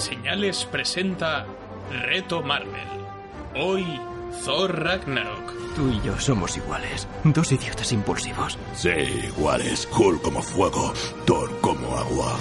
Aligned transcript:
Señales 0.00 0.64
presenta 0.64 1.44
Reto 1.90 2.42
Marvel. 2.42 2.88
Hoy, 3.54 3.84
Thor 4.44 4.82
Ragnarok. 4.82 5.52
Tú 5.76 5.90
y 5.90 6.00
yo 6.00 6.18
somos 6.18 6.56
iguales. 6.56 7.06
Dos 7.22 7.52
idiotas 7.52 7.92
impulsivos. 7.92 8.58
Sí, 8.74 8.88
iguales. 8.88 9.86
Hulk 9.92 10.22
como 10.22 10.40
fuego, 10.40 10.94
Thor 11.26 11.50
como 11.60 11.96
agua. 11.98 12.34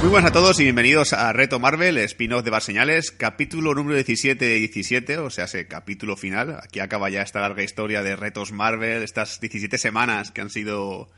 Muy 0.00 0.10
buenas 0.10 0.30
a 0.30 0.32
todos 0.32 0.60
y 0.60 0.62
bienvenidos 0.62 1.12
a 1.12 1.32
Reto 1.32 1.58
Marvel, 1.58 1.98
spin-off 1.98 2.44
de 2.44 2.60
Señales, 2.60 3.10
capítulo 3.10 3.74
número 3.74 3.96
17 3.96 4.44
de 4.44 4.54
17, 4.54 5.18
o 5.18 5.28
sea, 5.28 5.46
ese 5.46 5.66
capítulo 5.66 6.16
final. 6.16 6.60
Aquí 6.62 6.78
acaba 6.78 7.10
ya 7.10 7.22
esta 7.22 7.40
larga 7.40 7.64
historia 7.64 8.04
de 8.04 8.14
Retos 8.14 8.52
Marvel, 8.52 9.02
estas 9.02 9.40
17 9.40 9.76
semanas 9.76 10.30
que 10.30 10.40
han 10.40 10.50
sido 10.50 11.10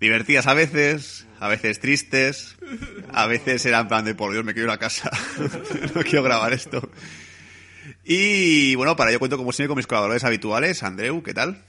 divertidas 0.00 0.46
a 0.46 0.52
veces, 0.52 1.26
a 1.40 1.48
veces 1.48 1.80
tristes, 1.80 2.56
a 3.10 3.26
veces 3.26 3.64
eran 3.64 3.88
plan 3.88 4.04
de 4.04 4.14
por 4.14 4.32
Dios, 4.32 4.44
me 4.44 4.52
quiero 4.52 4.68
ir 4.68 4.74
a 4.74 4.78
casa, 4.78 5.10
no 5.94 6.02
quiero 6.02 6.22
grabar 6.22 6.52
esto. 6.52 6.90
Y 8.04 8.74
bueno, 8.74 8.96
para 8.96 9.10
ello 9.10 9.18
cuento 9.18 9.38
como 9.38 9.52
siempre 9.52 9.68
con 9.68 9.76
mis 9.78 9.86
colaboradores 9.86 10.24
habituales, 10.24 10.82
Andreu, 10.82 11.22
¿qué 11.22 11.32
tal? 11.32 11.64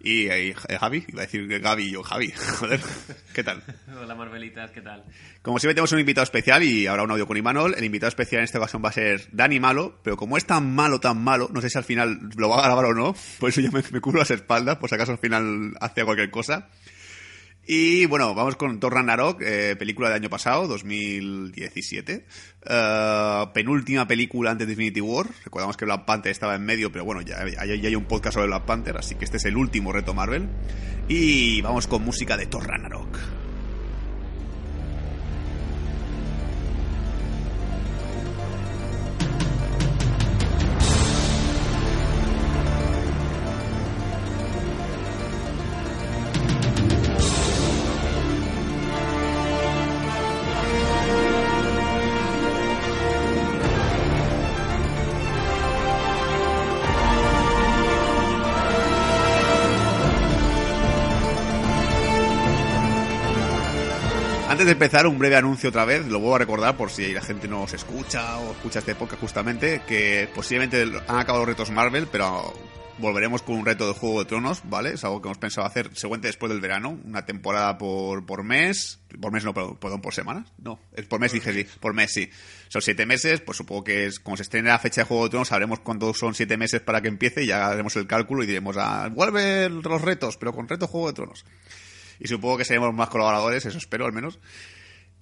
Y. 0.00 0.18
Y, 0.24 0.30
eh, 0.30 0.54
Javi, 0.54 1.04
iba 1.08 1.22
a 1.22 1.26
decir 1.26 1.46
Gaby 1.60 1.82
y 1.84 1.90
yo, 1.92 2.02
Javi, 2.02 2.30
joder, 2.58 2.80
¿qué 3.34 3.42
tal? 3.42 3.62
Hola 4.00 4.14
Marvelitas, 4.14 4.70
¿qué 4.70 4.80
tal? 4.80 5.04
Como 5.42 5.58
siempre 5.58 5.74
tenemos 5.74 5.92
un 5.92 6.00
invitado 6.00 6.24
especial 6.24 6.62
y 6.62 6.86
ahora 6.86 7.02
un 7.02 7.10
audio 7.10 7.26
con 7.26 7.36
Imanol. 7.36 7.74
El 7.76 7.84
invitado 7.84 8.08
especial 8.08 8.40
en 8.40 8.44
esta 8.44 8.58
ocasión 8.58 8.82
va 8.84 8.90
a 8.90 8.92
ser 8.92 9.28
Dani 9.32 9.60
Malo, 9.60 10.00
pero 10.02 10.16
como 10.16 10.36
es 10.36 10.44
tan 10.44 10.74
malo, 10.74 11.00
tan 11.00 11.22
malo, 11.22 11.48
no 11.52 11.60
sé 11.60 11.70
si 11.70 11.78
al 11.78 11.84
final 11.84 12.18
lo 12.36 12.48
va 12.48 12.60
a 12.60 12.66
grabar 12.66 12.86
o 12.86 12.94
no, 12.94 13.14
por 13.38 13.50
eso 13.50 13.60
yo 13.60 13.70
me, 13.72 13.82
me 13.90 14.00
cubro 14.00 14.18
las 14.18 14.30
espaldas, 14.30 14.76
por 14.78 14.88
si 14.88 14.94
acaso 14.94 15.12
al 15.12 15.18
final 15.18 15.74
hace 15.80 16.04
cualquier 16.04 16.30
cosa. 16.30 16.68
Y 17.70 18.06
bueno, 18.06 18.34
vamos 18.34 18.56
con 18.56 18.80
Thor 18.80 18.94
Ragnarok, 18.94 19.42
eh, 19.42 19.76
película 19.78 20.08
del 20.08 20.16
año 20.16 20.30
pasado, 20.30 20.66
2017. 20.68 22.24
Eh, 22.64 23.44
penúltima 23.52 24.08
película 24.08 24.52
antes 24.52 24.66
de 24.66 24.72
Infinity 24.72 25.02
War. 25.02 25.26
Recordamos 25.44 25.76
que 25.76 25.84
Black 25.84 26.06
Panther 26.06 26.32
estaba 26.32 26.54
en 26.54 26.64
medio, 26.64 26.90
pero 26.90 27.04
bueno, 27.04 27.20
ya, 27.20 27.46
ya, 27.46 27.74
ya 27.74 27.88
hay 27.88 27.94
un 27.94 28.06
podcast 28.06 28.36
sobre 28.36 28.46
Black 28.46 28.64
Panther, 28.64 28.96
así 28.96 29.16
que 29.16 29.26
este 29.26 29.36
es 29.36 29.44
el 29.44 29.58
último 29.58 29.92
reto 29.92 30.14
Marvel. 30.14 30.48
Y 31.08 31.60
vamos 31.60 31.86
con 31.86 32.02
música 32.02 32.38
de 32.38 32.46
Thor 32.46 32.66
Ragnarok. 32.66 33.18
Antes 64.58 64.66
de 64.66 64.72
empezar, 64.72 65.06
un 65.06 65.20
breve 65.20 65.36
anuncio 65.36 65.68
otra 65.68 65.84
vez, 65.84 66.04
lo 66.08 66.18
vuelvo 66.18 66.34
a 66.34 66.38
recordar 66.40 66.76
por 66.76 66.90
si 66.90 67.12
la 67.12 67.20
gente 67.20 67.46
no 67.46 67.68
se 67.68 67.76
escucha 67.76 68.38
o 68.38 68.50
escucha 68.50 68.80
este 68.80 68.96
podcast 68.96 69.20
justamente, 69.20 69.82
que 69.86 70.28
posiblemente 70.34 70.82
han 70.82 71.16
acabado 71.16 71.44
los 71.44 71.50
retos 71.50 71.70
Marvel, 71.70 72.08
pero 72.10 72.52
volveremos 72.98 73.42
con 73.42 73.54
un 73.54 73.64
reto 73.64 73.86
de 73.86 73.94
Juego 73.94 74.18
de 74.18 74.24
Tronos, 74.24 74.62
¿vale? 74.64 74.94
Es 74.94 75.04
algo 75.04 75.22
que 75.22 75.28
hemos 75.28 75.38
pensado 75.38 75.64
hacer 75.64 75.90
seguramente 75.94 76.26
después 76.26 76.50
del 76.50 76.60
verano, 76.60 76.98
una 77.04 77.24
temporada 77.24 77.78
por, 77.78 78.26
por 78.26 78.42
mes, 78.42 78.98
por 79.20 79.30
mes 79.30 79.44
no, 79.44 79.54
perdón, 79.54 80.00
por 80.00 80.12
semana, 80.12 80.44
no, 80.60 80.80
es 80.92 81.06
por 81.06 81.20
mes 81.20 81.30
dije 81.30 81.52
sí, 81.52 81.64
por 81.78 81.94
mes 81.94 82.12
sí. 82.12 82.28
Son 82.66 82.82
siete 82.82 83.06
meses, 83.06 83.40
pues 83.40 83.58
supongo 83.58 83.84
que 83.84 84.06
es, 84.06 84.18
como 84.18 84.36
se 84.36 84.42
estrena 84.42 84.70
la 84.70 84.80
fecha 84.80 85.02
de 85.02 85.06
Juego 85.06 85.22
de 85.22 85.30
Tronos, 85.30 85.46
sabremos 85.46 85.78
cuántos 85.78 86.18
son 86.18 86.34
siete 86.34 86.56
meses 86.56 86.80
para 86.80 87.00
que 87.00 87.06
empiece 87.06 87.44
y 87.44 87.46
ya 87.46 87.68
haremos 87.68 87.94
el 87.94 88.08
cálculo 88.08 88.42
y 88.42 88.48
diremos, 88.48 88.76
ah, 88.76 89.08
vuelve 89.08 89.68
los 89.68 90.02
retos, 90.02 90.36
pero 90.36 90.52
con 90.52 90.66
reto 90.66 90.88
Juego 90.88 91.06
de 91.06 91.12
Tronos 91.12 91.44
y 92.20 92.28
supongo 92.28 92.58
que 92.58 92.64
seremos 92.64 92.94
más 92.94 93.08
colaboradores, 93.08 93.64
eso 93.66 93.78
espero 93.78 94.06
al 94.06 94.12
menos. 94.12 94.38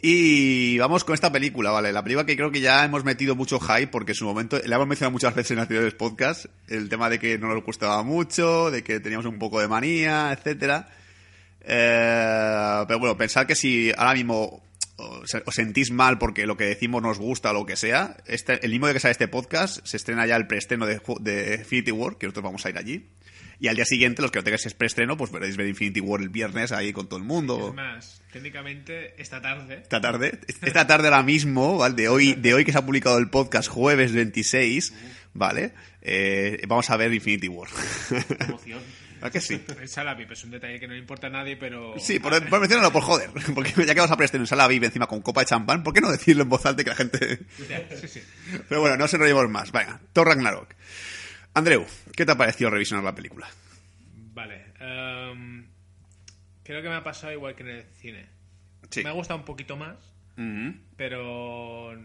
Y 0.01 0.77
vamos 0.79 1.05
con 1.05 1.15
esta 1.15 1.33
película, 1.33 1.71
¿vale? 1.71 1.91
La 1.93 2.03
película 2.03 2.27
que 2.27 2.37
creo 2.37 2.51
que 2.51 2.61
ya 2.61 2.85
hemos 2.85 3.03
metido 3.05 3.35
mucho 3.35 3.59
hype 3.59 3.89
porque 3.89 4.13
en 4.13 4.17
su 4.17 4.27
momento, 4.27 4.61
la 4.65 4.77
hemos 4.77 4.87
mencionado 4.87 5.13
muchas 5.13 5.35
veces 5.35 5.53
en 5.53 5.59
anteriores 5.59 5.95
podcasts, 5.95 6.49
el 6.69 6.89
tema 6.89 7.09
de 7.09 7.19
que 7.19 7.39
no 7.39 7.49
nos 7.49 7.65
gustaba 7.65 8.03
mucho, 8.03 8.71
de 8.71 8.85
que 8.85 9.01
teníamos 9.01 9.27
un 9.27 9.39
poco 9.39 9.61
de 9.61 9.69
manía, 9.69 10.33
etcétera. 10.33 10.89
Eh, 11.63 12.85
pero 12.87 12.99
bueno, 12.99 13.17
pensad 13.17 13.47
que 13.47 13.55
si 13.55 13.91
ahora 13.97 14.15
mismo 14.15 14.63
os 14.99 15.55
sentís 15.55 15.91
mal 15.91 16.19
porque 16.19 16.47
lo 16.47 16.57
que 16.57 16.65
decimos 16.65 17.03
nos 17.03 17.19
gusta 17.19 17.51
o 17.51 17.55
lo 17.55 17.67
que 17.67 17.77
sea, 17.77 18.17
este, 18.27 18.65
el 18.65 18.71
mismo 18.71 18.87
día 18.87 18.95
que 18.95 19.01
sale 19.01 19.13
este 19.13 19.29
podcast 19.29 19.85
se 19.85 19.97
estrena 19.97 20.27
ya 20.27 20.37
el 20.37 20.47
preestreno 20.47 20.87
de, 20.87 21.01
de 21.21 21.57
Infinity 21.57 21.91
War, 21.93 22.17
que 22.17 22.27
nosotros 22.27 22.45
vamos 22.45 22.65
a 22.67 22.71
ir 22.71 22.79
allí. 22.79 23.09
Y 23.59 23.69
al 23.69 23.77
día 23.77 23.85
siguiente, 23.85 24.23
los 24.23 24.31
que 24.31 24.39
no 24.39 24.45
tengáis 24.45 24.75
preestreno, 24.75 25.17
pues 25.17 25.31
veréis 25.31 25.57
ver 25.57 25.67
Infinity 25.67 26.01
War 26.01 26.21
el 26.21 26.29
viernes 26.29 26.73
ahí 26.73 26.93
con 26.93 27.09
todo 27.09 27.19
el 27.19 27.25
mundo. 27.25 27.69
Es 27.69 27.75
más, 27.75 28.23
técnicamente 28.33 29.21
esta 29.21 29.41
tarde. 29.41 29.81
Esta 29.83 30.01
tarde, 30.01 30.39
esta 30.47 30.87
tarde 30.87 31.09
ahora 31.09 31.23
mismo, 31.23 31.79
¿vale? 31.79 31.95
De 31.95 32.09
hoy, 32.09 32.35
de 32.35 32.55
hoy 32.55 32.65
que 32.65 32.73
se 32.73 32.79
ha 32.79 32.85
publicado 32.85 33.19
el 33.19 33.31
podcast, 33.31 33.69
jueves 33.69 34.13
26, 34.13 34.95
¿vale? 35.33 35.73
Eh, 36.03 36.63
vamos 36.69 36.91
a 36.91 36.97
ver 36.97 37.13
Infinity 37.13 37.49
War. 37.49 37.69
Emoción. 38.41 38.81
¿A 39.23 39.31
que 39.31 39.41
sí? 39.41 39.61
En 39.81 39.89
sala 39.89 40.15
VIP, 40.15 40.33
es 40.33 40.45
un 40.45 40.51
detalle 40.51 40.79
que 40.79 40.87
no 40.87 40.93
le 40.93 40.99
importa 40.99 41.29
a 41.29 41.31
nadie, 41.31 41.57
pero... 41.57 41.95
Sí, 41.99 42.19
por, 42.19 42.33
por 42.49 42.61
mencionarlo, 42.61 42.93
por 42.93 43.03
joder. 43.03 43.31
Porque 43.55 43.73
ya 43.87 43.95
que 43.95 44.01
vas 44.01 44.11
a 44.11 44.17
preestreno 44.17 44.45
en 44.45 44.47
sala 44.47 44.69
VIP 44.69 44.85
encima 44.85 45.07
con 45.07 45.23
copa 45.23 45.41
de 45.41 45.47
champán, 45.47 45.83
¿por 45.83 45.95
qué 45.95 46.01
no 46.01 46.13
decirlo 46.13 46.43
en 46.43 46.49
voz 46.49 46.67
alta 46.67 46.85
que 46.85 46.91
la 46.91 46.97
gente... 46.97 47.39
Sí, 48.01 48.09
sí. 48.09 48.23
Pero 48.69 48.83
bueno, 48.83 48.97
no 48.97 49.09
se 49.09 49.17
enrollemos 49.17 49.49
más. 49.49 49.73
Venga, 49.73 50.01
Thor 50.13 50.29
Ragnarok. 50.29 50.75
Andreu, 51.57 51.87
¿qué 52.15 52.27
te 52.27 52.33
ha 52.33 52.37
parecido 52.37 52.69
revisionar 52.69 53.03
la 53.05 53.15
película? 53.15 53.49
Vale. 54.35 54.67
em, 54.79 55.67
creo 56.63 56.83
que 56.83 56.89
me 56.91 56.95
ha 56.97 57.03
pasado 57.03 57.33
igual 57.33 57.55
que 57.55 57.63
en 57.63 57.69
el 57.71 57.85
cine. 57.95 58.27
Sí. 58.91 59.03
Me 59.03 59.09
ha 59.09 59.13
gustado 59.13 59.39
un 59.41 59.47
poquito 59.47 59.75
más, 59.77 59.97
pero 60.99 61.99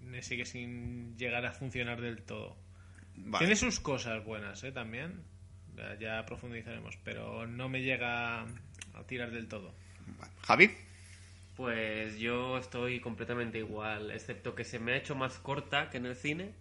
me 0.00 0.22
sigue 0.22 0.46
sin 0.46 1.16
llegar 1.18 1.44
a 1.44 1.52
funcionar 1.52 2.00
del 2.00 2.22
todo. 2.22 2.56
Vale. 3.16 3.44
Tiene 3.44 3.56
sus 3.56 3.78
cosas 3.78 4.24
buenas, 4.24 4.64
¿eh? 4.64 4.72
También. 4.72 5.22
Ya- 5.76 5.98
Ya 5.98 6.24
profundizaremos, 6.26 6.96
pero 7.04 7.46
no 7.46 7.68
me 7.68 7.82
llega 7.82 8.40
a 8.42 9.04
tirar 9.06 9.30
del 9.32 9.48
todo. 9.48 9.74
Vale. 10.18 10.32
¿Javi? 10.42 10.70
Pues 11.56 12.18
yo 12.18 12.56
estoy 12.56 13.00
completamente 13.00 13.58
igual, 13.58 14.10
excepto 14.12 14.54
que 14.54 14.64
se 14.64 14.78
me 14.78 14.92
ha 14.92 14.96
hecho 14.96 15.14
más 15.14 15.38
corta 15.38 15.90
que 15.90 15.98
en 15.98 16.06
el 16.06 16.16
cine. 16.16 16.54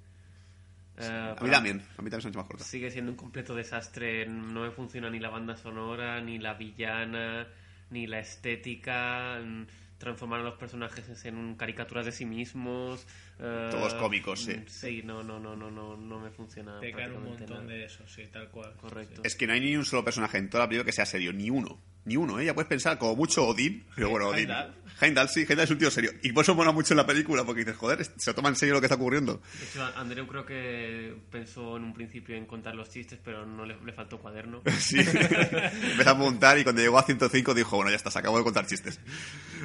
Eh, 0.99 1.35
A 1.37 1.43
mí 1.43 1.49
también. 1.49 1.77
A 1.97 2.01
mí 2.01 2.09
también 2.09 2.21
se 2.21 2.27
me 2.27 2.29
ha 2.29 2.31
hecho 2.31 2.39
más 2.39 2.47
corta. 2.47 2.63
Sigue 2.63 2.91
siendo 2.91 3.11
un 3.11 3.17
completo 3.17 3.55
desastre. 3.55 4.25
No 4.27 4.61
me 4.63 4.71
funciona 4.71 5.09
ni 5.09 5.19
la 5.19 5.29
banda 5.29 5.55
sonora, 5.55 6.19
ni 6.21 6.39
la 6.39 6.53
villana, 6.55 7.47
ni 7.89 8.07
la 8.07 8.19
estética. 8.19 9.39
mm, 9.43 9.65
Transformar 9.99 10.39
a 10.39 10.43
los 10.43 10.53
personajes 10.55 11.25
en 11.25 11.55
caricaturas 11.55 12.05
de 12.05 12.13
sí 12.13 12.25
mismos. 12.25 13.05
eh, 13.37 13.67
Todos 13.69 13.93
cómicos, 13.95 14.41
sí. 14.43 14.53
mm, 14.53 14.63
Sí, 14.67 15.01
no, 15.03 15.21
no, 15.23 15.39
no, 15.39 15.55
no, 15.57 15.69
no, 15.69 15.97
no 15.97 16.19
me 16.21 16.29
funciona. 16.31 16.79
Te 16.79 16.93
caen 16.93 17.13
un 17.13 17.25
montón 17.25 17.49
nada. 17.49 17.63
de 17.63 17.83
eso, 17.83 18.07
sí, 18.07 18.23
tal 18.31 18.47
cual. 18.49 18.73
Correcto. 18.77 19.21
Es 19.25 19.35
que 19.35 19.45
no 19.45 19.51
hay 19.53 19.59
ni 19.59 19.75
un 19.75 19.83
solo 19.83 20.03
personaje 20.05 20.37
en 20.37 20.49
toda 20.49 20.63
la 20.63 20.69
película 20.69 20.85
que 20.85 20.93
sea 20.93 21.05
serio, 21.05 21.33
ni 21.33 21.49
uno. 21.49 21.81
Ni 22.05 22.15
uno, 22.17 22.39
¿eh? 22.39 22.45
Ya 22.45 22.53
puedes 22.53 22.69
pensar, 22.69 22.97
como 22.97 23.15
mucho 23.15 23.45
Odín. 23.45 23.85
Pero 23.95 24.09
bueno, 24.09 24.29
Odín. 24.29 24.49
Heimdall. 24.49 24.75
Heimdall, 25.01 25.29
sí, 25.29 25.41
Heimdall 25.41 25.63
es 25.63 25.71
un 25.71 25.77
tío 25.77 25.91
serio. 25.91 26.11
Y 26.23 26.31
por 26.31 26.43
eso 26.43 26.55
mola 26.55 26.71
mucho 26.71 26.93
en 26.93 26.97
la 26.97 27.05
película, 27.05 27.45
porque 27.45 27.61
dices, 27.61 27.77
joder, 27.77 28.05
se 28.17 28.33
toma 28.33 28.49
en 28.49 28.55
serio 28.55 28.75
lo 28.75 28.81
que 28.81 28.87
está 28.87 28.95
ocurriendo. 28.95 29.41
De 29.59 29.65
hecho, 29.65 29.85
Andreu 29.95 30.27
creo 30.27 30.45
que 30.45 31.15
pensó 31.31 31.77
en 31.77 31.83
un 31.83 31.93
principio 31.93 32.35
en 32.35 32.45
contar 32.45 32.75
los 32.75 32.89
chistes, 32.89 33.19
pero 33.23 33.45
no 33.45 33.65
le, 33.65 33.77
le 33.85 33.93
faltó 33.93 34.19
cuaderno. 34.19 34.61
Sí. 34.79 34.99
Empezó 34.99 36.09
a 36.09 36.13
apuntar 36.13 36.57
y 36.57 36.63
cuando 36.63 36.81
llegó 36.81 36.97
a 36.97 37.03
105 37.03 37.53
dijo, 37.53 37.75
bueno, 37.75 37.91
ya 37.91 37.97
está, 37.97 38.09
se 38.09 38.19
acabó 38.19 38.37
de 38.37 38.43
contar 38.43 38.65
chistes. 38.65 38.99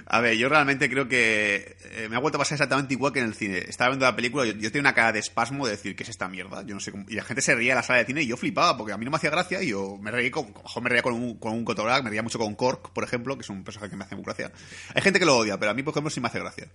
A 0.06 0.20
ver, 0.20 0.36
yo 0.36 0.48
realmente 0.48 0.90
creo 0.90 1.08
que 1.08 1.76
eh, 1.92 2.08
me 2.10 2.16
ha 2.16 2.18
vuelto 2.18 2.36
a 2.36 2.40
pasar 2.40 2.56
exactamente 2.56 2.94
igual 2.94 3.12
que 3.12 3.20
en 3.20 3.26
el 3.26 3.34
cine. 3.34 3.58
Estaba 3.58 3.90
viendo 3.90 4.06
la 4.06 4.14
película, 4.14 4.44
yo, 4.44 4.52
yo 4.52 4.70
tenía 4.70 4.80
una 4.80 4.94
cara 4.94 5.12
de 5.12 5.20
espasmo 5.20 5.64
de 5.64 5.72
decir, 5.72 5.96
¿qué 5.96 6.02
es 6.02 6.08
esta 6.10 6.28
mierda? 6.28 6.62
Yo 6.62 6.74
no 6.74 6.80
sé 6.80 6.90
cómo... 6.90 7.06
Y 7.08 7.14
la 7.14 7.24
gente 7.24 7.42
se 7.42 7.54
reía 7.54 7.72
en 7.72 7.76
la 7.76 7.82
sala 7.82 8.00
de 8.00 8.06
cine 8.06 8.22
y 8.22 8.26
yo 8.26 8.36
flipaba, 8.36 8.76
porque 8.76 8.92
a 8.92 8.98
mí 8.98 9.04
no 9.04 9.10
me 9.10 9.16
hacía 9.16 9.30
gracia 9.30 9.62
y 9.62 9.68
yo 9.68 9.96
me 9.98 10.10
reí 10.10 10.30
con, 10.30 10.52
mejor 10.52 10.82
me 10.82 10.90
reía 10.90 11.02
con 11.02 11.14
un, 11.14 11.38
con 11.38 11.52
un 11.52 11.64
Kotorak, 11.64 12.02
me 12.02 12.10
reía 12.10 12.22
mucho 12.22 12.33
con 12.38 12.54
Cork, 12.54 12.90
por 12.92 13.04
ejemplo, 13.04 13.36
que 13.36 13.42
es 13.42 13.50
un 13.50 13.64
personaje 13.64 13.90
que 13.90 13.96
me 13.96 14.04
hace 14.04 14.14
muy 14.14 14.24
gracia. 14.24 14.52
Hay 14.94 15.02
gente 15.02 15.18
que 15.18 15.24
lo 15.26 15.36
odia, 15.36 15.58
pero 15.58 15.70
a 15.70 15.74
mí, 15.74 15.82
por 15.82 15.92
ejemplo, 15.92 16.10
sí 16.10 16.20
me 16.20 16.28
hace 16.28 16.38
gracia. 16.40 16.68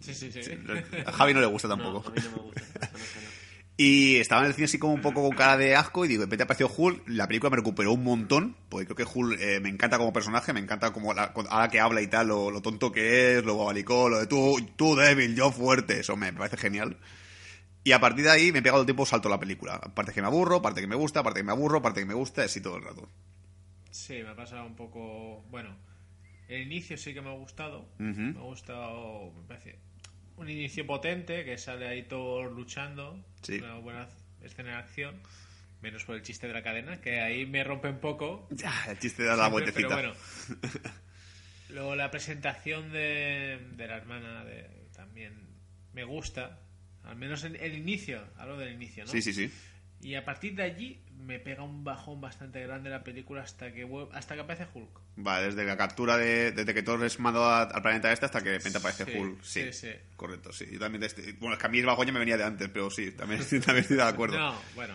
Sí, 0.00 0.12
sí, 0.14 0.30
sí. 0.32 0.40
A 1.06 1.12
Javi 1.12 1.32
no 1.34 1.40
le 1.40 1.46
gusta 1.46 1.68
No, 1.68 1.76
tampoco. 1.76 2.08
a 2.08 2.12
mí 2.12 2.20
no 2.24 2.30
me 2.36 2.42
gusta. 2.42 2.60
no. 2.92 2.98
Y 3.76 4.18
estaba 4.18 4.42
en 4.42 4.46
el 4.48 4.54
cine 4.54 4.66
así 4.66 4.78
como 4.78 4.92
un 4.94 5.00
poco 5.00 5.20
con 5.20 5.34
cara 5.36 5.56
de 5.56 5.74
asco 5.74 6.04
y 6.04 6.08
digo, 6.08 6.20
de 6.20 6.26
repente 6.26 6.44
apareció 6.44 6.70
Hulk, 6.72 7.08
la 7.08 7.26
película 7.26 7.50
me 7.50 7.56
recuperó 7.56 7.92
un 7.92 8.04
montón, 8.04 8.56
porque 8.68 8.86
creo 8.86 8.94
que 9.08 9.18
Hulk 9.18 9.36
eh, 9.40 9.58
me 9.58 9.68
encanta 9.68 9.98
como 9.98 10.12
personaje, 10.12 10.52
me 10.52 10.60
encanta 10.60 10.92
como 10.92 11.12
la- 11.12 11.32
ahora 11.50 11.68
que 11.68 11.80
habla 11.80 12.00
y 12.00 12.06
tal, 12.06 12.28
lo, 12.28 12.52
lo 12.52 12.62
tonto 12.62 12.92
que 12.92 13.38
es, 13.38 13.44
lo 13.44 13.58
babalicó, 13.58 14.08
lo 14.08 14.20
de 14.20 14.28
tú, 14.28 14.56
tú 14.76 14.94
débil, 14.94 15.34
yo 15.34 15.50
fuerte, 15.50 15.98
eso 15.98 16.16
me 16.16 16.32
parece 16.32 16.56
genial. 16.56 16.98
Y 17.82 17.90
a 17.90 17.98
partir 18.00 18.24
de 18.24 18.30
ahí 18.30 18.52
me 18.52 18.60
he 18.60 18.62
pegado 18.62 18.82
el 18.82 18.86
tiempo 18.86 19.04
salto 19.06 19.26
a 19.26 19.32
la 19.32 19.40
película. 19.40 19.80
Parte 19.80 20.12
que 20.12 20.20
me 20.20 20.28
aburro, 20.28 20.62
parte 20.62 20.80
que 20.80 20.86
me 20.86 20.94
gusta, 20.94 21.24
parte 21.24 21.40
que 21.40 21.44
me 21.44 21.50
aburro, 21.52 21.82
parte 21.82 21.98
que 21.98 22.06
me 22.06 22.14
gusta, 22.14 22.44
así 22.44 22.60
todo 22.60 22.76
el 22.76 22.84
rato. 22.84 23.08
Sí, 23.94 24.24
me 24.24 24.30
ha 24.30 24.34
pasado 24.34 24.66
un 24.66 24.74
poco. 24.74 25.44
Bueno, 25.50 25.76
el 26.48 26.62
inicio 26.62 26.96
sí 26.96 27.14
que 27.14 27.20
me 27.20 27.30
ha 27.30 27.34
gustado. 27.34 27.88
Me 27.98 28.36
ha 28.36 28.42
gustado, 28.42 29.32
me 29.32 29.46
parece, 29.46 29.78
un 30.36 30.50
inicio 30.50 30.84
potente 30.84 31.44
que 31.44 31.56
sale 31.56 31.86
ahí 31.86 32.02
todo 32.02 32.42
luchando. 32.42 33.24
Sí. 33.42 33.58
Una 33.58 33.76
buena 33.76 34.08
escena 34.42 34.70
de 34.70 34.76
acción. 34.78 35.14
Menos 35.80 36.04
por 36.04 36.16
el 36.16 36.22
chiste 36.22 36.48
de 36.48 36.54
la 36.54 36.64
cadena, 36.64 37.00
que 37.00 37.20
ahí 37.20 37.46
me 37.46 37.62
rompe 37.62 37.88
un 37.88 38.00
poco. 38.00 38.48
Ya, 38.50 38.74
el 38.88 38.98
chiste 38.98 39.22
de 39.22 39.28
la 39.28 39.48
Siempre, 39.48 39.52
vueltecita. 39.52 39.94
Pero 39.94 40.12
bueno. 40.12 40.90
Luego 41.68 41.94
la 41.94 42.10
presentación 42.10 42.90
de, 42.90 43.60
de 43.76 43.86
la 43.86 43.96
hermana 43.96 44.44
de, 44.44 44.88
también 44.92 45.34
me 45.92 46.02
gusta. 46.02 46.58
Al 47.04 47.14
menos 47.14 47.44
en 47.44 47.54
el 47.54 47.74
inicio, 47.74 48.26
hablo 48.36 48.58
del 48.58 48.72
inicio, 48.72 49.04
¿no? 49.04 49.10
Sí, 49.12 49.22
sí, 49.22 49.32
sí. 49.32 49.52
Y 50.04 50.14
a 50.16 50.24
partir 50.24 50.54
de 50.54 50.62
allí 50.62 51.00
me 51.18 51.38
pega 51.38 51.62
un 51.62 51.82
bajón 51.84 52.20
bastante 52.20 52.60
grande 52.62 52.90
la 52.90 53.02
película 53.02 53.42
hasta 53.42 53.72
que 53.72 53.88
hasta 54.12 54.34
que 54.34 54.40
aparece 54.42 54.66
Hulk. 54.74 55.00
Vale, 55.16 55.46
desde 55.46 55.64
la 55.64 55.76
captura 55.76 56.18
de, 56.18 56.52
desde 56.52 56.74
que 56.74 56.82
Thor 56.82 57.02
es 57.04 57.18
mandado 57.18 57.50
al 57.50 57.82
planeta 57.82 58.12
este 58.12 58.26
hasta 58.26 58.42
que 58.42 58.50
de 58.50 58.58
repente 58.58 58.78
aparece 58.78 59.06
Sí, 59.06 59.18
Hulk. 59.18 59.42
Sí, 59.42 59.62
sí, 59.62 59.72
sí. 59.72 59.92
correcto, 60.16 60.52
sí. 60.52 60.66
Yo 60.70 60.78
también, 60.78 61.02
este- 61.02 61.32
bueno, 61.40 61.54
es 61.54 61.60
que 61.60 61.66
a 61.66 61.70
mí 61.70 61.78
el 61.78 61.86
bajón 61.86 62.06
ya 62.06 62.12
me 62.12 62.18
venía 62.18 62.36
de 62.36 62.44
antes, 62.44 62.68
pero 62.68 62.90
sí, 62.90 63.12
también, 63.12 63.40
también 63.64 63.78
estoy 63.78 63.96
de 63.96 64.02
acuerdo. 64.02 64.38
No, 64.38 64.54
bueno. 64.74 64.94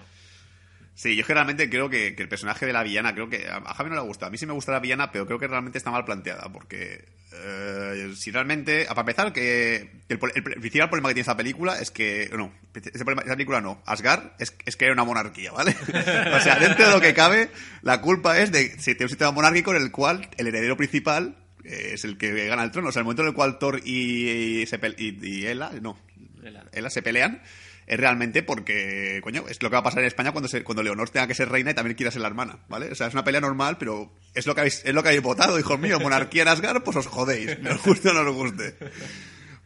Sí, 0.99 1.15
yo 1.15 1.21
es 1.21 1.27
que 1.27 1.33
realmente 1.33 1.69
creo 1.69 1.89
que, 1.89 2.13
que 2.13 2.23
el 2.23 2.27
personaje 2.27 2.65
de 2.65 2.73
la 2.73 2.83
villana, 2.83 3.13
creo 3.13 3.29
que 3.29 3.47
a 3.47 3.61
Javi 3.73 3.89
no 3.89 3.95
le 3.95 4.01
gusta. 4.01 4.25
A 4.25 4.29
mí 4.29 4.37
sí 4.37 4.45
me 4.45 4.51
gusta 4.51 4.73
la 4.73 4.81
villana, 4.81 5.13
pero 5.13 5.25
creo 5.25 5.39
que 5.39 5.47
realmente 5.47 5.77
está 5.77 5.91
mal 5.91 6.03
planteada. 6.03 6.51
Porque 6.51 7.05
eh, 7.31 8.11
si 8.17 8.31
realmente, 8.31 8.83
a 8.83 8.89
para 8.89 9.01
empezar, 9.03 9.31
que 9.31 9.77
el, 10.09 10.19
el, 10.21 10.31
el 10.35 10.43
principal 10.59 10.89
problema 10.89 11.07
que 11.07 11.13
tiene 11.13 11.21
esta 11.21 11.37
película 11.37 11.79
es 11.79 11.89
que, 11.89 12.29
no, 12.35 12.51
ese 12.75 13.05
problema- 13.05 13.21
esa 13.23 13.35
película 13.35 13.61
no, 13.61 13.81
Asgard 13.85 14.31
es, 14.39 14.53
es 14.65 14.75
que 14.75 14.83
era 14.85 14.93
una 14.93 15.05
monarquía, 15.05 15.53
¿vale? 15.53 15.73
o 16.35 16.39
sea, 16.41 16.57
dentro 16.59 16.87
de 16.87 16.93
lo 16.93 16.99
que 16.99 17.13
cabe, 17.13 17.49
la 17.81 18.01
culpa 18.01 18.37
es 18.37 18.51
de 18.51 18.71
si 18.71 18.91
tiene 18.93 19.05
un 19.05 19.09
sistema 19.09 19.31
monárquico 19.31 19.73
en 19.73 19.81
el 19.81 19.91
cual 19.91 20.27
el 20.35 20.47
heredero 20.47 20.75
principal 20.75 21.37
eh, 21.63 21.91
es 21.93 22.03
el 22.03 22.17
que 22.17 22.45
gana 22.47 22.63
el 22.65 22.71
trono. 22.71 22.89
O 22.89 22.91
sea, 22.91 22.99
el 22.99 23.05
momento 23.05 23.21
en 23.21 23.29
el 23.29 23.33
cual 23.35 23.57
Thor 23.57 23.79
y, 23.85 24.63
y, 24.63 24.65
y, 24.97 25.19
y 25.27 25.45
Ela, 25.45 25.71
no, 25.81 25.97
Ela. 26.43 26.65
Ela 26.73 26.89
se 26.89 27.01
pelean 27.01 27.41
es 27.89 27.99
realmente 27.99 28.43
porque, 28.43 29.19
coño, 29.23 29.45
es 29.49 29.61
lo 29.61 29.69
que 29.69 29.73
va 29.73 29.79
a 29.79 29.83
pasar 29.83 29.99
en 29.99 30.05
España 30.07 30.31
cuando 30.31 30.47
se, 30.47 30.63
cuando 30.63 30.83
Leonor 30.83 31.09
tenga 31.09 31.27
que 31.27 31.33
ser 31.33 31.49
reina 31.49 31.71
y 31.71 31.73
también 31.73 31.97
quiera 31.97 32.11
ser 32.11 32.21
la 32.21 32.27
hermana, 32.27 32.59
¿vale? 32.69 32.91
O 32.91 32.95
sea, 32.95 33.07
es 33.07 33.13
una 33.13 33.23
pelea 33.23 33.41
normal, 33.41 33.77
pero 33.79 34.13
es 34.35 34.45
lo 34.47 34.53
que 34.55 34.61
habéis, 34.61 34.85
es 34.85 34.93
lo 34.93 35.01
que 35.01 35.09
habéis 35.09 35.23
votado, 35.23 35.59
hijos 35.59 35.79
míos. 35.79 35.99
Monarquía 36.01 36.43
en 36.43 36.47
Asgard, 36.49 36.83
pues 36.83 36.95
os 36.97 37.07
jodéis. 37.07 37.59
Nos 37.59 37.83
guste 37.83 38.09
o 38.09 38.13
no 38.13 38.21
os 38.29 38.35
guste. 38.35 38.75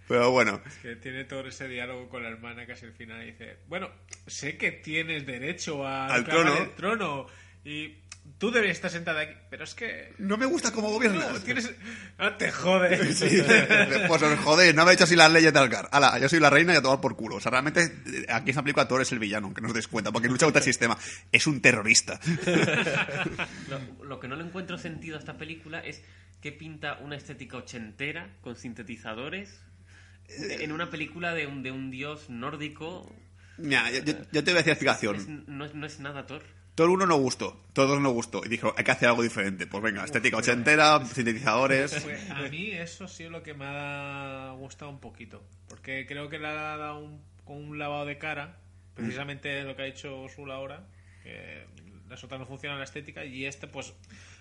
Pero 0.07 0.31
bueno, 0.31 0.61
Que 0.81 0.95
tiene 0.97 1.23
todo 1.25 1.47
ese 1.47 1.67
diálogo 1.67 2.09
con 2.09 2.23
la 2.23 2.29
hermana 2.29 2.65
casi 2.65 2.85
al 2.85 2.93
final 2.93 3.23
y 3.23 3.31
dice, 3.31 3.57
bueno, 3.67 3.89
sé 4.27 4.57
que 4.57 4.71
tienes 4.71 5.25
derecho 5.25 5.85
a 5.85 6.07
Al 6.07 6.23
trono. 6.25 6.57
el 6.57 6.71
trono 6.71 7.27
y 7.65 7.87
tú 8.37 8.51
deberías 8.51 8.77
estar 8.77 8.91
sentada 8.91 9.21
aquí, 9.21 9.33
pero 9.49 9.63
es 9.63 9.73
que 9.75 10.13
no 10.17 10.37
me 10.37 10.45
gusta 10.45 10.71
cómo 10.71 10.87
no, 10.89 10.93
gobiernas. 10.95 11.43
tienes 11.43 11.71
no 12.17 12.35
te 12.37 12.51
jodes. 12.51 13.17
Sí, 13.19 13.41
pues 14.07 14.21
os 14.21 14.39
jodéis, 14.39 14.73
no 14.75 14.85
me 14.85 14.91
he 14.91 14.93
hecho 14.95 15.03
así 15.05 15.15
las 15.15 15.31
leyes 15.31 15.53
de 15.53 15.59
Asgard. 15.59 15.87
Ala, 15.91 16.17
yo 16.19 16.27
soy 16.29 16.39
la 16.39 16.49
reina 16.49 16.73
y 16.73 16.77
a 16.77 16.81
tomar 16.81 16.99
por 17.01 17.15
culo. 17.15 17.35
O 17.35 17.39
sea, 17.39 17.51
realmente, 17.51 17.81
eh, 17.83 18.25
aquí 18.29 18.45
en 18.45 18.49
esta 18.49 18.61
película 18.63 18.87
Thor 18.87 19.01
es 19.01 19.11
el 19.11 19.19
villano, 19.19 19.47
aunque 19.47 19.61
no 19.61 19.67
os 19.69 19.73
deis 19.73 19.87
cuenta, 19.87 20.11
porque 20.11 20.27
lucha 20.27 20.45
contra 20.45 20.59
el 20.59 20.65
sistema. 20.65 20.97
Es 21.31 21.47
un 21.47 21.61
terrorista. 21.61 22.19
Lo, 23.69 24.05
lo 24.05 24.19
que 24.19 24.27
no 24.27 24.35
le 24.35 24.43
encuentro 24.43 24.77
sentido 24.77 25.15
a 25.15 25.19
esta 25.19 25.37
película 25.37 25.79
es 25.79 26.01
que 26.41 26.51
pinta 26.51 26.97
una 27.01 27.15
estética 27.15 27.57
ochentera 27.57 28.35
con 28.41 28.55
sintetizadores 28.55 29.61
en 30.27 30.71
una 30.71 30.89
película 30.89 31.33
de 31.33 31.47
un, 31.47 31.63
de 31.63 31.71
un 31.71 31.91
dios 31.91 32.29
nórdico. 32.29 33.13
Mira, 33.57 33.89
yo, 33.91 34.03
te 34.03 34.13
voy 34.41 34.51
a 34.53 34.55
decir 34.55 34.71
explicación. 34.71 35.15
Es- 35.15 35.27
no, 35.27 35.65
es, 35.65 35.73
no 35.75 35.85
es 35.85 35.99
nada 35.99 36.25
Thor. 36.25 36.43
Todo 36.75 36.87
el 36.87 36.93
uno 36.93 37.05
no 37.05 37.17
gustó, 37.17 37.61
todos 37.73 38.01
no 38.01 38.09
gustó. 38.09 38.41
Y 38.43 38.49
dijo, 38.49 38.73
hay 38.75 38.83
que 38.83 38.91
hacer 38.91 39.09
algo 39.09 39.21
diferente. 39.21 39.67
Pues 39.67 39.83
venga, 39.83 40.03
estética 40.03 40.37
ochentera, 40.37 41.05
sintetizadores. 41.05 42.01
Pues 42.03 42.29
a 42.31 42.41
mí 42.49 42.71
eso 42.71 43.07
sí 43.07 43.25
es 43.25 43.31
lo 43.31 43.43
que 43.43 43.53
me 43.53 43.65
ha 43.67 44.55
gustado 44.57 44.89
un 44.89 44.99
poquito. 44.99 45.43
Porque 45.69 46.05
creo 46.07 46.29
que 46.29 46.39
le 46.39 46.47
ha 46.47 46.53
dado 46.77 46.99
un, 46.99 47.21
un 47.45 47.77
lavado 47.77 48.05
de 48.05 48.17
cara. 48.17 48.57
Precisamente 48.95 49.63
lo 49.63 49.75
que 49.75 49.83
ha 49.83 49.87
hecho 49.87 50.27
Sul 50.29 50.51
ahora. 50.51 50.87
Que 51.23 51.65
las 52.13 52.23
otras 52.23 52.39
no 52.39 52.45
funcionan 52.45 52.77
la 52.77 52.85
estética. 52.85 53.25
Y 53.25 53.45
este, 53.45 53.67
pues, 53.67 53.93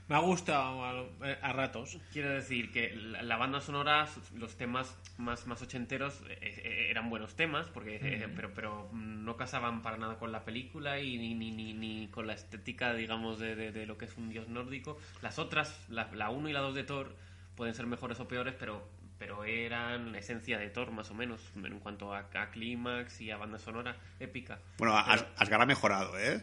me 0.08 0.16
ha 0.16 0.18
gustado 0.18 0.84
a, 0.84 1.06
a 1.42 1.52
ratos. 1.52 1.98
Quiero 2.12 2.30
decir 2.30 2.70
que 2.72 2.94
la, 2.94 3.22
la 3.22 3.36
banda 3.36 3.60
sonora, 3.60 4.06
los 4.36 4.56
temas 4.56 4.96
más, 5.18 5.46
más 5.46 5.62
ochenteros 5.62 6.20
eh, 6.28 6.38
eh, 6.40 6.86
eran 6.90 7.08
buenos 7.10 7.34
temas, 7.36 7.68
porque 7.68 7.96
eh, 8.02 8.28
pero, 8.34 8.52
pero 8.54 8.90
no 8.92 9.36
casaban 9.36 9.82
para 9.82 9.96
nada 9.96 10.18
con 10.18 10.32
la 10.32 10.44
película 10.44 10.98
y 11.00 11.18
ni, 11.18 11.34
ni, 11.34 11.50
ni, 11.52 11.72
ni 11.74 12.08
con 12.08 12.26
la 12.26 12.34
estética, 12.34 12.94
digamos, 12.94 13.38
de, 13.38 13.56
de- 13.56 13.72
de 13.72 13.86
lo 13.86 13.96
que 13.98 14.04
es 14.06 14.16
un 14.16 14.28
dios 14.28 14.48
nórdico. 14.48 14.98
Las 15.22 15.38
otras, 15.38 15.86
la, 15.88 16.10
la 16.12 16.30
1 16.30 16.48
y 16.48 16.52
la 16.52 16.60
2 16.60 16.74
de 16.74 16.84
Thor, 16.84 17.16
pueden 17.56 17.74
ser 17.74 17.86
mejores 17.86 18.18
o 18.20 18.26
peores, 18.28 18.54
pero, 18.58 18.88
pero 19.18 19.44
eran 19.44 20.14
esencia 20.16 20.58
de 20.58 20.68
Thor, 20.70 20.90
más 20.90 21.10
o 21.10 21.14
menos, 21.14 21.40
en 21.54 21.78
cuanto 21.78 22.12
a, 22.12 22.28
a 22.34 22.50
clímax 22.50 23.20
y 23.20 23.30
a 23.30 23.36
banda 23.36 23.58
sonora 23.58 23.96
épica. 24.18 24.58
Bueno, 24.78 25.00
Pero- 25.08 25.26
Asgard 25.36 25.62
ha 25.62 25.66
mejorado, 25.66 26.18
¿eh? 26.18 26.42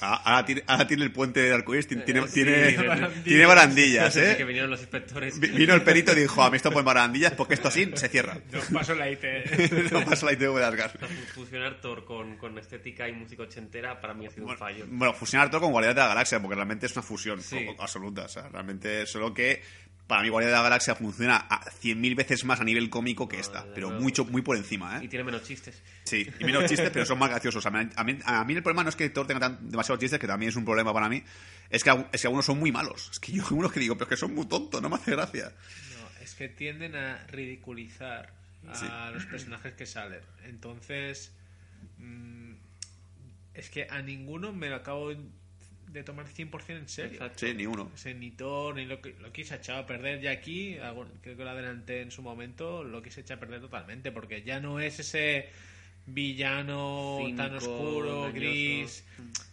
Ahora 0.00 0.44
tiene, 0.44 0.62
ahora 0.66 0.86
tiene 0.86 1.04
el 1.04 1.12
puente 1.12 1.40
de 1.40 1.54
arcoíris, 1.54 1.86
tiene, 1.88 2.02
tiene, 2.04 2.26
sí, 2.28 2.34
tiene, 2.34 2.76
barandillas. 2.76 3.24
tiene 3.24 3.46
barandillas, 3.46 4.14
que 4.14 4.30
¿eh? 4.32 4.44
vinieron 4.44 4.70
los 4.70 4.80
inspectores. 4.80 5.38
Vi- 5.40 5.48
Vino 5.48 5.74
el 5.74 5.82
perito 5.82 6.12
y 6.12 6.16
dijo, 6.20 6.42
a 6.42 6.50
mí 6.50 6.56
esto 6.56 6.70
pone 6.70 6.84
barandillas 6.84 7.32
porque 7.32 7.54
esto 7.54 7.68
así 7.68 7.90
se 7.94 8.08
cierra. 8.08 8.38
Yo 8.52 8.60
paso 8.72 8.94
la 8.94 9.10
IT. 9.10 9.24
no 9.92 10.04
pasa 10.04 10.26
la 10.26 10.32
ITV 10.32 10.54
de 10.58 10.64
Asgard. 10.64 10.92
Fusionar 11.34 11.80
Thor 11.80 12.04
con, 12.04 12.36
con 12.36 12.58
estética 12.58 13.08
y 13.08 13.12
música 13.12 13.42
ochentera 13.44 14.00
para 14.00 14.14
mí 14.14 14.26
ha 14.26 14.30
sido 14.30 14.46
un 14.46 14.56
fallo. 14.56 14.84
bueno, 14.88 15.14
fusionar 15.14 15.50
todo 15.50 15.62
con 15.62 15.72
Guardianes 15.72 15.96
de 15.96 16.02
la 16.02 16.08
Galaxia, 16.08 16.40
porque 16.40 16.54
realmente 16.56 16.86
es 16.86 16.92
una 16.92 17.02
fusión 17.02 17.40
absoluta. 17.78 18.24
O 18.24 18.28
sea, 18.28 18.48
realmente 18.48 19.06
solo 19.06 19.32
que 19.32 19.62
para 20.06 20.22
mí 20.22 20.28
Guardianes 20.28 20.52
de 20.52 20.58
la 20.58 20.62
Galaxia 20.62 20.94
funciona 20.94 21.36
a 21.36 21.64
100.000 21.64 22.14
veces 22.16 22.44
más 22.44 22.60
a 22.60 22.64
nivel 22.64 22.88
cómico 22.90 23.26
que 23.28 23.40
esta, 23.40 23.64
pero 23.74 23.88
luego. 23.88 24.02
mucho, 24.02 24.24
muy 24.24 24.42
por 24.42 24.56
encima, 24.56 25.00
Y 25.02 25.06
¿eh? 25.06 25.08
tiene 25.08 25.24
menos 25.24 25.42
chistes. 25.42 25.82
Sí, 26.04 26.28
y 26.38 26.44
menos 26.44 26.64
chistes, 26.68 26.90
pero 26.90 27.04
son 27.04 27.18
más 27.18 27.30
graciosos. 27.30 27.64
A 27.66 27.70
mí, 27.70 27.88
a 27.96 28.04
mí- 28.04 28.18
a 28.24 28.44
mí 28.44 28.54
el 28.54 28.62
problema 28.62 28.82
no 28.84 28.88
es 28.90 28.96
que 28.96 29.10
Thor 29.10 29.26
tenga 29.26 29.40
tan- 29.40 29.68
demasiados 29.70 30.00
chistes, 30.00 30.20
que 30.20 30.26
también 30.26 30.50
es 30.50 30.56
un 30.56 30.64
problema 30.64 30.92
para 30.92 31.08
mí, 31.08 31.22
es 31.70 31.82
que, 31.82 31.90
es 32.12 32.20
que 32.20 32.26
algunos 32.28 32.46
son 32.46 32.58
muy 32.60 32.70
malos. 32.70 33.08
Es 33.12 33.18
que 33.18 33.32
yo 33.32 33.42
algunos 33.46 33.72
que 33.72 33.80
digo, 33.80 33.94
pero 33.96 34.04
es 34.04 34.10
que 34.10 34.16
son 34.16 34.34
muy 34.34 34.46
tontos, 34.46 34.80
no 34.80 34.88
me 34.88 34.94
hace 34.96 35.10
gracia. 35.10 35.52
No, 35.98 36.22
es 36.22 36.34
que 36.34 36.48
tienden 36.48 36.94
a 36.94 37.26
ridiculizar 37.26 38.32
a 38.68 39.10
los 39.12 39.24
personajes 39.26 39.72
que 39.74 39.86
salen. 39.86 40.20
Entonces, 40.44 41.32
mm, 41.98 42.52
es 43.54 43.70
que 43.70 43.86
a 43.90 44.02
ninguno 44.02 44.52
me 44.52 44.68
lo 44.68 44.76
acabo 44.76 45.12
de 45.98 46.04
tomar 46.04 46.26
100% 46.26 46.78
en 46.78 46.88
serio. 46.88 47.12
Exacto. 47.14 47.46
Sí, 47.46 47.54
ni 47.54 47.66
uno. 47.66 47.90
Ese 47.94 48.14
ni 48.14 48.30
Thor, 48.30 48.74
ni 48.74 48.84
lo 48.86 49.00
que, 49.00 49.14
lo 49.20 49.32
que 49.32 49.44
se 49.44 49.54
ha 49.54 49.56
echado 49.58 49.80
a 49.80 49.86
perder 49.86 50.20
ya 50.20 50.30
aquí, 50.30 50.76
algo- 50.78 51.06
creo 51.22 51.36
que 51.36 51.44
lo 51.44 51.50
adelanté 51.50 52.02
en 52.02 52.10
su 52.10 52.22
momento, 52.22 52.84
lo 52.84 53.02
que 53.02 53.10
se 53.10 53.20
echa 53.22 53.34
a 53.34 53.40
perder 53.40 53.60
totalmente, 53.60 54.12
porque 54.12 54.42
ya 54.42 54.60
no 54.60 54.78
es 54.80 54.98
ese 55.00 55.48
villano 56.06 57.18
tan 57.36 57.54
oscuro, 57.56 58.32
gris. 58.32 59.04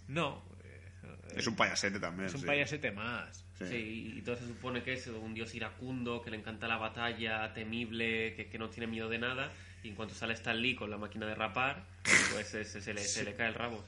No, 0.07 0.43
eh, 0.63 1.37
Es 1.37 1.47
un 1.47 1.55
payasete 1.55 1.99
también. 1.99 2.27
es 2.27 2.33
un 2.35 2.41
sí. 2.41 2.45
payasete 2.47 2.91
más. 2.91 3.43
Sí. 3.57 3.65
Sí, 3.69 4.13
y 4.17 4.21
todo 4.21 4.35
se 4.35 4.47
supone 4.47 4.81
que 4.83 4.93
es 4.93 5.07
un 5.07 5.33
dios 5.33 5.53
iracundo, 5.55 6.21
que 6.21 6.31
le 6.31 6.37
encanta 6.37 6.67
la 6.67 6.77
batalla, 6.77 7.53
temible, 7.53 8.33
que, 8.35 8.47
que 8.47 8.57
no 8.57 8.69
tiene 8.69 8.87
miedo 8.87 9.09
de 9.09 9.19
nada. 9.19 9.51
Y 9.83 9.89
en 9.89 9.95
cuanto 9.95 10.15
sale 10.15 10.33
Stan 10.33 10.59
Lee 10.61 10.75
con 10.75 10.89
la 10.89 10.97
máquina 10.97 11.25
de 11.25 11.35
rapar, 11.35 11.83
pues 12.33 12.47
se, 12.47 12.63
se- 12.63 12.81
se 12.81 12.93
le, 12.93 13.01
se 13.03 13.23
le 13.25 13.33
cae 13.33 13.47
el 13.49 13.53
rabo. 13.53 13.83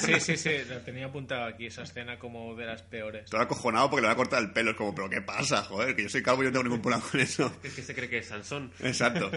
Sí, 0.00 0.20
sí, 0.20 0.36
sí, 0.36 0.50
lo 0.68 0.80
tenía 0.80 1.06
apuntado 1.06 1.44
aquí, 1.44 1.66
esa 1.66 1.82
escena 1.82 2.18
como 2.18 2.54
de 2.56 2.66
las 2.66 2.82
peores. 2.82 3.24
Estoy 3.24 3.40
acojonado 3.40 3.88
porque 3.90 4.02
le 4.02 4.06
va 4.08 4.12
a 4.14 4.16
cortar 4.16 4.42
el 4.42 4.50
pelo. 4.52 4.72
Es 4.72 4.76
como, 4.76 4.94
¿pero 4.94 5.08
qué 5.08 5.20
pasa? 5.22 5.62
Joder, 5.64 5.94
que 5.94 6.02
yo 6.02 6.08
soy 6.08 6.22
calvo 6.22 6.42
y 6.42 6.46
no 6.46 6.52
tengo 6.52 6.64
ningún 6.64 6.82
problema 6.82 7.04
con 7.08 7.20
eso. 7.20 7.52
Es 7.62 7.74
que 7.74 7.82
se 7.82 7.94
cree 7.94 8.08
que 8.08 8.18
es 8.18 8.26
Sansón. 8.26 8.72
Exacto. 8.80 9.30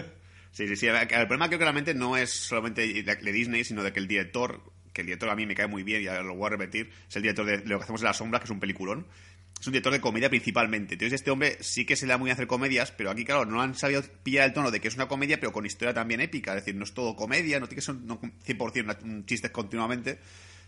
Sí, 0.50 0.66
sí, 0.68 0.76
sí. 0.76 0.86
El 0.88 1.06
problema 1.06 1.46
creo 1.46 1.58
que 1.58 1.64
realmente 1.64 1.94
no 1.94 2.16
es 2.16 2.30
solamente 2.30 2.82
de 2.82 3.32
Disney, 3.32 3.64
sino 3.64 3.82
de 3.82 3.92
que 3.92 4.00
el 4.00 4.08
director, 4.08 4.60
que 4.92 5.02
el 5.02 5.06
director 5.06 5.30
a 5.30 5.36
mí 5.36 5.46
me 5.46 5.54
cae 5.54 5.66
muy 5.68 5.82
bien, 5.82 6.02
y 6.02 6.08
ahora 6.08 6.22
lo 6.22 6.34
voy 6.34 6.48
a 6.48 6.50
repetir, 6.50 6.90
es 7.08 7.16
el 7.16 7.22
director 7.22 7.46
de 7.46 7.58
Lo 7.64 7.78
que 7.78 7.84
hacemos 7.84 8.02
en 8.02 8.06
la 8.06 8.12
sombra, 8.14 8.38
que 8.40 8.44
es 8.44 8.50
un 8.50 8.60
peliculón. 8.60 9.06
Es 9.62 9.66
un 9.68 9.74
director 9.74 9.92
de 9.92 10.00
comedia 10.00 10.28
principalmente. 10.28 10.94
Entonces 10.94 11.20
este 11.20 11.30
hombre 11.30 11.56
sí 11.60 11.84
que 11.86 11.94
se 11.94 12.04
le 12.04 12.10
da 12.10 12.18
muy 12.18 12.26
bien 12.26 12.32
hacer 12.32 12.48
comedias, 12.48 12.90
pero 12.90 13.12
aquí, 13.12 13.24
claro, 13.24 13.44
no 13.44 13.62
han 13.62 13.76
sabido 13.76 14.02
pillar 14.24 14.44
el 14.46 14.52
tono 14.52 14.72
de 14.72 14.80
que 14.80 14.88
es 14.88 14.96
una 14.96 15.06
comedia, 15.06 15.38
pero 15.38 15.52
con 15.52 15.64
historia 15.64 15.94
también 15.94 16.20
épica. 16.20 16.50
Es 16.50 16.64
decir, 16.64 16.74
no 16.74 16.82
es 16.82 16.92
todo 16.92 17.14
comedia, 17.14 17.60
no 17.60 17.68
tiene 17.68 17.76
que 17.76 17.86
ser 17.86 17.94
no 17.94 18.18
100% 18.44 18.82
una- 18.84 18.98
un 19.04 19.24
chistes 19.24 19.52
continuamente, 19.52 20.18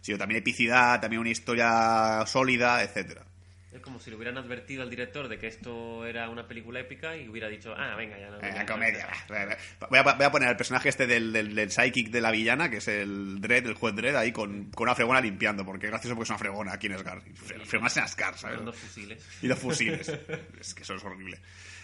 sino 0.00 0.16
también 0.16 0.38
epicidad, 0.38 1.00
también 1.00 1.18
una 1.18 1.30
historia 1.30 2.24
sólida, 2.26 2.84
etcétera. 2.84 3.26
Es 3.74 3.80
como 3.80 3.98
si 3.98 4.08
le 4.08 4.14
hubieran 4.16 4.38
advertido 4.38 4.82
al 4.84 4.88
director 4.90 5.26
de 5.28 5.36
que 5.36 5.48
esto 5.48 6.06
era 6.06 6.28
una 6.30 6.46
película 6.46 6.78
épica 6.78 7.16
y 7.16 7.28
hubiera 7.28 7.48
dicho, 7.48 7.74
ah, 7.76 7.96
venga, 7.96 8.16
ya 8.16 8.30
no. 8.30 8.36
Eh, 8.40 8.64
comedia. 8.68 9.08
va. 9.30 9.56
Voy 9.90 9.98
a, 9.98 10.02
voy 10.02 10.24
a 10.24 10.30
poner 10.30 10.48
al 10.48 10.56
personaje 10.56 10.88
este 10.88 11.08
del, 11.08 11.32
del, 11.32 11.54
del 11.56 11.70
psychic 11.72 12.10
de 12.10 12.20
la 12.20 12.30
villana, 12.30 12.70
que 12.70 12.76
es 12.76 12.86
el 12.86 13.40
Dredd, 13.40 13.66
el 13.66 13.74
juez 13.74 13.96
Dredd, 13.96 14.14
ahí 14.14 14.30
con, 14.30 14.70
con 14.70 14.84
una 14.84 14.94
fregona 14.94 15.20
limpiando, 15.20 15.64
porque 15.66 15.86
es 15.86 15.90
gracioso 15.90 16.14
porque 16.14 16.24
es 16.24 16.30
una 16.30 16.38
fregona 16.38 16.72
aquí 16.72 16.86
en 16.86 16.92
Asgard. 16.92 17.22
Fre- 17.24 17.64
Fregonas 17.64 17.96
en 17.96 18.02
Asgard, 18.04 18.36
¿sabes? 18.36 18.56
Con 18.58 18.66
dos 18.66 18.76
fusiles. 18.76 19.26
Y 19.42 19.48
los 19.48 19.58
fusiles. 19.58 20.08
es 20.60 20.72
que 20.74 20.82
eso 20.84 20.94
es 20.94 21.04
horrible. 21.04 21.40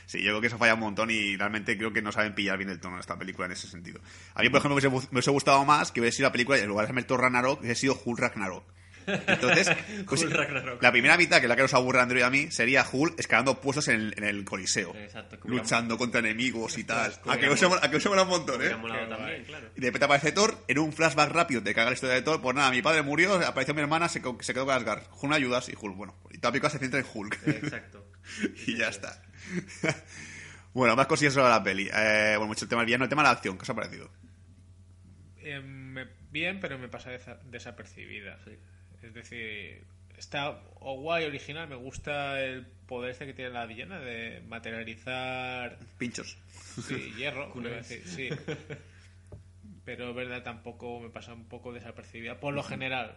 Sí, 0.06 0.18
yo 0.23 0.30
creo 0.30 0.40
que 0.40 0.47
eso 0.47 0.59
falla 0.59 0.75
un 0.75 0.80
montón 0.80 1.11
y 1.11 1.37
realmente 1.37 1.76
creo 1.76 1.92
que 1.92 2.02
no 2.02 2.12
saben 2.12 2.35
pillar 2.37 2.56
bien 2.56 2.70
el 2.70 2.78
tono 2.80 2.97
de 2.97 3.00
esta 3.00 3.16
película 3.18 3.47
en 3.47 3.52
ese 3.52 3.66
sentido. 3.68 4.00
A 4.35 4.42
mí, 4.42 4.49
por 4.49 4.59
ejemplo, 4.59 4.76
me 4.76 4.87
hubiese, 4.87 5.09
me 5.11 5.14
hubiese 5.16 5.30
gustado 5.32 5.64
más 5.64 5.90
que 5.92 6.00
hubiese 6.00 6.18
sido 6.18 6.28
la 6.28 6.32
película, 6.32 6.59
en 6.59 6.66
lugar 6.68 6.87
de 6.87 6.90
llamarse 6.92 7.09
Thor 7.09 7.20
Ragnarok, 7.20 7.61
hubiese 7.61 7.80
sido 7.80 8.00
Hulk 8.04 8.18
Ragnarok. 8.20 8.64
Entonces, 9.26 9.69
pues, 10.07 10.25
la 10.81 10.90
primera 10.93 11.17
mitad, 11.17 11.38
que 11.38 11.45
es 11.47 11.49
la 11.49 11.57
que 11.57 11.62
nos 11.62 11.75
aburre 11.75 11.99
a 12.00 12.02
Andrew 12.02 12.21
y 12.21 12.23
a 12.23 12.31
mí, 12.31 12.50
sería 12.50 12.85
Hulk 12.90 13.19
escalando 13.19 13.61
puestos 13.61 13.88
en 13.88 13.97
el, 13.97 14.14
en 14.17 14.25
el 14.25 14.45
Coliseo. 14.45 14.95
Exacto, 14.97 15.38
luchando 15.45 15.97
contra 15.99 16.21
enemigos 16.21 16.76
y 16.79 16.85
tal. 16.85 17.12
A 17.26 17.37
que 17.38 17.49
os 17.49 17.62
mola- 17.62 17.81
a 17.85 17.90
que 17.90 17.97
os 17.97 18.07
mola 18.07 18.23
un 18.23 18.29
montón, 18.29 18.62
¿eh? 18.62 18.71
también, 18.71 19.45
claro. 19.45 19.69
Y 19.76 19.81
de 19.81 19.87
repente 19.88 20.05
aparece 20.05 20.33
Thor, 20.33 20.57
en 20.69 20.79
un 20.79 20.93
flashback 20.93 21.31
rápido 21.31 21.62
te 21.62 21.75
caga 21.75 21.90
la 21.90 21.95
historia 21.95 22.14
de 22.14 22.23
Thor, 22.23 22.40
pues 22.40 22.55
nada, 22.57 22.71
mi 22.71 22.83
padre 22.83 23.02
murió, 23.02 23.35
apareció 23.47 23.75
mi 23.75 23.81
hermana, 23.81 24.09
se, 24.09 24.21
se 24.40 24.55
quedó 24.55 24.67
con 24.67 24.75
Asgard. 24.75 25.02
Hulk 25.21 25.33
ayudas 25.35 25.69
y 25.69 25.75
Hulk, 25.81 25.97
bueno, 25.97 26.17
y 26.31 26.38
película 26.38 26.71
se 26.71 26.79
centra 26.79 27.00
en 27.00 27.07
Hulk. 27.12 27.38
Exacto. 27.47 28.07
y 28.67 28.76
ya 28.76 28.88
está. 28.88 29.23
bueno, 30.73 30.95
más 30.97 31.07
cosillas 31.07 31.35
sobre 31.35 31.49
la 31.49 31.62
peli. 31.62 31.88
Eh, 31.93 32.35
bueno, 32.37 32.47
mucho 32.49 32.64
el 32.64 32.69
tema 32.69 32.83
del 32.83 32.87
villano, 32.87 33.05
el 33.05 33.11
tema 33.11 33.23
de 33.23 33.26
la 33.29 33.33
acción, 33.33 33.57
¿qué 33.59 33.62
os 33.62 33.71
ha 33.71 33.75
parecido? 33.75 34.11
Eh, 35.38 35.61
me- 35.61 36.09
bien, 36.31 36.61
pero 36.61 36.79
me 36.79 36.88
pasa 36.88 37.11
desa- 37.11 37.40
desapercibida. 37.45 38.38
Es 39.02 39.14
decir, 39.14 39.85
está 40.19 40.61
o 40.80 41.00
guay, 41.00 41.25
original. 41.25 41.69
Me 41.69 41.76
gusta 41.76 42.40
el 42.42 42.66
poder 42.87 43.11
este 43.12 43.26
que 43.26 43.35
tiene 43.35 43.50
la 43.50 43.66
villana 43.66 43.99
de 44.00 44.42
materializar 44.49 45.78
Pinchos. 45.99 46.37
sí, 46.87 47.12
hierro. 47.16 47.52
Decir, 47.61 48.02
sí. 48.07 48.28
Pero 49.85 50.11
es 50.11 50.14
verdad, 50.14 50.42
tampoco 50.42 51.00
me 51.00 51.09
pasa 51.11 51.33
un 51.35 51.47
poco 51.49 51.73
desapercibida. 51.73 52.38
Por 52.38 52.54
lo 52.54 52.62
general. 52.62 53.14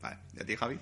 Vale, 0.00 0.18
¿y 0.36 0.42
a 0.42 0.44
ti, 0.46 0.56
Javi? 0.56 0.78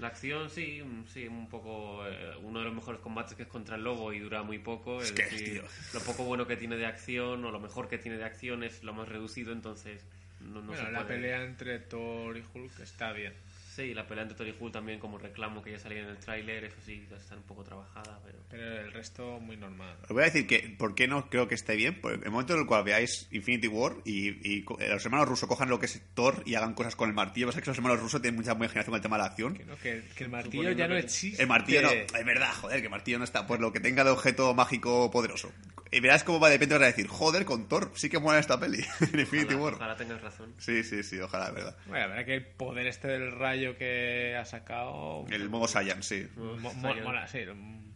La 0.00 0.08
acción, 0.08 0.48
sí, 0.50 0.80
un- 0.80 1.06
sí, 1.06 1.26
un 1.28 1.48
poco. 1.48 2.06
eh, 2.06 2.34
uno 2.42 2.60
de 2.60 2.64
los 2.64 2.74
mejores 2.74 3.00
combates 3.00 3.34
que 3.34 3.42
es 3.42 3.48
contra 3.48 3.76
el 3.76 3.84
lobo 3.84 4.12
y 4.12 4.18
dura 4.20 4.42
muy 4.42 4.58
poco. 4.58 5.00
Es, 5.02 5.10
Es 5.10 5.12
que, 5.12 5.22
decir, 5.24 5.52
tío. 5.60 5.62
lo 5.94 6.00
poco 6.00 6.24
bueno 6.24 6.46
que 6.46 6.56
tiene 6.56 6.76
de 6.76 6.86
acción 6.86 7.44
o 7.44 7.50
lo 7.50 7.60
mejor 7.60 7.88
que 7.88 7.98
tiene 7.98 8.16
de 8.16 8.24
acción 8.24 8.62
es 8.64 8.82
lo 8.82 8.94
más 8.94 9.08
reducido, 9.08 9.52
entonces 9.52 10.02
no, 10.40 10.60
no 10.62 10.68
bueno, 10.68 10.84
se 10.86 10.90
la 10.90 11.02
puede- 11.04 11.14
pelea 11.20 11.42
entre 11.44 11.78
Thor 11.78 12.36
y 12.38 12.42
Hulk 12.54 12.80
está 12.80 13.12
bien. 13.12 13.34
Sí, 13.74 13.94
la 13.94 14.06
pelea 14.06 14.24
entre 14.24 14.36
Thor 14.36 14.48
y 14.48 14.54
Hulk 14.58 14.72
también 14.72 14.98
como 14.98 15.16
reclamo 15.16 15.62
que 15.62 15.70
ya 15.70 15.78
salía 15.78 16.00
en 16.00 16.08
el 16.08 16.18
tráiler, 16.18 16.64
eso 16.64 16.76
sí, 16.84 17.06
está 17.16 17.36
un 17.36 17.42
poco 17.42 17.64
trabajada, 17.64 18.20
pero... 18.22 18.38
Pero 18.50 18.80
el 18.80 18.92
resto 18.92 19.40
muy 19.40 19.56
normal. 19.56 19.96
Os 20.02 20.10
voy 20.10 20.22
a 20.22 20.26
decir 20.26 20.46
que, 20.46 20.74
¿por 20.76 20.94
qué 20.94 21.08
no 21.08 21.30
creo 21.30 21.48
que 21.48 21.54
esté 21.54 21.74
bien? 21.74 21.98
Por 21.98 22.12
el 22.12 22.30
momento 22.30 22.52
en 22.52 22.60
el 22.60 22.66
cual 22.66 22.84
veáis 22.84 23.28
Infinity 23.30 23.68
War 23.68 23.94
y, 24.04 24.58
eh, 24.58 24.64
los 24.90 25.04
hermanos 25.06 25.26
rusos 25.26 25.48
cojan 25.48 25.70
lo 25.70 25.78
que 25.78 25.86
es 25.86 26.02
Thor 26.12 26.42
y 26.44 26.54
hagan 26.54 26.74
cosas 26.74 26.96
con 26.96 27.08
el 27.08 27.14
martillo. 27.14 27.46
Pasa 27.46 27.62
que 27.62 27.70
los 27.70 27.78
hermanos 27.78 28.00
rusos 28.00 28.20
tienen 28.20 28.36
mucha 28.36 28.52
imaginación 28.52 28.92
con 28.92 28.96
el 28.96 29.02
tema 29.02 29.16
de 29.16 29.22
la 29.22 29.28
acción. 29.28 29.54
Que, 29.54 29.64
no, 29.64 29.76
que, 29.78 30.02
que 30.16 30.24
el 30.24 30.30
martillo 30.30 30.70
ya 30.72 30.86
no 30.86 30.96
existe. 30.96 31.40
El 31.40 31.48
martillo 31.48 31.80
no, 31.80 31.90
es 31.90 32.24
verdad, 32.26 32.52
joder, 32.60 32.80
que 32.80 32.86
el 32.86 32.90
martillo 32.90 33.18
no 33.18 33.24
está. 33.24 33.46
Pues 33.46 33.58
lo 33.58 33.72
que 33.72 33.80
tenga 33.80 34.04
de 34.04 34.10
objeto 34.10 34.52
mágico 34.52 35.10
poderoso. 35.10 35.50
Y 35.94 36.00
verás 36.00 36.24
cómo 36.24 36.40
va 36.40 36.48
de 36.48 36.54
repente 36.54 36.74
vas 36.74 36.84
a 36.84 36.86
decir, 36.86 37.06
joder, 37.06 37.44
con 37.44 37.68
Thor, 37.68 37.92
sí 37.94 38.08
que 38.08 38.18
mola 38.18 38.38
esta 38.38 38.58
peli. 38.58 38.78
en 39.12 39.20
Infinity 39.20 39.54
Ojalá, 39.54 39.62
War. 39.62 39.74
ojalá 39.74 39.96
tengas 39.96 40.22
razón. 40.22 40.54
Sí, 40.58 40.82
sí, 40.84 41.02
sí, 41.02 41.20
ojalá, 41.20 41.50
verdad. 41.50 41.76
Bueno, 41.86 42.00
la 42.00 42.06
verdad 42.06 42.24
que 42.24 42.34
el 42.34 42.46
poder 42.46 42.86
este 42.86 43.08
del 43.08 43.30
rayo 43.32 43.61
que 43.78 44.36
ha 44.36 44.44
sacado. 44.44 45.24
El 45.30 45.48
modo 45.48 45.66
Saiyan, 45.68 46.02
sí. 46.02 46.26
mo- 46.36 46.56
mo- 46.56 46.72
Saiyan. 46.80 47.04
mola, 47.04 47.26
sí, 47.28 47.38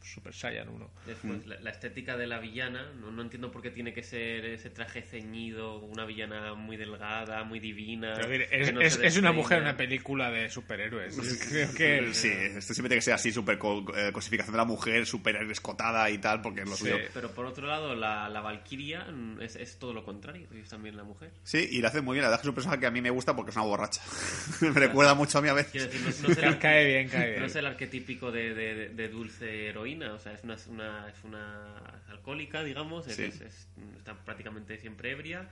Super 0.06 0.32
Saiyan 0.34 0.68
1. 0.68 0.90
Después, 1.06 1.46
la, 1.46 1.60
la 1.60 1.70
estética 1.70 2.16
de 2.16 2.26
la 2.26 2.38
villana, 2.38 2.92
no, 3.00 3.10
no 3.10 3.22
entiendo 3.22 3.50
por 3.50 3.62
qué 3.62 3.70
tiene 3.70 3.92
que 3.92 4.02
ser 4.02 4.44
ese 4.44 4.70
traje 4.70 5.02
ceñido, 5.02 5.78
una 5.80 6.04
villana 6.04 6.54
muy 6.54 6.76
delgada, 6.76 7.42
muy 7.44 7.58
divina. 7.60 8.14
Pero, 8.16 8.44
es, 8.50 8.72
no 8.72 8.80
es- 8.80 9.16
una 9.16 9.32
mujer 9.32 9.58
en 9.58 9.64
una 9.64 9.76
película 9.76 10.30
de 10.30 10.48
superhéroes. 10.50 11.16
Creo 11.48 11.72
que. 11.74 12.14
Sí, 12.14 12.28
esto 12.30 12.74
siempre 12.74 12.88
tiene 12.90 12.96
que 12.98 13.02
ser 13.02 13.14
así, 13.14 13.32
súper 13.32 13.58
co- 13.58 13.84
eh, 13.96 14.12
cosificación 14.12 14.52
de 14.52 14.58
la 14.58 14.64
mujer, 14.64 15.06
súper 15.06 15.36
escotada 15.50 16.08
y 16.10 16.18
tal, 16.18 16.40
porque 16.42 16.60
es 16.62 16.68
lo 16.68 16.76
Sí. 16.76 16.84
suyo. 16.84 16.98
Pero 17.14 17.30
por 17.32 17.46
otro 17.46 17.66
lado, 17.66 17.94
la, 17.94 18.28
la 18.28 18.40
Valkyria 18.40 19.04
mm, 19.04 19.40
es, 19.40 19.56
es 19.56 19.78
todo 19.78 19.92
lo 19.92 20.04
contrario, 20.04 20.46
es 20.54 20.68
también 20.68 20.96
la 20.96 21.04
mujer. 21.04 21.30
Sí, 21.44 21.66
y 21.72 21.80
lo 21.80 21.88
hace 21.88 22.00
muy 22.00 22.14
bien. 22.14 22.22
La 22.22 22.28
verdad 22.28 22.40
es 22.40 22.42
que 22.42 22.46
es 22.46 22.50
un 22.50 22.54
personaje 22.54 22.80
que 22.80 22.86
a 22.86 22.90
mí 22.90 23.00
me 23.00 23.10
gusta 23.10 23.34
porque 23.34 23.50
es 23.50 23.56
una 23.56 23.64
borracha. 23.64 24.00
me 24.60 24.70
recuerda 24.70 25.14
mucho 25.14 25.38
a 25.38 25.42
mí 25.42 25.48
a 25.48 25.54
veces. 25.54 25.72
Quiero 25.72 25.86
decir, 25.86 26.02
no, 26.02 26.08
es- 26.10 26.22
no 26.22 26.28
es 26.30 26.38
el, 26.38 26.58
Cae 26.66 26.84
bien, 26.86 27.08
cae 27.08 27.28
bien. 27.30 27.40
no 27.40 27.46
es 27.46 27.56
el 27.56 27.66
arquetípico 27.66 28.30
de, 28.30 28.54
de- 28.54 28.74
de- 28.74 28.88
de 28.90 29.08
dulce 29.08 29.68
heroína, 29.68 29.95
o 30.02 30.18
sea, 30.18 30.32
es 30.32 30.42
una, 30.44 30.54
es 30.54 30.66
una, 30.66 31.08
es 31.08 31.24
una 31.24 31.76
alcohólica, 32.08 32.62
digamos, 32.62 33.06
es- 33.08 33.16
Sí. 33.16 33.22
es- 33.24 33.40
es- 33.40 33.68
está 33.98 34.14
prácticamente 34.14 34.78
siempre 34.78 35.10
ebria, 35.12 35.48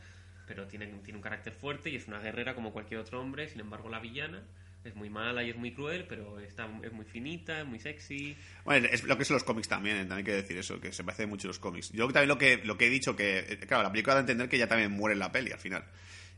pero 0.46 0.66
tiene, 0.66 0.86
tiene 1.02 1.16
un 1.18 1.22
carácter 1.22 1.52
fuerte 1.54 1.90
y 1.90 1.96
es 1.96 2.06
una 2.08 2.20
guerrera 2.20 2.54
como 2.54 2.72
cualquier 2.72 3.00
otro 3.00 3.20
hombre, 3.20 3.48
sin 3.48 3.60
embargo 3.60 3.88
la 3.88 3.98
villana 4.00 4.42
es 4.84 4.94
muy 4.94 5.08
mala 5.08 5.42
y 5.42 5.48
es 5.48 5.56
muy 5.56 5.72
cruel, 5.72 6.04
pero 6.06 6.38
está, 6.40 6.68
es 6.82 6.92
muy 6.92 7.06
finita, 7.06 7.60
es 7.60 7.66
muy 7.66 7.78
sexy. 7.80 8.36
Bueno, 8.66 8.86
es 8.92 9.02
lo 9.04 9.16
que 9.16 9.24
son 9.24 9.34
los 9.36 9.44
cómics 9.44 9.66
también, 9.66 9.96
eh, 9.96 10.00
también 10.00 10.18
hay 10.18 10.24
que 10.24 10.32
decir 10.34 10.58
eso, 10.58 10.78
que 10.78 10.92
se 10.92 11.02
parece 11.02 11.24
mucho 11.26 11.48
a 11.48 11.50
los 11.50 11.58
cómics. 11.58 11.90
Yo 11.92 12.04
también 12.08 12.28
lo 12.28 12.36
que, 12.36 12.58
lo 12.58 12.76
que 12.76 12.88
he 12.88 12.90
dicho, 12.90 13.16
que, 13.16 13.38
eh, 13.38 13.58
claro, 13.66 13.82
la 13.84 13.90
película 13.90 14.12
da 14.14 14.18
a 14.18 14.22
entender 14.22 14.46
que 14.50 14.56
ella 14.56 14.68
también 14.68 14.90
muere 14.92 15.14
en 15.14 15.20
la 15.20 15.32
peli 15.32 15.52
al 15.52 15.58
final. 15.58 15.84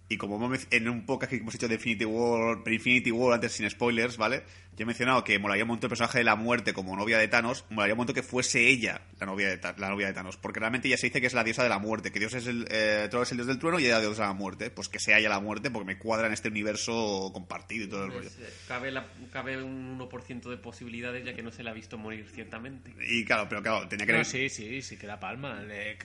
Y 0.09 0.19
como 0.19 0.39
en 0.71 0.89
un 0.89 1.05
podcast 1.05 1.31
que 1.31 1.39
hemos 1.39 1.55
hecho 1.57 1.67
de 1.67 1.75
Infinity 1.75 2.05
War, 2.05 2.63
pre 2.63 2.75
Infinity 2.75 3.11
War, 3.11 3.35
antes 3.35 3.53
sin 3.53 3.69
spoilers, 3.69 4.17
¿vale? 4.17 4.45
Yo 4.77 4.83
he 4.83 4.87
mencionado 4.87 5.25
que 5.25 5.39
molaría 5.39 5.65
un 5.65 5.69
montón 5.69 5.89
el 5.89 5.91
personaje 5.91 6.19
de 6.19 6.25
la 6.25 6.37
muerte 6.37 6.75
como 6.75 6.95
novia 6.95 7.19
de 7.19 7.27
Thanos, 7.29 7.65
molaría 7.71 7.95
un 7.95 7.99
montón 7.99 8.15
que 8.15 8.23
fuese 8.23 8.69
ella 8.69 9.01
la 9.19 9.27
novia 9.27 9.49
de, 9.49 9.61
la 9.79 9.89
novia 9.89 10.07
de 10.07 10.13
Thanos, 10.13 10.37
porque 10.37 10.61
realmente 10.61 10.87
ella 10.87 10.99
se 10.99 11.07
dice 11.07 11.21
que 11.21 11.27
es 11.27 11.33
la 11.35 11.43
diosa 11.43 11.63
de 11.63 11.71
la 11.71 11.79
muerte, 11.79 12.13
que 12.13 12.19
Dios 12.21 12.35
es 12.35 12.47
el, 12.47 12.69
eh, 12.71 13.09
es 13.11 13.31
el 13.33 13.39
dios 13.39 13.47
del 13.49 13.59
trueno 13.59 13.81
y 13.81 13.85
ella 13.87 13.95
es 13.97 14.03
la 14.03 14.07
diosa 14.09 14.23
de 14.23 14.29
la 14.29 14.35
muerte. 14.35 14.71
Pues 14.71 14.89
que 14.89 14.99
sea 15.01 15.19
ella 15.19 15.31
la 15.31 15.41
muerte, 15.41 15.71
porque 15.71 15.87
me 15.87 15.99
cuadra 15.99 16.27
en 16.27 16.35
este 16.35 16.49
universo 16.51 17.31
compartido 17.33 17.87
y 17.87 17.89
todo 17.89 18.05
el 18.05 18.13
rollo. 18.13 18.31
Cabe, 18.69 18.93
la- 18.93 19.09
cabe 19.33 19.61
un 19.63 19.99
1% 19.99 20.51
de 20.51 20.57
posibilidades 20.59 21.25
ya 21.25 21.35
que 21.35 21.43
no 21.43 21.51
se 21.51 21.63
la 21.63 21.71
ha 21.71 21.75
visto 21.75 21.99
morir 21.99 22.29
ciertamente. 22.33 22.95
Y 23.09 23.25
claro, 23.25 23.49
pero 23.49 23.63
claro, 23.63 23.89
tenía 23.89 24.07
que... 24.07 24.13
No, 24.13 24.25
sí, 24.25 24.49
sí, 24.51 24.83
sí 24.83 24.97
que 24.97 25.07
da 25.07 25.19
palma. 25.19 25.63
Le 25.63 25.97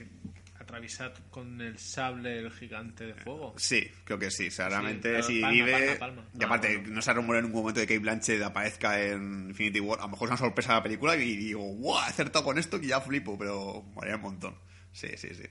atraviesa 0.72 1.12
con 1.30 1.60
el 1.60 1.78
sable 1.78 2.38
el 2.38 2.50
gigante 2.50 3.04
de 3.06 3.14
fuego. 3.14 3.54
Sí, 3.56 3.90
creo 4.04 4.18
que 4.18 4.30
sí. 4.30 4.48
O 4.48 4.50
sea, 4.50 4.68
realmente 4.68 5.22
si 5.22 5.40
palma, 5.40 5.52
vive. 5.52 5.96
palma, 5.96 6.22
palma. 6.22 6.24
Y 6.38 6.44
aparte, 6.44 6.68
Ah, 6.68 6.78
bueno. 6.80 6.94
no 6.94 7.02
se 7.02 7.10
ha 7.10 7.14
rumorado 7.14 7.38
en 7.40 7.44
ningún 7.46 7.60
momento 7.62 7.80
de 7.80 7.86
que 7.86 7.98
Blanchett 7.98 8.42
aparezca 8.42 9.00
en 9.02 9.48
Infinity 9.50 9.80
War. 9.80 9.98
A 10.00 10.02
lo 10.02 10.08
mejor 10.08 10.28
es 10.28 10.30
una 10.30 10.38
sorpresa 10.38 10.70
de 10.72 10.78
la 10.78 10.82
película 10.82 11.16
y 11.16 11.36
digo, 11.36 11.60
¡guau! 11.62 12.02
He 12.04 12.08
acertado 12.08 12.44
con 12.44 12.58
esto 12.58 12.80
que 12.80 12.86
ya 12.86 13.00
flipo, 13.00 13.38
pero 13.38 13.82
molaría 13.94 14.16
un 14.16 14.22
montón. 14.22 14.56
Sí, 14.92 15.08
sí, 15.16 15.34
sí. 15.34 15.44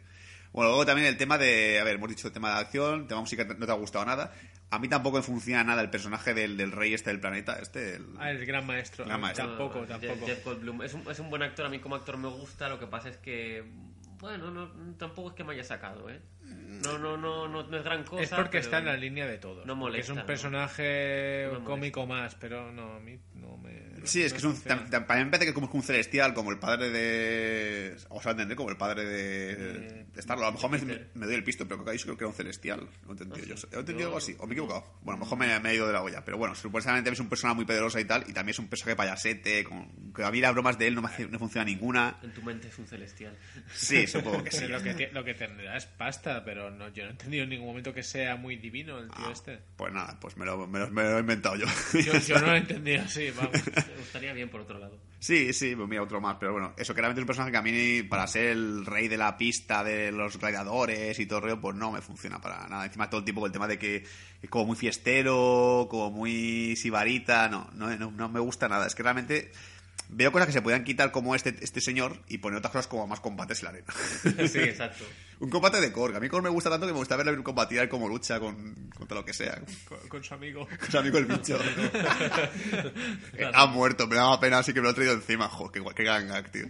Bueno, 0.54 0.70
luego 0.72 0.86
también 0.86 1.08
el 1.08 1.16
tema 1.18 1.38
de. 1.38 1.80
A 1.80 1.84
ver, 1.86 1.96
hemos 1.96 2.10
dicho 2.10 2.28
el 2.28 2.34
tema 2.34 2.54
de 2.56 2.60
acción, 2.62 3.02
el 3.02 3.08
tema 3.08 3.20
de 3.20 3.22
música 3.24 3.44
no 3.46 3.66
te 3.66 3.72
ha 3.72 3.76
gustado 3.76 4.04
nada. 4.06 4.34
A 4.70 4.80
mí 4.80 4.88
tampoco 4.88 5.18
me 5.18 5.24
funciona 5.24 5.64
nada 5.64 5.82
el 5.82 5.90
personaje 5.90 6.34
del, 6.34 6.56
del 6.58 6.72
rey 6.72 6.94
este 6.94 7.10
del 7.10 7.20
planeta. 7.20 7.58
Este, 7.62 7.96
el- 7.96 8.06
Ah, 8.18 8.32
el 8.32 8.46
gran 8.46 8.66
maestro. 8.66 9.06
Gran 9.06 9.20
maestro. 9.22 9.48
Tampoco, 9.48 9.80
Ah, 9.90 9.98
Jeff- 10.00 10.08
tampoco. 10.10 10.26
Jeff 10.28 10.44
Goldblum. 10.46 10.82
Es 10.82 10.94
un, 10.94 11.10
es 11.12 11.20
un 11.20 11.30
buen 11.30 11.42
actor, 11.44 11.66
a 11.66 11.70
mí 11.70 11.80
como 11.80 11.96
actor 11.96 12.18
me 12.18 12.28
gusta, 12.30 12.68
lo 12.70 12.80
que 12.80 12.88
pasa 12.88 13.10
es 13.10 13.18
que, 13.18 13.64
bueno, 14.22 14.52
no, 14.52 14.72
tampoco 14.98 15.30
es 15.30 15.36
que 15.36 15.44
me 15.44 15.54
haya 15.54 15.64
sacado, 15.64 16.10
¿eh? 16.10 16.22
No, 16.44 16.98
no, 16.98 17.18
no, 17.18 17.48
no, 17.48 17.64
no 17.64 17.78
es 17.78 17.84
gran 17.84 18.04
cosa. 18.04 18.24
Es 18.24 18.30
porque 18.30 18.60
está 18.60 18.80
en 18.80 18.86
la 18.86 18.96
línea 18.96 19.26
de 19.28 19.38
todos. 19.38 19.66
no 19.66 19.78
porque 19.78 20.00
es 20.00 20.08
molesta, 20.10 20.14
un 20.14 20.26
personaje 20.26 21.42
No 21.46 21.50
molesta. 21.54 21.66
cómico 21.70 22.06
más, 22.08 22.36
pero 22.36 22.72
no, 22.72 22.94
a 22.96 23.00
mí 23.00 23.20
no 23.36 23.58
me. 23.58 23.91
Sí, 24.04 24.22
es 24.24 24.32
que 24.34 24.40
es 24.40 24.44
un, 24.44 24.56
tam- 24.56 24.90
tam- 24.90 25.06
también 25.08 25.26
me 25.26 25.32
parece 25.32 25.46
que 25.46 25.50
es 25.50 25.54
como 25.56 25.70
un 25.72 25.84
celestial, 25.84 26.34
como 26.34 26.52
el 26.52 26.60
padre 26.60 26.90
de. 26.90 27.96
O 28.10 28.22
sea, 28.22 28.32
entender 28.32 28.56
como 28.58 28.70
el 28.70 28.78
padre 28.78 29.06
de. 29.06 29.52
Eh, 29.52 30.06
de 30.14 30.20
Star-Lord. 30.20 30.48
A 30.48 30.52
lo 30.52 30.70
mejor 30.70 30.98
me, 31.16 31.26
doy 31.26 31.36
el 31.36 31.44
pisto, 31.44 31.68
pero 31.68 31.84
creo 31.84 31.96
que 31.98 32.04
creo 32.04 32.18
que 32.18 32.24
era 32.24 32.30
un 32.30 32.36
celestial. 32.36 32.88
Lo 33.06 33.10
he 33.10 33.12
entendido 33.14 33.46
yo. 33.46 33.56
¿He 33.72 33.80
entendido 33.80 34.00
Yo- 34.00 34.06
algo 34.08 34.18
así? 34.18 34.36
¿O 34.40 34.46
me 34.48 34.52
he 34.52 34.54
equivocado? 34.54 34.84
Bueno, 35.02 35.18
a 35.18 35.20
lo 35.20 35.26
mejor 35.26 35.38
me, 35.38 35.60
me 35.60 35.72
he 35.72 35.76
ido 35.76 35.88
de 35.88 35.94
la 35.94 36.02
olla. 36.02 36.24
Pero 36.26 36.38
bueno, 36.38 36.56
supuestamente 36.56 37.10
es 37.10 37.20
un 37.20 37.30
personaje 37.30 37.56
muy 37.56 37.66
poderoso 37.66 38.00
y 38.00 38.06
tal. 38.06 38.24
Y 38.28 38.34
también 38.34 38.50
es 38.52 38.60
un 38.60 38.68
personaje 38.68 38.96
payasete. 38.96 39.64
Con, 39.64 40.14
que 40.14 40.24
a 40.24 40.32
mí 40.32 40.42
las 40.42 40.54
bromas 40.54 40.78
de 40.78 40.88
él 40.88 40.96
no 40.96 41.02
me 41.02 41.08
hace- 41.10 41.28
no 41.28 41.40
funciona 41.40 41.66
ninguna. 41.66 42.18
En 42.24 42.34
tu 42.34 42.42
mente 42.42 42.68
es 42.68 42.78
un 42.80 42.88
celestial. 42.88 43.38
Sí, 43.74 44.08
supongo 44.08 44.44
que 44.44 44.52
sí. 44.52 44.68
lo, 44.68 44.82
que, 44.82 44.94
te- 44.94 45.12
lo 45.12 45.24
que 45.24 45.34
tendrá 45.34 45.78
es 45.78 45.86
pasta, 45.86 46.44
pero 46.44 46.70
no, 46.72 46.90
yo 46.90 47.04
no 47.04 47.10
he 47.10 47.12
entendido 47.14 47.44
en 47.44 47.50
ningún 47.50 47.68
momento 47.68 47.94
que 47.94 48.04
sea 48.04 48.36
muy 48.36 48.56
divino 48.58 48.98
el 49.00 49.08
tío 49.10 49.26
Ah, 49.28 49.32
este. 49.32 49.60
Pues 49.78 49.94
nada, 49.94 50.18
pues 50.20 50.36
me 50.38 50.46
lo, 50.46 50.68
me 50.68 50.80
lo- 50.80 50.90
me 50.92 51.04
lo 51.04 51.18
he 51.18 51.20
inventado 51.22 51.56
yo. 51.56 51.66
Yo, 51.94 52.18
yo 52.20 52.40
no 52.40 52.48
lo 52.48 52.54
he 52.56 52.58
entendido 52.60 53.02
así, 53.04 53.30
vamos. 53.32 53.52
Me 53.92 53.98
gustaría 53.98 54.34
bien 54.34 54.50
por 54.50 54.62
otro 54.62 54.80
lado. 54.80 54.98
Sí, 55.20 55.54
sí, 55.54 55.76
pues 55.76 55.88
mira, 55.88 56.02
otro 56.02 56.20
más, 56.20 56.38
pero 56.40 56.54
bueno, 56.54 56.74
eso 56.78 56.96
que 56.96 57.02
realmente 57.02 57.20
es 57.20 57.24
un 57.24 57.28
personaje 57.28 57.52
que 57.52 57.58
a 57.58 57.62
mí, 57.62 58.04
para 58.04 58.26
ser 58.26 58.48
el 58.48 58.86
rey 58.86 59.08
de 59.08 59.18
la 59.18 59.38
pista 59.38 59.84
de 59.84 60.12
los 60.12 60.38
gladiadores 60.38 61.20
y 61.20 61.26
todo 61.28 61.42
rollo, 61.42 61.62
pues 61.62 61.76
no 61.76 61.92
me 61.92 62.02
funciona 62.02 62.42
para 62.42 62.68
nada. 62.68 62.86
Encima 62.86 63.10
todo 63.10 63.20
el 63.20 63.26
tiempo 63.26 63.42
con 63.42 63.50
el 63.50 63.54
tema 63.54 63.68
de 63.68 63.78
que 63.78 64.04
es 64.42 64.50
como 64.50 64.66
muy 64.66 64.76
fiestero, 64.76 65.88
como 65.90 66.10
muy 66.10 66.76
sibarita, 66.76 67.50
no, 67.50 67.70
no, 67.74 67.96
no, 67.98 68.12
no 68.12 68.30
me 68.30 68.40
gusta 68.40 68.68
nada. 68.68 68.88
Es 68.88 68.96
que 68.96 69.04
realmente 69.04 69.52
veo 70.10 70.32
cosas 70.32 70.48
que 70.48 70.54
se 70.54 70.62
podían 70.62 70.84
quitar 70.84 71.12
como 71.12 71.36
este, 71.36 71.56
este 71.62 71.80
señor 71.80 72.22
y 72.28 72.40
poner 72.40 72.58
otras 72.60 72.72
cosas 72.74 72.88
como 72.88 73.08
más 73.08 73.20
combates 73.22 73.60
en 73.60 73.64
la 73.66 73.70
arena. 73.72 73.94
Sí, 74.50 74.60
exacto. 74.60 75.06
un 75.40 75.50
combate 75.50 75.80
de 75.82 75.92
Korg. 75.92 76.16
A 76.16 76.20
mí 76.20 76.28
Korg 76.30 76.44
me 76.44 76.50
gusta 76.50 76.70
tanto 76.70 76.86
que 76.86 76.92
me 76.94 77.00
gusta 77.00 77.16
verle 77.16 77.42
combatir 77.44 77.88
como 77.90 78.08
lucha 78.10 78.40
con, 78.40 78.90
contra 78.96 79.16
lo 79.18 79.26
que 79.26 79.34
sea. 79.34 79.62
Con, 79.88 79.98
con 80.10 80.24
su 80.24 80.34
amigo. 80.34 80.68
Con 80.80 80.92
su 80.92 80.98
amigo 80.98 81.18
el 81.18 81.26
bicho. 81.26 81.58
ha 83.54 83.66
muerto, 83.68 84.08
me 84.08 84.16
daba 84.16 84.40
pena, 84.40 84.60
así 84.60 84.74
que 84.74 84.80
me 84.82 84.86
lo 84.86 84.92
he 84.92 84.94
traído 84.94 85.14
encima. 85.14 85.48
Joder, 85.50 85.82
qué, 85.84 85.96
qué 85.96 86.04
gangak, 86.04 86.52
tío. 86.52 86.66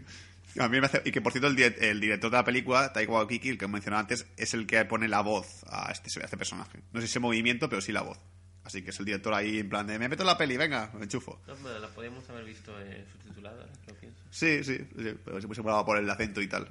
A 0.60 0.68
mí 0.68 0.80
me 0.82 0.86
hace... 0.88 1.02
Y 1.06 1.12
que, 1.12 1.22
por 1.22 1.32
cierto, 1.32 1.48
el, 1.48 1.56
di- 1.56 1.64
el 1.64 2.00
director 2.02 2.30
de 2.30 2.38
la 2.38 2.44
película, 2.44 2.92
Taika 2.92 3.12
Waititi, 3.12 3.50
el 3.50 3.58
que 3.58 3.66
he 3.66 3.68
mencionado 3.70 4.02
antes, 4.02 4.26
es 4.36 4.54
el 4.54 4.68
que 4.68 4.84
pone 4.86 5.08
la 5.08 5.22
voz 5.22 5.64
a 5.68 5.92
este, 5.92 6.10
a 6.22 6.26
este 6.26 6.36
personaje. 6.38 6.80
No 6.92 7.00
sé 7.00 7.08
si 7.08 7.12
ese 7.12 7.20
movimiento, 7.20 7.70
pero 7.70 7.82
sí 7.82 7.92
la 7.94 8.02
voz. 8.02 8.20
Así 8.64 8.84
que 8.84 8.92
es 8.92 9.00
el 9.00 9.06
director 9.06 9.34
ahí 9.34 9.60
en 9.60 9.70
plan 9.70 9.88
de, 9.88 9.98
me 9.98 10.08
meto 10.08 10.22
en 10.24 10.28
la 10.28 10.38
peli, 10.38 10.56
venga, 10.56 10.92
me 10.96 11.04
enchufo. 11.04 11.42
No, 11.48 11.56
bueno, 11.58 11.80
la 11.80 11.88
podíamos 11.88 12.30
haber 12.30 12.46
visto 12.46 12.72
eh, 12.80 13.06
subtitulada, 13.12 13.66
lo 13.88 13.94
pienso. 13.96 14.18
Sí, 14.30 14.64
sí, 14.64 14.78
sí, 14.78 15.18
pero 15.26 15.40
siempre 15.40 15.56
se 15.56 15.62
molaba 15.62 15.84
por 15.86 15.98
el 15.98 16.10
acento 16.10 16.42
y 16.42 16.48
tal. 16.48 16.64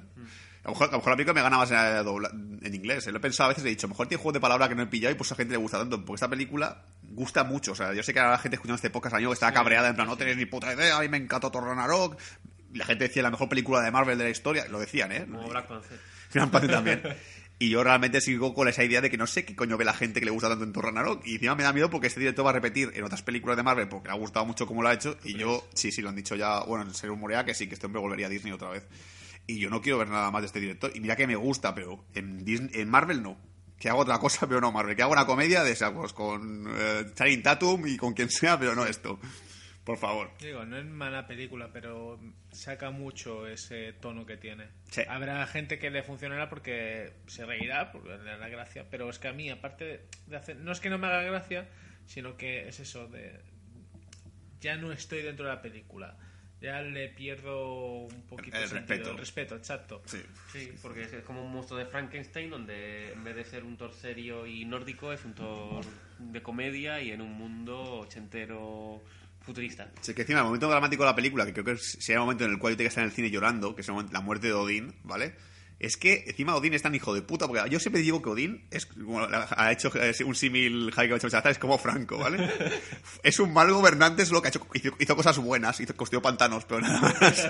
A 0.63 0.67
lo, 0.67 0.71
mejor, 0.71 0.87
a 0.89 0.91
lo 0.91 0.97
mejor 0.99 1.09
la 1.11 1.15
película 1.17 1.33
me 1.33 1.41
gana 1.41 1.57
más 1.57 1.71
en, 1.71 1.77
eh, 1.77 2.65
en 2.67 2.75
inglés. 2.75 3.07
eh. 3.07 3.11
Lo 3.11 3.17
he 3.17 3.21
pensado 3.21 3.47
a 3.47 3.49
veces, 3.49 3.65
he 3.65 3.69
dicho, 3.69 3.87
a 3.87 3.89
lo 3.89 3.93
mejor 3.93 4.07
tiene 4.07 4.21
juego 4.21 4.33
de 4.33 4.39
palabra 4.39 4.69
que 4.69 4.75
no 4.75 4.83
he 4.83 4.87
pillado 4.87 5.11
y 5.13 5.17
pues 5.17 5.31
a 5.31 5.35
gente 5.35 5.51
le 5.53 5.57
gusta 5.57 5.79
tanto. 5.79 5.97
Porque 6.05 6.15
esta 6.17 6.29
película 6.29 6.83
gusta 7.01 7.43
mucho. 7.43 7.71
O 7.73 7.75
sea, 7.75 7.93
yo 7.93 8.03
sé 8.03 8.13
que 8.13 8.19
ahora 8.19 8.33
la 8.33 8.37
gente 8.37 8.55
escuchando 8.55 8.75
este 8.75 8.89
podcast 8.91 9.15
año 9.15 9.29
que 9.29 9.33
estaba 9.33 9.51
cabreada, 9.51 9.89
en 9.89 9.95
plan, 9.95 10.07
no 10.07 10.15
tenéis 10.17 10.37
ni 10.37 10.45
puta 10.45 10.73
idea, 10.73 10.97
a 10.97 11.01
mí 11.01 11.09
me 11.09 11.17
encantó 11.17 11.51
Thor 11.51 11.63
Ragnarok. 11.65 12.17
Y 12.73 12.77
la 12.77 12.85
gente 12.85 13.05
decía 13.07 13.21
la 13.23 13.31
mejor 13.31 13.49
película 13.49 13.81
de 13.81 13.91
Marvel 13.91 14.17
de 14.17 14.23
la 14.25 14.29
historia. 14.29 14.67
Lo 14.69 14.79
decían, 14.79 15.11
¿eh? 15.11 15.25
Como 15.29 15.49
Black 15.49 15.67
Panther. 15.67 15.99
Gran 16.33 16.49
Panther 16.51 16.71
también. 16.71 17.01
Y 17.61 17.69
yo 17.69 17.83
realmente 17.83 18.21
sigo 18.21 18.55
con 18.55 18.67
esa 18.67 18.83
idea 18.83 19.01
de 19.01 19.11
que 19.11 19.17
no 19.17 19.27
sé 19.27 19.45
qué 19.45 19.55
coño 19.55 19.77
ve 19.77 19.85
la 19.85 19.93
gente 19.93 20.19
que 20.19 20.25
le 20.25 20.31
gusta 20.31 20.49
tanto 20.49 20.63
en 20.63 20.73
Thor 20.73 20.85
Ragnarok. 20.85 21.21
Y 21.27 21.35
encima 21.35 21.53
me 21.53 21.61
da 21.61 21.71
miedo 21.71 21.91
porque 21.91 22.07
este 22.07 22.19
director 22.19 22.43
va 22.43 22.49
a 22.49 22.53
repetir 22.53 22.91
en 22.95 23.03
otras 23.03 23.21
películas 23.21 23.55
de 23.55 23.61
Marvel 23.61 23.87
porque 23.87 24.07
le 24.09 24.15
ha 24.15 24.17
gustado 24.17 24.47
mucho 24.47 24.65
como 24.65 24.81
lo 24.81 24.89
ha 24.89 24.93
hecho. 24.93 25.15
Y 25.23 25.35
yo, 25.37 25.63
sí, 25.75 25.91
sí, 25.91 26.01
lo 26.01 26.09
han 26.09 26.15
dicho 26.15 26.35
ya. 26.35 26.61
Bueno, 26.63 26.91
se 26.91 27.05
rumorea 27.05 27.45
que 27.45 27.53
sí, 27.53 27.67
que 27.67 27.75
este 27.75 27.85
hombre 27.85 28.01
volvería 28.01 28.25
a 28.25 28.29
Disney 28.29 28.51
otra 28.51 28.69
vez. 28.69 28.87
Y 29.45 29.59
yo 29.59 29.69
no 29.69 29.79
quiero 29.81 29.99
ver 29.99 30.07
nada 30.09 30.31
más 30.31 30.41
de 30.41 30.47
este 30.47 30.59
director. 30.59 30.91
Y 30.95 31.01
mira 31.01 31.15
que 31.15 31.27
me 31.27 31.35
gusta, 31.35 31.75
pero 31.75 32.03
en, 32.15 32.43
Disney- 32.43 32.71
en 32.81 32.89
Marvel 32.89 33.21
no. 33.21 33.37
Que 33.79 33.89
hago 33.89 33.99
otra 33.99 34.17
cosa, 34.17 34.45
pero 34.47 34.59
no 34.59 34.71
Marvel. 34.71 34.95
Que 34.95 35.03
hago 35.03 35.11
una 35.13 35.27
comedia 35.27 35.63
de 35.63 35.71
esas, 35.71 35.91
pues, 35.91 36.13
con 36.13 36.65
eh, 36.67 37.11
Tatum 37.43 37.85
y 37.85 37.97
con 37.97 38.13
quien 38.13 38.31
sea, 38.31 38.57
pero 38.59 38.73
no 38.73 38.87
esto. 38.87 39.19
Por 39.91 39.99
favor. 39.99 40.31
Digo, 40.39 40.65
no 40.65 40.77
es 40.77 40.85
mala 40.85 41.27
película, 41.27 41.69
pero 41.73 42.19
saca 42.51 42.91
mucho 42.91 43.47
ese 43.47 43.93
tono 43.93 44.25
que 44.25 44.37
tiene. 44.37 44.67
Sí. 44.89 45.01
Habrá 45.07 45.45
gente 45.47 45.79
que 45.79 45.89
le 45.89 46.01
funcionará 46.03 46.49
porque 46.49 47.11
se 47.27 47.45
reirá, 47.45 47.91
porque 47.91 48.17
le 48.17 48.37
da 48.37 48.47
gracia, 48.47 48.85
pero 48.89 49.09
es 49.09 49.19
que 49.19 49.27
a 49.27 49.33
mí, 49.33 49.49
aparte 49.49 50.05
de- 50.27 50.37
hacer... 50.37 50.55
No 50.57 50.71
es 50.71 50.79
que 50.79 50.89
no 50.89 50.97
me 50.97 51.07
haga 51.07 51.23
gracia, 51.23 51.67
sino 52.05 52.37
que 52.37 52.67
es 52.67 52.79
eso 52.79 53.07
de... 53.07 53.39
Ya 54.61 54.77
no 54.77 54.91
estoy 54.91 55.23
dentro 55.23 55.45
de 55.45 55.53
la 55.55 55.61
película. 55.61 56.17
Ya 56.61 56.81
le 56.83 57.09
pierdo 57.09 58.03
un 58.05 58.21
poquito 58.27 58.55
El 58.55 58.67
sentido, 58.67 58.87
respeto. 58.87 59.11
El 59.11 59.17
respeto, 59.17 59.55
exacto. 59.55 60.03
Sí. 60.05 60.21
Sí, 60.51 60.71
porque 60.83 61.01
es, 61.01 61.11
es 61.13 61.23
como 61.23 61.43
un 61.43 61.51
monstruo 61.51 61.79
de 61.79 61.87
Frankenstein 61.87 62.51
donde 62.51 63.11
en 63.13 63.23
vez 63.23 63.35
de 63.35 63.43
ser 63.43 63.63
un 63.63 63.77
Thor 63.77 63.91
serio 63.93 64.45
y 64.45 64.63
nórdico 64.65 65.11
es 65.11 65.25
un 65.25 65.33
Thor 65.33 65.83
de 66.19 66.41
comedia 66.43 67.01
y 67.01 67.09
en 67.09 67.21
un 67.21 67.33
mundo 67.33 67.81
ochentero 68.01 69.01
futurista. 69.41 69.91
Sí, 70.01 70.13
que 70.13 70.21
encima 70.21 70.39
el 70.39 70.45
momento 70.45 70.69
dramático 70.69 71.03
de 71.03 71.09
la 71.09 71.15
película, 71.15 71.45
que 71.45 71.53
creo 71.53 71.65
que 71.65 71.77
sería 71.77 72.15
el 72.15 72.21
momento 72.21 72.45
en 72.45 72.51
el 72.51 72.59
cual 72.59 72.73
yo 72.73 72.77
tengo 72.77 72.85
que 72.85 72.89
estar 72.89 73.03
en 73.03 73.09
el 73.09 73.15
cine 73.15 73.29
llorando, 73.29 73.75
que 73.75 73.81
es 73.81 73.87
la 73.87 74.21
muerte 74.21 74.47
de 74.47 74.53
Odín, 74.53 74.95
¿vale? 75.03 75.35
Es 75.81 75.97
que 75.97 76.25
encima 76.27 76.55
Odín 76.55 76.75
es 76.75 76.83
tan 76.83 76.93
hijo 76.93 77.11
de 77.11 77.23
puta, 77.23 77.47
porque 77.47 77.67
yo 77.67 77.79
siempre 77.79 78.03
digo 78.03 78.21
que 78.21 78.29
Odín 78.29 78.65
es, 78.69 78.85
como 78.85 79.19
ha 79.27 79.71
hecho 79.71 79.91
un 80.27 80.35
símil 80.35 80.91
Jaime 80.91 81.15
es 81.15 81.57
como 81.57 81.79
Franco, 81.79 82.19
¿vale? 82.19 82.47
es 83.23 83.39
un 83.39 83.51
mal 83.51 83.73
gobernante, 83.73 84.21
es 84.21 84.29
lo 84.29 84.43
que 84.43 84.49
ha 84.49 84.51
hecho, 84.51 84.67
hizo, 84.75 84.95
hizo 84.99 85.15
cosas 85.15 85.39
buenas, 85.39 85.79
hizo, 85.79 85.95
construyó 85.95 86.21
pantanos, 86.21 86.65
pero 86.65 86.81
nada 86.81 86.99
más. 87.19 87.49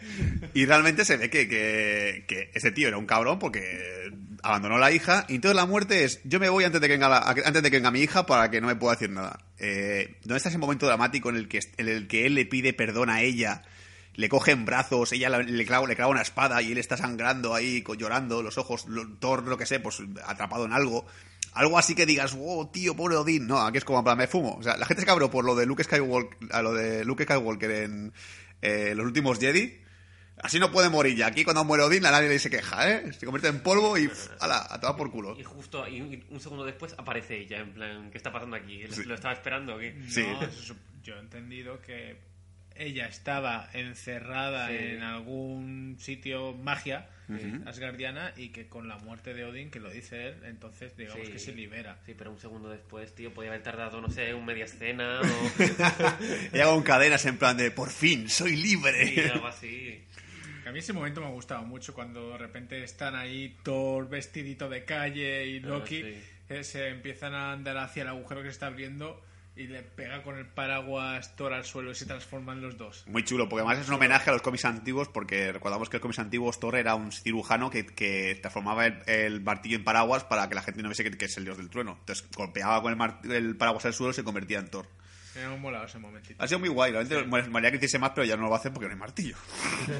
y 0.54 0.64
realmente 0.64 1.04
se 1.04 1.16
ve 1.16 1.28
que, 1.28 1.48
que, 1.48 2.24
que 2.28 2.52
ese 2.54 2.70
tío 2.70 2.86
era 2.86 2.98
un 2.98 3.06
cabrón 3.06 3.40
porque 3.40 4.12
abandonó 4.44 4.76
a 4.76 4.78
la 4.78 4.92
hija, 4.92 5.26
y 5.28 5.34
entonces 5.34 5.56
la 5.56 5.66
muerte 5.66 6.04
es, 6.04 6.20
yo 6.22 6.38
me 6.38 6.48
voy 6.50 6.62
antes 6.62 6.80
de 6.80 6.86
que 6.86 6.94
venga, 6.94 7.08
la- 7.08 7.18
antes 7.44 7.64
de 7.64 7.68
que 7.68 7.78
venga 7.78 7.90
mi 7.90 8.00
hija 8.00 8.26
para 8.26 8.48
que 8.48 8.60
no 8.60 8.68
me 8.68 8.76
pueda 8.76 8.94
decir 8.94 9.10
nada. 9.10 9.40
Eh, 9.58 10.18
¿Dónde 10.22 10.36
está 10.36 10.50
ese 10.50 10.58
momento 10.58 10.86
dramático 10.86 11.30
en 11.30 11.36
el 11.36 11.48
que, 11.48 11.58
en 11.78 11.88
el 11.88 12.06
que 12.06 12.26
él 12.26 12.36
le 12.36 12.46
pide 12.46 12.72
perdón 12.74 13.10
a 13.10 13.22
ella? 13.22 13.64
Le 14.14 14.28
coge 14.28 14.50
en 14.52 14.64
brazos, 14.66 15.12
ella 15.12 15.28
la- 15.30 15.38
le 15.42 15.64
clava, 15.64 15.86
le 15.86 15.96
clava 15.96 16.10
una 16.10 16.20
espada 16.22 16.60
y 16.60 16.72
él 16.72 16.78
está 16.78 16.96
sangrando 16.96 17.54
ahí, 17.54 17.82
llorando, 17.98 18.42
los 18.42 18.58
ojos, 18.58 18.86
lo, 18.86 19.08
Thor, 19.18 19.46
lo 19.48 19.56
que 19.56 19.64
sé, 19.66 19.80
pues 19.80 20.02
atrapado 20.26 20.64
en 20.66 20.72
algo. 20.72 21.06
Algo 21.54 21.78
así 21.78 21.94
que 21.94 22.06
digas, 22.06 22.34
wow, 22.34 22.70
tío, 22.70 22.94
pobre 22.96 23.16
Odín. 23.16 23.46
No, 23.46 23.60
aquí 23.60 23.78
es 23.78 23.84
como, 23.84 23.98
en 23.98 24.04
plan, 24.04 24.18
me 24.18 24.26
fumo. 24.26 24.56
O 24.56 24.62
sea, 24.62 24.76
la 24.76 24.86
gente 24.86 25.00
se 25.02 25.06
cabró 25.06 25.30
por 25.30 25.44
lo 25.44 25.54
de 25.54 25.66
Luke 25.66 25.84
Skywalker, 25.84 26.38
a 26.50 26.62
lo 26.62 26.72
de 26.74 27.04
Luke 27.04 27.24
Skywalker 27.24 27.70
en 27.70 28.12
eh, 28.62 28.94
los 28.94 29.04
últimos 29.06 29.38
Jedi. 29.38 29.78
Así 30.42 30.58
no 30.58 30.72
puede 30.72 30.88
morir 30.88 31.14
ya. 31.16 31.26
Aquí 31.26 31.44
cuando 31.44 31.62
muere 31.64 31.84
Odín, 31.84 32.04
a 32.06 32.10
nadie 32.10 32.28
le 32.28 32.38
se 32.38 32.48
queja, 32.50 32.90
¿eh? 32.90 33.12
Se 33.12 33.26
convierte 33.26 33.48
en 33.48 33.60
polvo 33.60 33.96
y, 33.98 34.08
pff, 34.08 34.28
ala, 34.40 34.66
a 34.68 34.80
tomar 34.80 34.96
por 34.96 35.10
culo. 35.10 35.38
Y 35.38 35.44
justo 35.44 35.86
y 35.86 36.00
un, 36.00 36.12
y 36.12 36.24
un 36.30 36.40
segundo 36.40 36.64
después 36.64 36.94
aparece 36.98 37.38
ella, 37.38 37.58
en 37.58 37.72
plan, 37.74 38.10
¿qué 38.10 38.16
está 38.16 38.32
pasando 38.32 38.56
aquí? 38.56 38.82
¿Lo, 38.84 38.94
Sí. 38.94 39.04
lo 39.04 39.14
estaba 39.14 39.34
esperando 39.34 39.76
o 39.76 39.78
qué? 39.78 39.94
Sí. 40.08 40.22
No, 40.26 40.40
yo 41.02 41.14
he 41.16 41.18
entendido 41.20 41.80
que 41.82 42.18
ella 42.76 43.06
estaba 43.06 43.68
encerrada 43.72 44.68
Sí. 44.68 44.76
en 44.78 45.02
algún 45.02 45.96
sitio 46.00 46.52
magia 46.54 47.08
asgardiana 47.66 48.32
y 48.36 48.50
que 48.50 48.66
con 48.68 48.88
la 48.88 48.96
muerte 48.98 49.32
de 49.32 49.44
Odín, 49.44 49.70
que 49.70 49.80
lo 49.80 49.90
dice 49.90 50.28
él, 50.28 50.34
entonces 50.44 50.94
digamos 50.96 51.26
Sí. 51.26 51.32
que 51.32 51.38
se 51.38 51.52
libera. 51.54 51.98
Sí, 52.04 52.14
pero 52.16 52.30
un 52.30 52.38
segundo 52.38 52.68
después, 52.68 53.14
tío, 53.14 53.32
podía 53.32 53.50
haber 53.50 53.62
tardado, 53.62 54.00
no 54.00 54.10
sé, 54.10 54.34
un 54.34 54.44
media 54.44 54.64
escena 54.66 55.20
o 55.20 55.24
Ella 56.52 56.66
con 56.66 56.82
cadenas 56.82 57.24
en 57.26 57.38
plan 57.38 57.56
de, 57.56 57.70
por 57.70 57.88
fin, 57.90 58.28
soy 58.28 58.56
libre. 58.56 59.06
sí, 59.14 59.20
algo 59.20 59.46
así. 59.46 60.04
A 60.66 60.70
mí 60.72 60.78
ese 60.78 60.92
momento 60.92 61.20
me 61.20 61.26
ha 61.26 61.30
gustado 61.30 61.62
mucho 61.62 61.92
cuando 61.94 62.30
de 62.32 62.38
repente 62.38 62.82
están 62.84 63.14
ahí 63.16 63.56
Thor 63.62 64.08
vestidito 64.08 64.68
de 64.68 64.84
calle 64.84 65.46
y 65.46 65.60
Loki 65.60 66.02
Ah, 66.02 66.06
sí. 66.06 66.54
eh, 66.54 66.64
se 66.64 66.88
empiezan 66.88 67.34
a 67.34 67.52
andar 67.52 67.76
hacia 67.78 68.02
el 68.02 68.08
agujero 68.08 68.42
que 68.42 68.48
se 68.48 68.52
está 68.52 68.66
abriendo 68.66 69.24
y 69.54 69.66
le 69.66 69.82
pega 69.82 70.22
con 70.22 70.38
el 70.38 70.46
paraguas 70.46 71.36
Thor 71.36 71.52
al 71.52 71.64
suelo 71.64 71.90
y 71.90 71.94
se 71.94 72.06
transforman 72.06 72.62
los 72.62 72.78
dos. 72.78 73.04
Muy 73.06 73.24
chulo, 73.24 73.48
porque 73.48 73.64
además 73.64 73.82
es 73.82 73.88
un 73.88 73.94
homenaje 73.94 74.30
a 74.30 74.32
los 74.32 74.42
cómics 74.42 74.64
antiguos, 74.64 75.08
porque 75.08 75.52
recordamos 75.52 75.88
que 75.88 75.96
los 75.98 76.02
cómics 76.02 76.18
antiguos 76.18 76.58
Thor 76.58 76.76
era 76.76 76.94
un 76.94 77.12
cirujano 77.12 77.70
que, 77.70 77.86
que 77.86 78.38
transformaba 78.40 78.86
el, 78.86 79.40
martillo 79.42 79.76
en 79.76 79.84
paraguas 79.84 80.24
para 80.24 80.48
que 80.48 80.54
la 80.54 80.62
gente 80.62 80.82
no 80.82 80.88
viese 80.88 81.04
que, 81.04 81.24
es 81.24 81.36
el 81.36 81.44
dios 81.44 81.58
del 81.58 81.68
trueno. 81.68 81.96
Entonces 82.00 82.26
golpeaba 82.34 82.80
con 82.82 82.92
el, 82.92 83.32
el 83.32 83.56
paraguas 83.56 83.84
al 83.84 83.94
suelo 83.94 84.12
y 84.12 84.14
se 84.14 84.24
convertía 84.24 84.58
en 84.58 84.70
Thor. 84.70 84.86
Me 85.34 85.44
ha 85.44 85.50
molado 85.56 85.86
ese 85.86 85.98
momentito. 85.98 86.42
Ha 86.42 86.46
sido 86.46 86.58
muy 86.60 86.68
guay, 86.68 86.92
realmente 86.92 87.24
me 87.26 87.42
molaría 87.48 87.70
que 87.70 87.76
hiciese 87.76 87.98
más, 87.98 88.10
pero 88.14 88.24
ya 88.26 88.36
no 88.36 88.42
lo 88.42 88.50
va 88.50 88.56
a 88.56 88.58
hacer 88.60 88.72
porque 88.72 88.86
no 88.86 88.92
hay 88.92 88.98
martillo. 88.98 89.36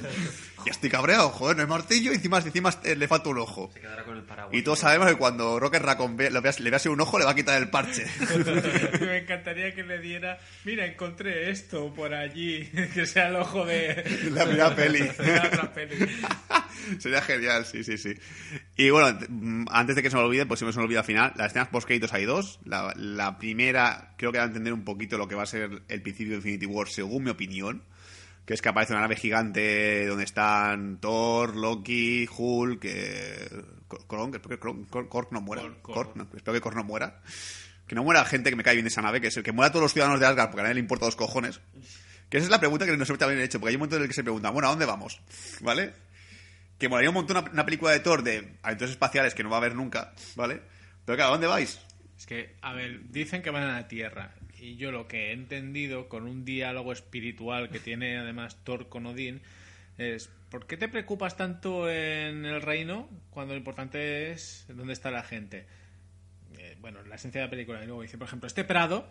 ya 0.67 0.71
estoy 0.73 0.91
cabreado, 0.91 1.31
joder, 1.31 1.57
no 1.57 1.63
hay 1.63 1.69
martillo 1.69 2.13
y 2.13 2.17
encima, 2.17 2.39
encima 2.39 2.71
eh, 2.85 2.95
le 2.97 3.09
falta 3.09 3.31
un 3.31 3.39
ojo. 3.39 3.71
Se 3.73 3.81
quedará 3.81 4.05
con 4.05 4.17
el 4.17 4.23
paraguas. 4.25 4.55
Y 4.55 4.63
todos 4.63 4.81
sabemos 4.81 5.09
que 5.09 5.17
cuando 5.17 5.59
Rocket 5.59 5.83
Raccoon 5.83 6.17
ve- 6.17 6.31
le 6.31 6.41
vea, 6.41 6.53
le 6.59 6.71
vea 6.71 6.77
así 6.77 6.89
un 6.89 7.01
ojo, 7.01 7.19
le 7.19 7.25
va 7.25 7.31
a 7.33 7.35
quitar 7.35 7.61
el 7.61 7.71
parche. 7.71 8.05
Me 9.01 9.19
encantaría 9.19 9.75
que 9.75 9.83
le 9.83 9.99
diera, 10.01 10.39
mira, 10.65 10.85
encontré 10.87 11.51
esto 11.51 11.93
por 11.95 12.15
allí, 12.15 12.67
que 12.95 13.07
sea 13.07 13.29
el 13.29 13.37
ojo 13.37 13.65
de 13.65 14.29
La 14.31 14.45
primera 14.45 14.75
peli. 14.75 15.01
de 15.01 15.37
la 15.37 15.47
otra 15.47 15.73
peli. 15.73 15.97
Sería 16.99 17.23
genial, 17.23 17.65
sí, 17.65 17.85
sí, 17.85 17.97
sí. 17.97 18.15
Y 18.77 18.91
bueno, 18.91 19.19
mm, 19.29 19.67
antes 19.71 19.95
de 19.97 20.03
que 20.03 20.11
se 20.11 20.17
me 20.17 20.23
olvide, 20.23 20.47
pues 20.47 20.59
siempre 20.59 20.73
se 20.73 20.79
me 20.81 20.85
olvida 20.85 21.01
al 21.01 21.05
final, 21.07 21.33
las 21.37 21.49
escenas 21.49 21.69
post 21.69 21.87
créditos 21.87 22.13
hay 22.13 22.25
dos. 22.25 22.59
La, 22.65 22.93
la 22.97 23.39
primera, 23.39 24.15
creo 24.17 24.33
que 24.33 24.39
va 24.39 24.45
a 24.45 24.47
entender 24.49 24.73
un 24.73 24.85
poquito 24.85 25.17
lo 25.23 25.29
que 25.29 25.35
va 25.35 25.43
a 25.45 25.47
ser 25.47 25.83
el 25.89 26.03
principio 26.03 26.33
de 26.33 26.37
Infinity 26.37 26.67
War, 26.67 26.89
según 26.89 27.25
mi 27.25 27.31
opinión. 27.31 27.83
Que 28.45 28.55
es 28.55 28.61
que 28.63 28.69
aparece 28.69 28.93
una 28.93 29.03
nave 29.03 29.15
gigante 29.15 30.05
donde 30.07 30.25
están 30.25 30.99
Thor, 30.99 31.55
Loki, 31.57 32.29
Hulk, 32.37 32.81
eh, 32.85 33.49
Kronk, 34.09 34.35
espero 34.35 34.59
que 34.59 34.61
Kronk- 34.61 34.89
Korg- 34.89 35.09
Korg 35.09 35.29
no 35.33 35.41
muera. 35.41 35.63
No, 36.17 36.25
espero 36.35 36.53
que 36.53 36.61
Korg 36.61 36.75
no 36.75 36.83
muera. 36.83 37.21
Que 37.87 37.95
no 37.95 38.03
muera 38.03 38.25
gente 38.25 38.51
que 38.51 38.57
me 38.57 38.65
cae 38.65 38.75
bien 38.75 38.85
de 38.85 38.89
esa 38.89 39.01
nave, 39.01 39.21
que 39.21 39.29
es 39.29 39.37
el 39.37 39.45
que 39.45 39.53
muera 39.53 39.69
a 39.69 39.71
todos 39.71 39.83
los 39.85 39.93
ciudadanos 39.93 40.19
de 40.19 40.27
Asgard, 40.27 40.49
porque 40.51 40.61
a 40.61 40.65
nadie 40.65 40.75
le 40.75 40.81
importa 40.81 41.05
dos 41.05 41.15
cojones. 41.15 41.61
Que 42.29 42.39
esa 42.39 42.47
es 42.47 42.51
la 42.51 42.59
pregunta 42.59 42.85
que 42.85 42.97
nos 42.97 43.07
también 43.17 43.39
he 43.41 43.45
hecho, 43.45 43.61
porque 43.61 43.71
hay 43.71 43.77
un 43.77 43.81
momento 43.81 43.97
en 43.97 44.03
el 44.03 44.09
que 44.09 44.15
se 44.15 44.25
pregunta, 44.25 44.51
bueno, 44.51 44.67
¿a 44.67 44.71
dónde 44.71 44.87
vamos? 44.87 45.21
¿Vale? 45.61 45.93
Que 46.79 46.89
molaría 46.89 47.11
un 47.11 47.15
montón 47.15 47.37
una, 47.37 47.49
una 47.51 47.65
película 47.65 47.93
de 47.93 48.01
Thor 48.01 48.25
de 48.25 48.57
aventuras 48.63 48.91
espaciales 48.91 49.35
que 49.35 49.45
no 49.45 49.51
va 49.51 49.57
a 49.57 49.61
haber 49.61 49.77
nunca, 49.77 50.15
¿vale? 50.35 50.63
Pero 51.05 51.15
claro, 51.17 51.29
¿a 51.29 51.33
dónde 51.35 51.47
vais? 51.47 51.79
Es 52.19 52.27
que, 52.27 52.57
a 52.63 52.73
ver, 52.73 53.09
dicen 53.11 53.41
que 53.43 53.51
van 53.51 53.65
a 53.65 53.73
la 53.75 53.87
Tierra. 53.89 54.35
Y 54.63 54.77
yo 54.77 54.93
lo 54.93 55.09
que 55.09 55.31
he 55.31 55.33
entendido 55.33 56.09
con 56.09 56.23
un 56.23 56.45
diálogo 56.45 56.93
espiritual 56.93 57.69
que 57.69 57.81
tiene 57.81 58.17
además 58.17 58.57
Thor 58.63 58.89
con 58.89 59.07
Odín 59.07 59.43
es 59.99 60.31
¿por 60.51 60.69
qué 60.69 60.77
te 60.77 60.89
preocupas 60.89 61.37
tanto 61.37 61.91
en 61.91 62.47
el 62.47 62.63
reino 62.63 63.09
cuando 63.31 63.55
lo 63.55 63.59
importante 63.59 64.31
es 64.31 64.65
dónde 64.69 64.93
está 64.93 65.11
la 65.11 65.25
gente? 65.25 65.67
Eh, 66.57 66.77
bueno, 66.81 67.03
la 67.03 67.17
esencia 67.17 67.41
de 67.41 67.49
la 67.49 67.51
película. 67.51 67.83
Y 67.83 67.87
luego 67.87 68.03
dice, 68.03 68.17
por 68.19 68.29
ejemplo, 68.29 68.47
este 68.47 68.63
prado 68.63 69.09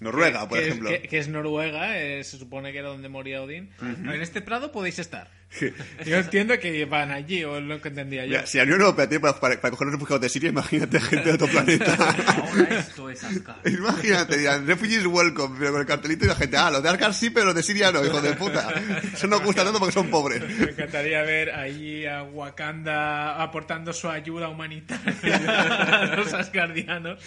Noruega, 0.00 0.48
por 0.48 0.58
que 0.58 0.66
ejemplo. 0.66 0.88
Es, 0.88 1.00
que, 1.00 1.08
que 1.08 1.18
es 1.18 1.28
Noruega, 1.28 1.98
eh, 1.98 2.24
se 2.24 2.38
supone 2.38 2.72
que 2.72 2.78
era 2.78 2.88
donde 2.88 3.08
moría 3.08 3.42
Odín. 3.42 3.70
En 3.80 4.22
este 4.22 4.40
prado 4.40 4.72
podéis 4.72 4.98
estar. 4.98 5.30
Yo 6.04 6.16
entiendo 6.18 6.58
que 6.58 6.84
van 6.84 7.10
allí, 7.12 7.42
o 7.44 7.56
es 7.56 7.62
lo 7.64 7.80
que 7.80 7.88
entendía 7.88 8.24
yo. 8.24 8.30
Mira, 8.30 8.46
si 8.46 8.58
la 8.58 8.64
Unión 8.64 8.80
Europea 8.82 9.08
tiene 9.08 9.20
para, 9.20 9.40
para, 9.40 9.58
para 9.60 9.70
coger 9.70 9.86
los 9.86 9.94
refugiados 9.94 10.20
de 10.20 10.28
Siria, 10.28 10.50
imagínate 10.50 11.00
gente 11.00 11.28
de 11.28 11.32
otro 11.34 11.46
planeta. 11.46 11.94
Ahora 11.94 12.78
esto 12.78 13.08
es 13.08 13.24
Asgard. 13.24 13.66
imagínate, 13.66 14.36
dirán, 14.36 14.66
refugees 14.66 15.06
welcome, 15.06 15.56
pero 15.58 15.72
con 15.72 15.80
el 15.80 15.86
cartelito 15.86 16.24
y 16.24 16.28
la 16.28 16.34
gente, 16.34 16.56
ah, 16.58 16.70
los 16.70 16.82
de 16.82 16.88
Asgard 16.90 17.12
sí, 17.14 17.30
pero 17.30 17.46
los 17.46 17.54
de 17.54 17.62
Siria 17.62 17.90
no, 17.92 18.04
hijo 18.04 18.20
de 18.20 18.34
puta. 18.34 18.68
Eso 19.14 19.26
no 19.28 19.40
gusta 19.40 19.64
tanto 19.64 19.78
porque 19.78 19.94
son 19.94 20.10
pobres. 20.10 20.42
Me 20.58 20.70
encantaría 20.72 21.22
ver 21.22 21.50
allí 21.52 22.04
a 22.06 22.22
Wakanda 22.24 23.40
aportando 23.42 23.92
su 23.94 24.10
ayuda 24.10 24.48
humanitaria 24.48 25.14
a 26.02 26.16
los 26.16 26.34
asgardianos. 26.34 27.18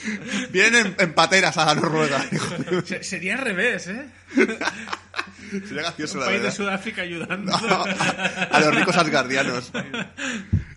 Vienen 0.52 0.88
en, 0.88 0.96
en 1.00 1.14
pateras 1.14 1.58
a 1.58 1.66
la 1.66 1.76
Noruega. 1.76 2.24
hijo 2.32 2.56
de- 2.58 2.82
Se- 2.86 3.04
sería 3.04 3.36
al 3.36 3.42
revés, 3.46 3.88
¿eh? 3.88 4.06
Sería 5.50 5.84
gracioso, 5.84 6.16
Un 6.16 6.20
la 6.22 6.26
país 6.28 6.44
de. 6.44 6.52
Sudáfrica 6.52 7.02
ayudando. 7.02 7.52
a 8.52 8.60
los 8.60 8.76
ricos 8.76 8.98
asgardianos. 8.98 9.72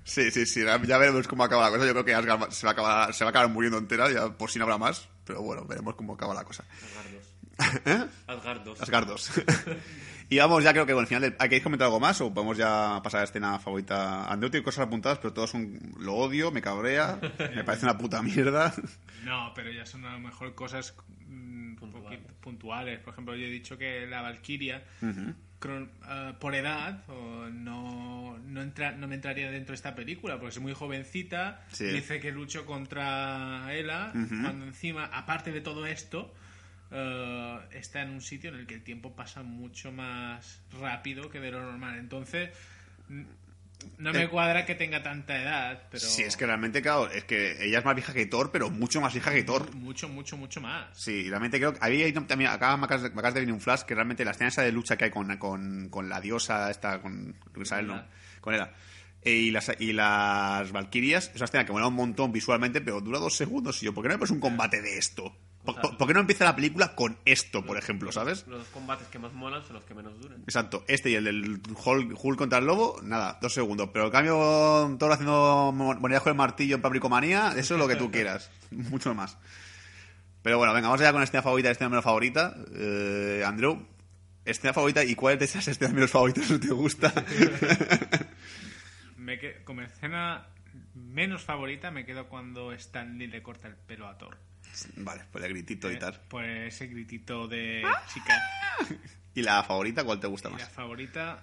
Sí, 0.04 0.32
sí, 0.32 0.46
sí, 0.46 0.64
ya 0.64 0.98
veremos 0.98 1.28
cómo 1.28 1.44
acaba 1.44 1.62
la 1.62 1.70
cosa. 1.70 1.86
Yo 1.86 1.92
creo 1.92 2.04
que 2.04 2.12
Asgard 2.14 2.50
se 2.50 2.66
va 2.66 2.70
a 2.70 2.72
acabar, 2.72 3.14
se 3.14 3.24
va 3.24 3.28
a 3.28 3.30
acabar 3.30 3.48
muriendo 3.48 3.78
entera, 3.78 4.10
ya 4.10 4.30
por 4.30 4.50
si 4.50 4.58
no 4.58 4.64
habrá 4.64 4.76
más. 4.76 5.08
Pero 5.24 5.42
bueno, 5.42 5.64
veremos 5.64 5.94
cómo 5.94 6.14
acaba 6.14 6.34
la 6.34 6.44
cosa. 6.44 6.64
Asgard 7.56 7.84
2. 7.84 7.86
¿Eh? 7.86 8.06
Asgard 8.26 8.64
2. 8.64 8.82
Asgardos. 8.82 9.30
y 10.28 10.38
vamos 10.38 10.64
ya 10.64 10.72
creo 10.72 10.86
que 10.86 10.92
con 10.92 11.02
el 11.02 11.06
final 11.06 11.22
del... 11.22 11.36
¿Hay 11.38 11.48
que 11.48 11.62
comentar 11.62 11.86
algo 11.86 12.00
más 12.00 12.20
o 12.20 12.34
podemos 12.34 12.56
ya 12.56 13.00
pasar 13.02 13.18
a 13.18 13.22
la 13.22 13.24
escena 13.24 13.58
favorita? 13.60 14.26
Andreu 14.26 14.50
tiene 14.50 14.64
cosas 14.64 14.86
apuntadas, 14.86 15.18
pero 15.18 15.32
todos 15.32 15.50
son... 15.50 15.94
Lo 16.00 16.14
odio, 16.14 16.50
me 16.50 16.60
cabrea, 16.60 17.20
me 17.54 17.62
parece 17.62 17.86
una 17.86 17.96
puta 17.96 18.20
mierda. 18.22 18.74
No, 19.22 19.52
pero 19.54 19.70
ya 19.70 19.86
son 19.86 20.04
a 20.04 20.12
lo 20.14 20.18
mejor 20.18 20.54
cosas 20.56 20.94
Puntuales. 21.90 22.20
puntuales. 22.40 22.98
Por 23.00 23.12
ejemplo, 23.12 23.36
yo 23.36 23.46
he 23.46 23.50
dicho 23.50 23.76
que 23.76 24.06
la 24.06 24.22
Valkyria, 24.22 24.82
eh, 25.02 26.32
por 26.40 26.54
edad, 26.54 27.04
no, 27.52 28.38
no, 28.38 28.62
entra, 28.62 28.92
no 28.92 29.08
me 29.08 29.16
entraría 29.16 29.50
dentro 29.50 29.72
de 29.72 29.76
esta 29.76 29.94
película, 29.94 30.38
porque 30.38 30.50
es 30.50 30.60
muy 30.60 30.72
jovencita. 30.72 31.64
Sí. 31.70 31.86
Dice 31.86 32.20
que 32.20 32.32
luchó 32.32 32.66
contra 32.66 33.74
Ela, 33.74 34.12
cuando 34.12 34.66
encima, 34.66 35.06
aparte 35.06 35.52
de 35.52 35.60
todo 35.60 35.86
esto, 35.86 36.32
eh, 36.90 37.58
está 37.72 38.02
en 38.02 38.10
un 38.10 38.20
sitio 38.20 38.50
en 38.50 38.56
el 38.56 38.66
que 38.66 38.74
el 38.74 38.82
tiempo 38.82 39.14
pasa 39.14 39.42
mucho 39.42 39.92
más 39.92 40.60
rápido 40.78 41.30
que 41.30 41.40
de 41.40 41.50
lo 41.50 41.62
normal. 41.62 41.98
Entonces, 41.98 42.50
no 43.98 44.12
me 44.12 44.24
Eh, 44.24 44.28
cuadra 44.28 44.64
que 44.64 44.74
tenga 44.74 45.02
tanta 45.02 45.40
edad, 45.40 45.82
pero... 45.90 46.04
Sí, 46.04 46.22
es 46.22 46.36
que 46.36 46.46
realmente, 46.46 46.82
claro, 46.82 47.10
es 47.10 47.24
que 47.24 47.64
ella 47.64 47.78
es 47.78 47.84
más 47.84 47.94
vieja 47.94 48.12
que 48.12 48.26
Thor, 48.26 48.50
pero 48.50 48.70
mucho 48.70 49.00
más 49.00 49.12
vieja 49.12 49.32
que 49.32 49.42
Thor. 49.42 49.74
Mucho, 49.74 50.08
mucho, 50.08 50.36
mucho 50.36 50.60
más. 50.60 50.86
Sí, 50.98 51.28
realmente 51.28 51.58
creo 51.58 51.74
que 51.74 51.78
hay 51.82 52.12
también 52.12 52.50
acá 52.50 52.76
me 52.76 52.84
acabas, 52.84 53.02
de, 53.02 53.10
me 53.10 53.14
acabas 53.14 53.34
de 53.34 53.40
venir 53.40 53.54
un 53.54 53.60
flash 53.60 53.82
que 53.82 53.94
realmente 53.94 54.24
la 54.24 54.32
escena 54.32 54.48
esa 54.48 54.62
de 54.62 54.72
lucha 54.72 54.96
que 54.96 55.04
hay 55.04 55.10
con, 55.10 55.36
con, 55.36 55.88
con 55.88 56.08
la 56.08 56.20
diosa 56.20 56.70
esta 56.70 57.00
con 57.00 57.34
Isabel 57.56 57.86
no, 57.86 58.04
con 58.40 58.54
ella 58.54 58.72
y 59.24 59.50
las 59.50 59.72
y 59.78 59.92
las 59.92 60.72
valquirias 60.72 61.30
es 61.30 61.36
una 61.36 61.44
escena 61.44 61.64
que 61.64 61.72
mola 61.72 61.86
un 61.86 61.94
montón 61.94 62.32
visualmente 62.32 62.80
pero 62.80 63.00
dura 63.00 63.18
dos 63.18 63.36
segundos 63.36 63.82
y 63.82 63.86
yo 63.86 63.94
¿por 63.94 64.02
qué 64.02 64.08
no 64.08 64.14
me 64.14 64.18
pones 64.18 64.32
un 64.32 64.40
combate 64.40 64.82
de 64.82 64.98
esto? 64.98 65.36
¿Por, 65.64 66.08
qué 66.08 66.14
no 66.14 66.20
empieza 66.20 66.44
la 66.44 66.56
película 66.56 66.96
con 66.96 67.16
esto 67.24 67.64
por 67.64 67.78
ejemplo 67.78 68.10
sabes? 68.10 68.44
Los 68.48 68.66
combates 68.68 69.06
que 69.08 69.20
más 69.20 69.32
molan 69.32 69.62
son 69.64 69.74
los 69.74 69.84
que 69.84 69.94
menos 69.94 70.18
duran. 70.20 70.42
Exacto, 70.42 70.84
este 70.88 71.10
y 71.10 71.14
el 71.14 71.24
del 71.24 71.60
Hulk, 71.84 72.18
Hulk 72.20 72.36
contra 72.38 72.58
el 72.58 72.66
lobo, 72.66 72.98
nada, 73.04 73.38
dos 73.40 73.54
segundos. 73.54 73.90
Pero 73.92 74.06
en 74.06 74.10
cambio, 74.10 74.96
todo 74.98 75.12
haciendo 75.12 75.70
mo- 75.72 75.94
moneda 75.94 76.18
con 76.20 76.30
el 76.30 76.36
martillo 76.36 76.74
en 76.76 76.82
Pabricomanía, 76.82 77.52
eso 77.56 77.74
es 77.74 77.80
lo 77.80 77.86
que 77.86 77.94
tú 77.96 78.10
quieras. 78.10 78.50
Mucho 78.72 79.14
más. 79.14 79.38
Pero 80.42 80.58
bueno, 80.58 80.72
venga, 80.72 80.88
vamos 80.88 81.00
allá 81.00 81.12
con 81.12 81.20
la 81.20 81.24
escena 81.26 81.42
favorita 81.42 81.68
y 81.68 81.72
escena 81.72 81.90
menos 81.90 82.04
favorita. 82.04 82.56
Eh, 82.74 83.44
Andrew, 83.46 83.86
escena 84.44 84.72
favorita 84.72 85.04
y 85.04 85.14
cuál 85.14 85.38
de 85.38 85.44
esas 85.44 85.68
escenas 85.68 85.94
menos 85.94 86.10
favoritas 86.10 86.50
no 86.50 86.58
te 86.58 86.72
gusta. 86.72 87.12
Me 89.16 89.38
que- 89.38 89.62
como 89.64 89.82
escena 89.82 90.46
menos 90.94 91.42
favorita 91.42 91.90
me 91.90 92.04
quedo 92.04 92.28
cuando 92.28 92.72
Stanley 92.72 93.26
le 93.28 93.42
corta 93.42 93.68
el 93.68 93.76
pelo 93.76 94.08
a 94.08 94.18
Thor. 94.18 94.38
Vale, 94.96 95.22
pues 95.30 95.44
el 95.44 95.50
gritito 95.52 95.90
y 95.90 95.94
Eh, 95.94 95.98
tal. 95.98 96.20
Por 96.28 96.44
ese 96.44 96.86
gritito 96.86 97.46
de 97.48 97.82
chica. 98.12 98.40
¿Y 99.34 99.42
la 99.42 99.62
favorita 99.62 100.04
cuál 100.04 100.20
te 100.20 100.26
gusta 100.26 100.48
Y 100.48 100.52
la 100.52 100.58
más? 100.58 100.68
favorita. 100.68 101.42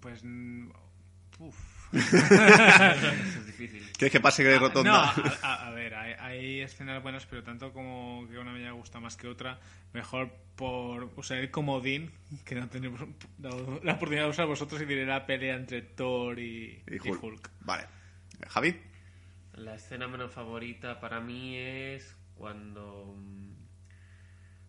Pues. 0.00 0.22
Uf. 1.38 1.56
Eso 1.92 3.38
es 3.40 3.46
difícil. 3.46 3.82
¿Quieres 3.96 4.12
que 4.12 4.20
pase 4.20 4.42
que 4.42 4.50
No, 4.54 4.58
rotonda? 4.58 5.10
a, 5.10 5.12
a- 5.42 5.66
a 5.68 5.70
ver, 5.70 5.94
hay, 5.94 6.12
hay 6.18 6.60
escenas 6.60 7.02
buenas, 7.02 7.26
pero 7.26 7.42
tanto 7.42 7.72
como 7.72 8.26
que 8.28 8.38
una 8.38 8.52
me 8.52 8.58
haya 8.60 8.72
gustado 8.72 9.02
más 9.02 9.16
que 9.16 9.28
otra, 9.28 9.60
mejor 9.92 10.32
por 10.56 11.04
usar 11.16 11.38
el 11.38 11.50
comodín, 11.50 12.10
que 12.44 12.54
no 12.54 12.68
tenemos 12.68 13.00
la 13.38 13.92
oportunidad 13.94 14.24
de 14.24 14.30
usar 14.30 14.46
vosotros 14.46 14.80
y 14.82 14.84
diré 14.86 15.06
la 15.06 15.26
pelea 15.26 15.54
entre 15.56 15.82
Thor 15.82 16.38
y, 16.38 16.82
Y 16.88 16.94
y 16.96 16.98
Hulk. 17.10 17.22
Hulk. 17.22 17.50
Vale. 17.60 17.84
Javi, 18.48 18.80
La 19.56 19.74
escena 19.74 20.06
menos 20.08 20.32
favorita 20.32 21.00
para 21.00 21.20
mí 21.20 21.56
es 21.56 22.14
cuando 22.34 23.14
mm, 23.16 23.52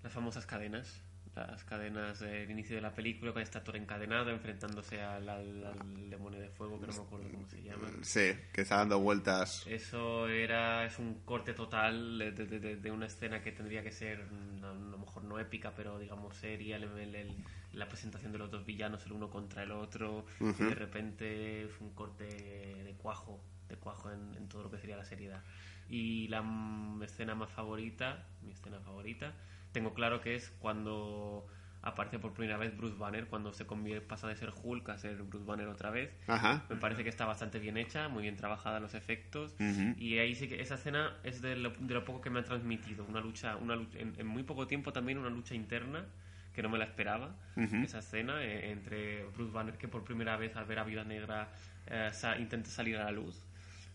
las 0.04 0.14
famosas 0.14 0.46
cadenas, 0.46 1.02
las 1.36 1.64
cadenas 1.66 2.20
del 2.20 2.50
inicio 2.50 2.76
de 2.78 2.82
la 2.82 2.94
película, 2.96 3.34
con 3.34 3.42
está 3.42 3.64
Thor 3.64 3.76
encadenado 3.76 4.32
enfrentándose 4.32 5.02
al, 5.02 5.28
al- 5.28 5.66
al 5.66 6.10
demonio 6.10 6.40
de 6.40 6.50
fuego, 6.50 6.80
que 6.80 6.88
no 6.88 6.94
me 6.94 7.02
acuerdo 7.02 7.28
cómo 7.32 7.48
se 7.48 7.62
llama. 7.62 7.88
sí, 8.02 8.32
que 8.54 8.62
está 8.62 8.78
dando 8.78 9.00
vueltas. 9.00 9.68
Eso 9.68 10.28
era 10.30 10.86
es 10.86 10.98
un 11.00 11.16
corte 11.26 11.54
total 11.54 12.18
de, 12.18 12.32
de- 12.32 12.60
de- 12.60 12.76
de 12.78 12.92
una 12.92 13.08
escena 13.08 13.42
que 13.44 13.52
tendría 13.52 13.84
que 13.84 13.92
ser 13.92 14.26
mm, 14.32 14.64
a 14.64 14.74
lo 14.74 14.98
mejor 14.98 15.26
no 15.26 15.38
épica, 15.40 15.74
pero 15.76 16.00
digamos 16.00 16.36
seria, 16.38 16.78
el- 16.78 16.86
el- 16.98 17.16
el- 17.16 17.36
la 17.74 17.88
presentación 17.90 18.32
de 18.32 18.38
los 18.38 18.50
dos 18.50 18.66
villanos 18.66 19.06
el 19.06 19.12
uno 19.12 19.30
contra 19.30 19.64
el 19.64 19.72
otro, 19.72 20.26
y 20.40 20.64
de 20.70 20.76
repente 20.76 21.64
es 21.66 21.72
un 21.82 21.92
corte 21.94 22.24
de 22.24 22.96
cuajo, 22.98 23.44
de 23.70 23.76
cuajo 23.76 24.12
en, 24.12 24.36
en 24.36 24.48
todo 24.48 24.64
lo 24.64 24.72
que 24.72 24.78
sería 24.78 24.98
la 24.98 25.06
seriedad. 25.06 25.44
Y 25.90 26.28
la 26.28 26.44
escena 27.04 27.36
más 27.36 27.50
favorita, 27.52 28.26
mi 28.42 28.52
escena 28.52 28.80
favorita, 28.82 29.34
tengo 29.72 29.94
claro 29.94 30.22
que 30.22 30.36
es 30.36 30.52
cuando 30.60 31.48
aparece 31.84 32.20
por 32.20 32.34
primera 32.34 32.58
vez 32.58 32.76
Bruce 32.76 32.98
Banner, 32.98 33.28
cuando 33.28 33.54
se 33.54 33.66
convierte, 33.66 34.06
pasa 34.06 34.28
de 34.28 34.36
ser 34.36 34.52
Hulk 34.62 34.90
a 34.90 34.98
ser 34.98 35.16
Bruce 35.24 35.46
Banner 35.46 35.68
otra 35.68 35.90
vez. 35.90 36.12
Ajá. 36.28 36.66
Me 36.70 36.76
parece 36.76 37.04
que 37.04 37.10
está 37.10 37.26
bastante 37.26 37.60
bien 37.60 37.78
hecha, 37.78 38.10
muy 38.10 38.24
bien 38.24 38.36
trabajada 38.36 38.80
los 38.82 38.94
efectos. 38.96 39.54
Ujú. 39.60 39.94
Y 39.98 40.18
ahí 40.18 40.36
sí 40.36 40.50
que 40.50 40.62
esa 40.62 40.76
escena 40.76 41.14
es 41.24 41.42
de 41.42 41.56
lo, 41.56 41.70
de 41.70 41.94
lo 41.94 42.04
poco 42.04 42.20
que 42.20 42.30
me 42.30 42.40
ha 42.40 42.44
transmitido. 42.44 43.06
Una 43.06 43.22
lucha, 43.22 43.56
una 43.56 43.76
lucha 43.76 44.00
en, 44.00 44.14
en 44.18 44.28
muy 44.28 44.44
poco 44.44 44.68
tiempo 44.68 44.92
también 44.92 45.18
una 45.18 45.30
lucha 45.30 45.56
interna 45.56 46.04
que 46.54 46.62
no 46.64 46.70
me 46.70 46.78
la 46.80 46.86
esperaba. 46.86 47.36
Esa 47.84 48.00
escena 48.00 48.44
eh, 48.44 48.72
entre 48.72 49.24
Bruce 49.28 49.54
Banner 49.54 49.78
que 49.78 49.88
por 49.88 50.04
primera 50.04 50.36
vez 50.36 50.56
al 50.58 50.66
ver 50.66 50.80
a 50.80 50.84
Viuda 50.84 51.04
Negra 51.06 51.50
eh, 51.86 52.10
sa- 52.12 52.38
intenta 52.38 52.70
salir 52.70 52.98
a 52.98 53.06
la 53.06 53.12
luz. 53.12 53.46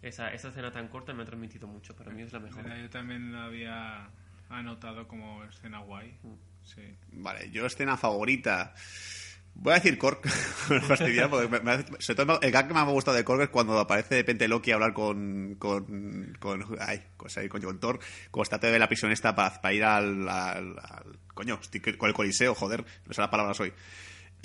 Esa, 0.03 0.33
esa 0.33 0.49
escena 0.49 0.71
tan 0.73 0.89
corta 0.89 1.13
me 1.15 1.23
ha 1.23 1.27
transmitido 1.27 1.67
mucho. 1.69 1.95
Para 1.95 2.11
mí 2.11 2.23
es 2.23 2.33
la 2.33 2.41
mejor. 2.41 2.65
Yo 2.77 2.91
también 2.91 3.33
la 3.33 3.45
había 3.45 4.11
anotado 4.51 5.07
como 5.09 5.45
escena 5.45 5.79
guay. 5.79 6.17
Mm. 6.23 6.33
Sí. 6.65 6.83
Vale, 7.13 7.51
yo 7.51 7.67
escena 7.67 7.97
favorita. 7.97 8.75
Voy 9.55 9.73
a 9.73 9.77
decir 9.77 9.99
fastidia, 10.89 11.29
porque 11.29 11.47
me, 11.49 11.61
me 11.61 11.73
hace- 11.73 11.85
sobre 12.01 12.25
todo 12.25 12.41
el 12.41 12.51
gag 12.51 12.69
que 12.69 12.75
más 12.75 12.85
me 12.85 12.91
ha 12.91 12.95
gustado 12.95 13.17
de 13.17 13.23
Kork 13.25 13.43
es 13.43 13.49
cuando 13.51 13.79
aparece 13.79 14.15
de 14.15 14.23
repente 14.23 14.49
Loki 14.49 14.71
a 14.71 14.75
hablar 14.75 14.93
con. 14.95 15.57
con. 15.59 16.35
con. 16.41 16.65
ay, 16.81 17.03
cosa 17.17 17.41
ahí, 17.41 17.49
coño, 17.49 17.67
con 17.67 17.79
Thor, 17.79 17.99
está 18.43 18.59
de 18.59 18.79
la 18.79 18.89
prisión 18.89 19.13
esta 19.13 19.35
para, 19.35 19.61
para 19.61 19.75
ir 19.75 19.85
al, 19.85 20.29
al, 20.29 20.79
al- 20.79 21.19
coño, 21.35 21.59
estoy 21.61 21.81
con 21.81 22.09
el 22.09 22.15
coliseo, 22.15 22.55
joder, 22.55 22.85
no 23.07 23.13
sé 23.13 23.21
las 23.21 23.31
palabras 23.31 23.61
hoy. 23.61 23.73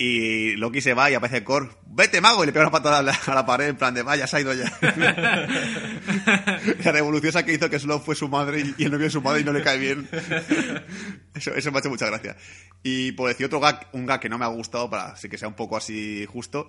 Y 0.00 0.54
Loki 0.56 0.80
se 0.80 0.94
va 0.94 1.10
y 1.10 1.14
aparece 1.14 1.42
Kork, 1.42 1.76
vete 1.86 2.20
mago, 2.20 2.44
y 2.44 2.46
le 2.46 2.52
pega 2.52 2.66
una 2.66 2.70
patada 2.70 2.98
a 2.98 3.02
la, 3.02 3.12
a 3.26 3.34
la 3.34 3.44
pared 3.44 3.66
en 3.66 3.76
plan 3.76 3.92
de 3.92 4.04
vaya, 4.04 4.28
se 4.28 4.36
ha 4.36 4.40
ido 4.40 4.54
ya. 4.54 4.72
la 6.84 6.92
revolución 6.92 7.30
esa 7.30 7.44
que 7.44 7.52
hizo 7.52 7.68
que 7.68 7.80
solo 7.80 7.98
fue 7.98 8.14
su 8.14 8.28
madre 8.28 8.60
y, 8.60 8.74
y 8.78 8.84
el 8.84 8.92
novio 8.92 9.06
de 9.06 9.10
su 9.10 9.20
madre 9.20 9.40
y 9.40 9.44
no 9.44 9.52
le 9.52 9.62
cae 9.62 9.78
bien. 9.78 10.08
Eso, 11.34 11.52
eso 11.52 11.72
me 11.72 11.78
ha 11.78 11.80
hecho 11.80 11.90
mucha 11.90 12.06
gracia. 12.06 12.36
Y 12.84 13.10
por 13.12 13.28
decir 13.28 13.46
otro 13.46 13.58
gag, 13.58 13.88
un 13.92 14.06
gag 14.06 14.20
que 14.20 14.28
no 14.28 14.38
me 14.38 14.44
ha 14.44 14.48
gustado, 14.48 14.88
para 14.88 15.08
así 15.08 15.28
que 15.28 15.36
sea 15.36 15.48
un 15.48 15.54
poco 15.54 15.76
así 15.76 16.26
justo, 16.26 16.68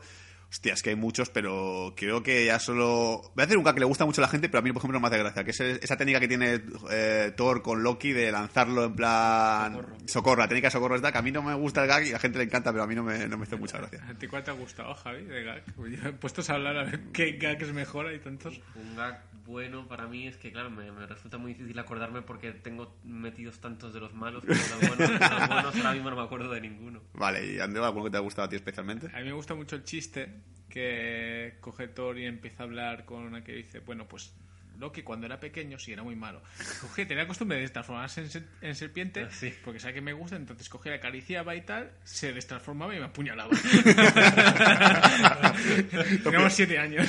Hostia, 0.51 0.73
es 0.73 0.81
que 0.81 0.89
hay 0.89 0.95
muchos, 0.95 1.29
pero 1.29 1.93
creo 1.95 2.23
que 2.23 2.45
ya 2.45 2.57
solo... 2.59 3.21
Voy 3.35 3.41
a 3.41 3.43
hacer 3.43 3.57
un 3.57 3.63
que 3.63 3.79
le 3.79 3.85
gusta 3.85 4.05
mucho 4.05 4.19
a 4.21 4.23
la 4.23 4.29
gente, 4.29 4.49
pero 4.49 4.59
a 4.59 4.61
mí, 4.63 4.71
por 4.71 4.81
ejemplo, 4.81 4.99
no 4.99 5.01
me 5.01 5.07
hace 5.07 5.19
gracia, 5.19 5.43
que 5.43 5.51
es 5.51 5.59
esa 5.59 5.95
técnica 5.95 6.19
que 6.19 6.27
tiene 6.27 6.61
eh, 6.89 7.33
Thor 7.37 7.61
con 7.61 7.83
Loki 7.83 8.13
de 8.13 8.31
lanzarlo 8.31 8.85
en 8.85 8.95
plan... 8.95 9.85
Socorro. 10.07 10.41
la 10.41 10.47
técnica 10.47 10.67
de 10.67 10.71
socorro 10.71 10.95
es 10.95 11.01
que 11.03 11.17
a 11.17 11.21
mí 11.21 11.31
no 11.31 11.43
me 11.43 11.53
gusta 11.53 11.83
el 11.83 11.87
gag 11.87 12.03
y 12.05 12.09
a 12.09 12.13
la 12.13 12.19
gente 12.19 12.39
le 12.39 12.45
encanta, 12.45 12.71
pero 12.71 12.83
a 12.83 12.87
mí 12.87 12.95
no 12.95 13.03
me, 13.03 13.27
no 13.27 13.37
me 13.37 13.43
hace 13.43 13.57
mucha 13.57 13.77
gracia. 13.79 14.03
¿A 14.09 14.13
ti 14.15 14.27
cuál 14.27 14.43
te 14.43 14.49
ha 14.49 14.55
gustado, 14.55 14.93
Javi, 14.95 15.23
de 15.25 15.43
gag? 15.43 15.63
Pues 15.75 16.01
yo 16.01 16.09
he 16.09 16.13
puesto 16.13 16.41
a 16.51 16.55
hablar 16.55 16.77
a 16.77 16.83
ver 16.83 16.99
qué 17.13 17.33
gag 17.33 17.61
es 17.61 17.71
mejor, 17.71 18.07
hay 18.07 18.19
tantos... 18.19 18.59
Un 18.75 18.95
gag 18.95 19.21
bueno 19.49 19.87
para 19.87 20.07
mí 20.07 20.27
es 20.27 20.37
que, 20.37 20.51
claro, 20.51 20.69
me, 20.69 20.91
me 20.91 21.07
resulta 21.07 21.37
muy 21.37 21.53
difícil 21.53 21.77
acordarme 21.79 22.21
porque 22.21 22.51
tengo 22.51 22.95
metidos 23.03 23.59
tantos 23.59 23.93
de 23.93 23.99
los 23.99 24.13
malos, 24.13 24.43
pero 24.45 24.59
los 24.59 24.97
buenos, 24.97 25.19
los 25.19 25.47
buenos 25.47 25.75
ahora 25.75 25.91
mismo 25.93 26.09
no 26.11 26.15
me 26.15 26.21
acuerdo 26.21 26.51
de 26.51 26.61
ninguno. 26.61 27.01
Vale, 27.13 27.53
y 27.53 27.59
Andrea, 27.59 27.87
¿alguno 27.87 28.05
que 28.05 28.11
te 28.11 28.17
ha 28.17 28.21
gustado 28.21 28.45
a 28.45 28.49
ti 28.49 28.55
especialmente? 28.55 29.07
A 29.07 29.19
mí 29.19 29.25
me 29.25 29.33
gusta 29.33 29.55
mucho 29.55 29.75
el 29.75 29.83
chiste 29.83 30.29
que 30.69 31.57
coge 31.61 31.87
Thor 31.87 32.17
y 32.19 32.25
empieza 32.25 32.63
a 32.63 32.65
hablar 32.67 33.05
con 33.05 33.23
una 33.23 33.43
que 33.43 33.53
dice, 33.53 33.79
bueno, 33.79 34.07
pues 34.07 34.33
Loki 34.79 35.03
cuando 35.03 35.25
era 35.25 35.39
pequeño 35.39 35.77
sí 35.77 35.91
era 35.93 36.03
muy 36.03 36.15
malo. 36.15 36.41
Coge, 36.81 37.05
tenía 37.05 37.27
costumbre 37.27 37.59
de 37.59 37.67
transformarse 37.69 38.21
en, 38.21 38.29
ser- 38.29 38.47
en 38.61 38.75
serpiente 38.75 39.23
Ah, 39.23 39.29
sí. 39.31 39.53
porque 39.63 39.79
sabe 39.79 39.95
que 39.95 40.01
me 40.01 40.13
gusta, 40.13 40.35
entonces 40.37 40.67
cogía, 40.69 40.95
acariciaba 40.95 41.55
y 41.55 41.61
tal, 41.61 41.91
se 42.03 42.33
destransformaba 42.33 42.95
y 42.95 42.99
me 42.99 43.05
apuñalaba. 43.05 43.49
Teníamos 46.23 46.53
siete 46.53 46.77
años. 46.79 47.07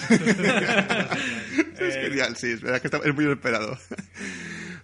Es 1.78 1.94
genial, 1.94 2.36
sí, 2.36 2.48
es 2.52 2.60
verdad 2.60 2.80
que 2.80 2.86
está, 2.88 2.98
es 3.04 3.14
muy 3.14 3.24
inesperado. 3.24 3.78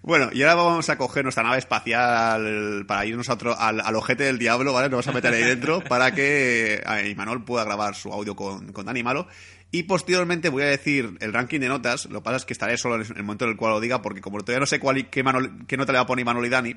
Bueno, 0.02 0.30
y 0.32 0.42
ahora 0.42 0.54
vamos 0.54 0.88
a 0.88 0.96
coger 0.96 1.24
nuestra 1.24 1.42
nave 1.42 1.58
espacial 1.58 2.84
para 2.86 3.04
irnos 3.04 3.28
a 3.28 3.32
otro, 3.34 3.58
al, 3.58 3.80
al 3.80 3.94
ojete 3.96 4.22
del 4.24 4.38
diablo, 4.38 4.72
¿vale? 4.72 4.88
Nos 4.88 5.04
vamos 5.04 5.08
a 5.08 5.12
meter 5.12 5.34
ahí 5.34 5.42
dentro 5.42 5.80
para 5.82 6.12
que 6.12 6.74
eh, 6.86 7.08
Imanol 7.08 7.44
pueda 7.44 7.64
grabar 7.64 7.94
su 7.96 8.12
audio 8.12 8.36
con, 8.36 8.72
con 8.72 8.86
Dani 8.86 9.02
Malo. 9.02 9.26
Y 9.72 9.82
posteriormente 9.82 10.48
voy 10.48 10.62
a 10.62 10.66
decir 10.66 11.16
el 11.20 11.32
ranking 11.32 11.60
de 11.60 11.68
notas. 11.68 12.06
Lo 12.06 12.20
que 12.20 12.24
pasa 12.24 12.36
es 12.36 12.44
que 12.44 12.52
estaré 12.52 12.78
solo 12.78 12.96
en 12.96 13.16
el 13.16 13.22
momento 13.24 13.44
en 13.44 13.50
el 13.52 13.56
cual 13.56 13.72
lo 13.72 13.80
diga, 13.80 14.00
porque 14.00 14.20
como 14.20 14.38
todavía 14.40 14.60
no 14.60 14.66
sé 14.66 14.78
cuál 14.78 14.98
y 14.98 15.04
qué, 15.04 15.24
Manol- 15.24 15.66
qué 15.66 15.76
nota 15.76 15.92
le 15.92 15.98
va 15.98 16.02
a 16.04 16.06
poner 16.06 16.22
Imanol 16.22 16.46
y 16.46 16.48
Dani, 16.48 16.76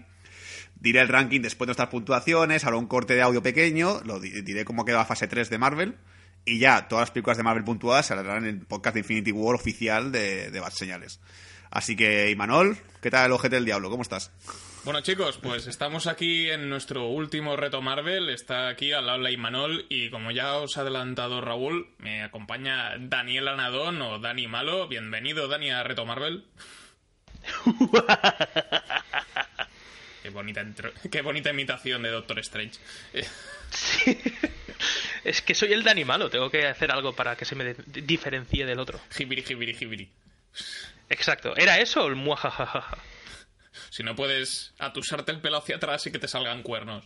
diré 0.79 0.99
el 1.01 1.07
ranking 1.07 1.41
después 1.41 1.67
de 1.67 1.69
nuestras 1.69 1.89
puntuaciones, 1.89 2.65
haré 2.65 2.75
un 2.75 2.87
corte 2.87 3.13
de 3.15 3.21
audio 3.21 3.41
pequeño, 3.43 4.01
lo 4.05 4.19
di- 4.19 4.41
diré 4.41 4.65
cómo 4.65 4.85
queda 4.85 4.97
la 4.97 5.05
fase 5.05 5.27
3 5.27 5.49
de 5.49 5.57
Marvel. 5.57 5.95
Y 6.45 6.57
ya, 6.57 6.87
todas 6.87 7.03
las 7.03 7.11
películas 7.11 7.37
de 7.37 7.43
Marvel 7.43 7.63
puntuadas 7.63 8.07
saldrán 8.07 8.45
en 8.45 8.59
el 8.59 8.65
podcast 8.65 8.95
de 8.95 9.01
Infinity 9.01 9.31
War 9.31 9.55
oficial 9.55 10.11
de, 10.11 10.49
de 10.49 10.61
Señales. 10.71 11.19
Así 11.69 11.95
que, 11.95 12.31
Imanol, 12.31 12.77
¿qué 13.01 13.11
tal 13.11 13.27
el 13.27 13.31
ojete 13.33 13.55
del 13.57 13.65
diablo? 13.65 13.89
¿Cómo 13.89 14.01
estás? 14.01 14.31
Bueno 14.85 15.01
chicos, 15.01 15.37
pues 15.41 15.67
estamos 15.67 16.07
aquí 16.07 16.49
en 16.49 16.69
nuestro 16.69 17.05
último 17.07 17.55
reto 17.55 17.81
Marvel, 17.81 18.29
está 18.29 18.69
aquí 18.69 18.91
al 18.93 19.05
lado 19.07 19.19
la 19.19 19.29
Imanol 19.31 19.85
y 19.89 20.09
como 20.09 20.31
ya 20.31 20.55
os 20.55 20.77
ha 20.77 20.81
adelantado 20.81 21.41
Raúl, 21.41 21.89
me 21.99 22.23
acompaña 22.23 22.93
Daniel 22.97 23.49
Anadón 23.49 24.01
o 24.01 24.19
Dani 24.19 24.47
Malo. 24.47 24.87
Bienvenido 24.87 25.47
Dani 25.47 25.69
a 25.71 25.83
Reto 25.83 26.05
Marvel. 26.05 26.45
Qué 30.23 30.29
bonita, 30.31 30.61
intro- 30.61 30.91
qué 31.09 31.21
bonita 31.21 31.49
imitación 31.49 32.03
de 32.03 32.09
Doctor 32.11 32.39
Strange. 32.39 32.77
Es 35.23 35.41
que 35.41 35.55
soy 35.55 35.71
el 35.73 35.83
Dani 35.83 36.03
malo, 36.05 36.29
tengo 36.29 36.49
que 36.51 36.67
hacer 36.67 36.91
algo 36.91 37.13
para 37.15 37.35
que 37.37 37.45
se 37.45 37.55
me 37.55 37.73
diferencie 37.87 38.65
del 38.65 38.79
otro. 38.79 38.99
Jibiri, 39.15 39.41
jibiri, 39.43 39.73
jibiri. 39.73 40.09
Exacto. 41.09 41.55
¿Era 41.57 41.79
eso 41.79 42.03
o 42.03 42.07
el 42.07 42.15
muajajajaja? 42.15 42.97
Si 43.89 44.03
no 44.03 44.15
puedes 44.15 44.73
atusarte 44.79 45.31
el 45.31 45.39
pelo 45.41 45.57
hacia 45.57 45.77
atrás 45.77 46.05
y 46.07 46.11
que 46.11 46.19
te 46.19 46.27
salgan 46.27 46.63
cuernos. 46.63 47.05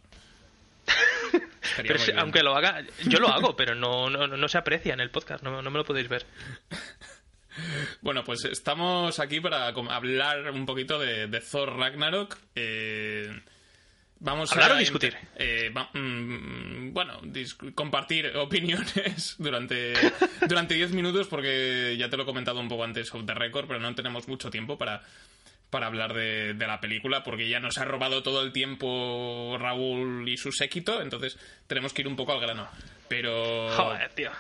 Pero 1.78 1.98
si- 1.98 2.12
aunque 2.12 2.44
lo 2.44 2.56
haga, 2.56 2.84
yo 3.06 3.20
lo 3.20 3.30
hago, 3.30 3.56
pero 3.56 3.74
no, 3.74 4.10
no, 4.10 4.28
no 4.28 4.48
se 4.50 4.58
aprecia 4.58 4.94
en 4.94 5.00
el 5.00 5.10
podcast, 5.10 5.44
no, 5.44 5.62
no 5.62 5.72
me 5.72 5.78
lo 5.78 5.86
podéis 5.86 6.10
ver. 6.10 6.26
Bueno, 8.02 8.24
pues 8.24 8.46
estamos 8.46 9.20
aquí 9.20 9.40
para 9.40 9.68
hablar 9.68 10.50
un 10.52 10.66
poquito 10.66 11.00
de, 11.00 11.28
de 11.28 11.40
Thor 11.40 11.78
Ragnarok. 11.78 12.36
Eh, 12.56 13.30
vamos 14.20 14.52
¿Hablar 14.52 14.72
a 14.72 14.76
o 14.76 14.78
discutir? 14.80 15.16
eh, 15.38 15.72
va- 15.76 15.90
mm, 15.94 16.94
bueno, 16.94 17.22
dis- 17.22 17.56
compartir 17.76 18.36
opiniones 18.38 19.36
durante 19.40 19.94
durante 20.48 20.74
10 20.74 20.92
minutos 20.92 21.28
porque 21.28 21.96
ya 21.98 22.10
te 22.10 22.18
lo 22.18 22.24
he 22.24 22.26
comentado 22.26 22.60
un 22.60 22.68
poco 22.68 22.84
antes 22.84 23.14
off 23.14 23.24
the 23.26 23.34
record, 23.36 23.68
pero 23.68 23.80
no 23.80 23.94
tenemos 23.96 24.28
mucho 24.28 24.50
tiempo 24.50 24.78
para 24.78 25.04
para 25.74 25.88
hablar 25.88 26.14
de, 26.14 26.54
de 26.54 26.68
la 26.68 26.80
película 26.80 27.24
porque 27.24 27.50
ya 27.50 27.60
nos 27.60 27.78
ha 27.80 27.86
robado 27.86 28.22
todo 28.24 28.44
el 28.44 28.52
tiempo 28.54 29.58
Raúl 29.60 30.30
y 30.30 30.38
su 30.38 30.52
séquito, 30.52 31.02
entonces 31.02 31.38
tenemos 31.68 31.94
que 31.94 32.04
ir 32.04 32.08
un 32.08 32.16
poco 32.16 32.32
al 32.34 32.40
grano. 32.40 32.70
Pero 33.10 33.70
Joder, 33.72 34.14
tío. 34.14 34.32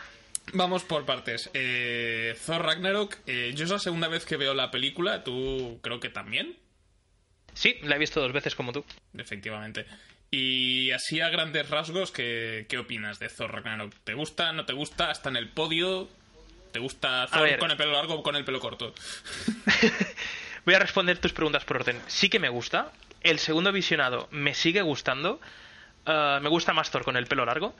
Vamos 0.54 0.84
por 0.84 1.06
partes. 1.06 1.50
Eh, 1.54 2.38
Thor 2.46 2.62
Ragnarok, 2.64 3.18
eh, 3.26 3.52
yo 3.56 3.64
es 3.66 3.72
la 3.72 3.80
segunda 3.80 4.08
vez 4.08 4.26
que 4.26 4.38
veo 4.38 4.54
la 4.54 4.70
película, 4.72 5.24
tú 5.24 5.80
creo 5.82 6.00
que 6.00 6.10
también, 6.10 6.56
Sí, 7.56 7.78
la 7.84 7.96
he 7.96 8.00
visto 8.00 8.20
dos 8.22 8.32
veces 8.34 8.56
como 8.56 8.72
tú. 8.72 8.84
efectivamente. 9.18 9.86
Y 10.32 10.92
así 10.92 11.22
a 11.22 11.30
grandes 11.30 11.70
rasgos, 11.70 12.12
¿qué, 12.12 12.66
qué 12.70 12.78
opinas 12.80 13.20
de 13.20 13.30
Thor 13.30 13.52
Ragnarok? 13.52 13.94
¿Te 14.04 14.14
gusta, 14.16 14.52
no 14.54 14.66
te 14.66 14.74
gusta? 14.74 15.12
¿Está 15.12 15.30
en 15.30 15.38
el 15.38 15.50
podio? 15.50 16.10
¿Te 16.72 16.80
gusta 16.80 17.28
Thor 17.32 17.58
con 17.60 17.70
el 17.70 17.78
pelo 17.78 17.92
largo 17.92 18.16
o 18.16 18.24
con 18.24 18.36
el 18.36 18.44
pelo 18.44 18.60
corto? 18.60 18.94
Voy 20.66 20.76
a 20.76 20.80
responder 20.80 21.18
tus 21.18 21.34
preguntas 21.34 21.66
por 21.66 21.78
orden. 21.78 22.00
Sí 22.08 22.30
que 22.30 22.40
me 22.40 22.50
gusta. 22.50 22.92
El 23.22 23.40
segundo 23.40 23.72
visionado 23.72 24.28
me 24.32 24.54
sigue 24.54 24.82
gustando. 24.82 25.40
Ah, 26.06 26.40
me 26.42 26.50
gusta 26.50 26.74
más 26.74 26.92
Thor 26.92 27.04
con 27.04 27.18
el 27.18 27.26
pelo 27.28 27.46
largo. 27.46 27.76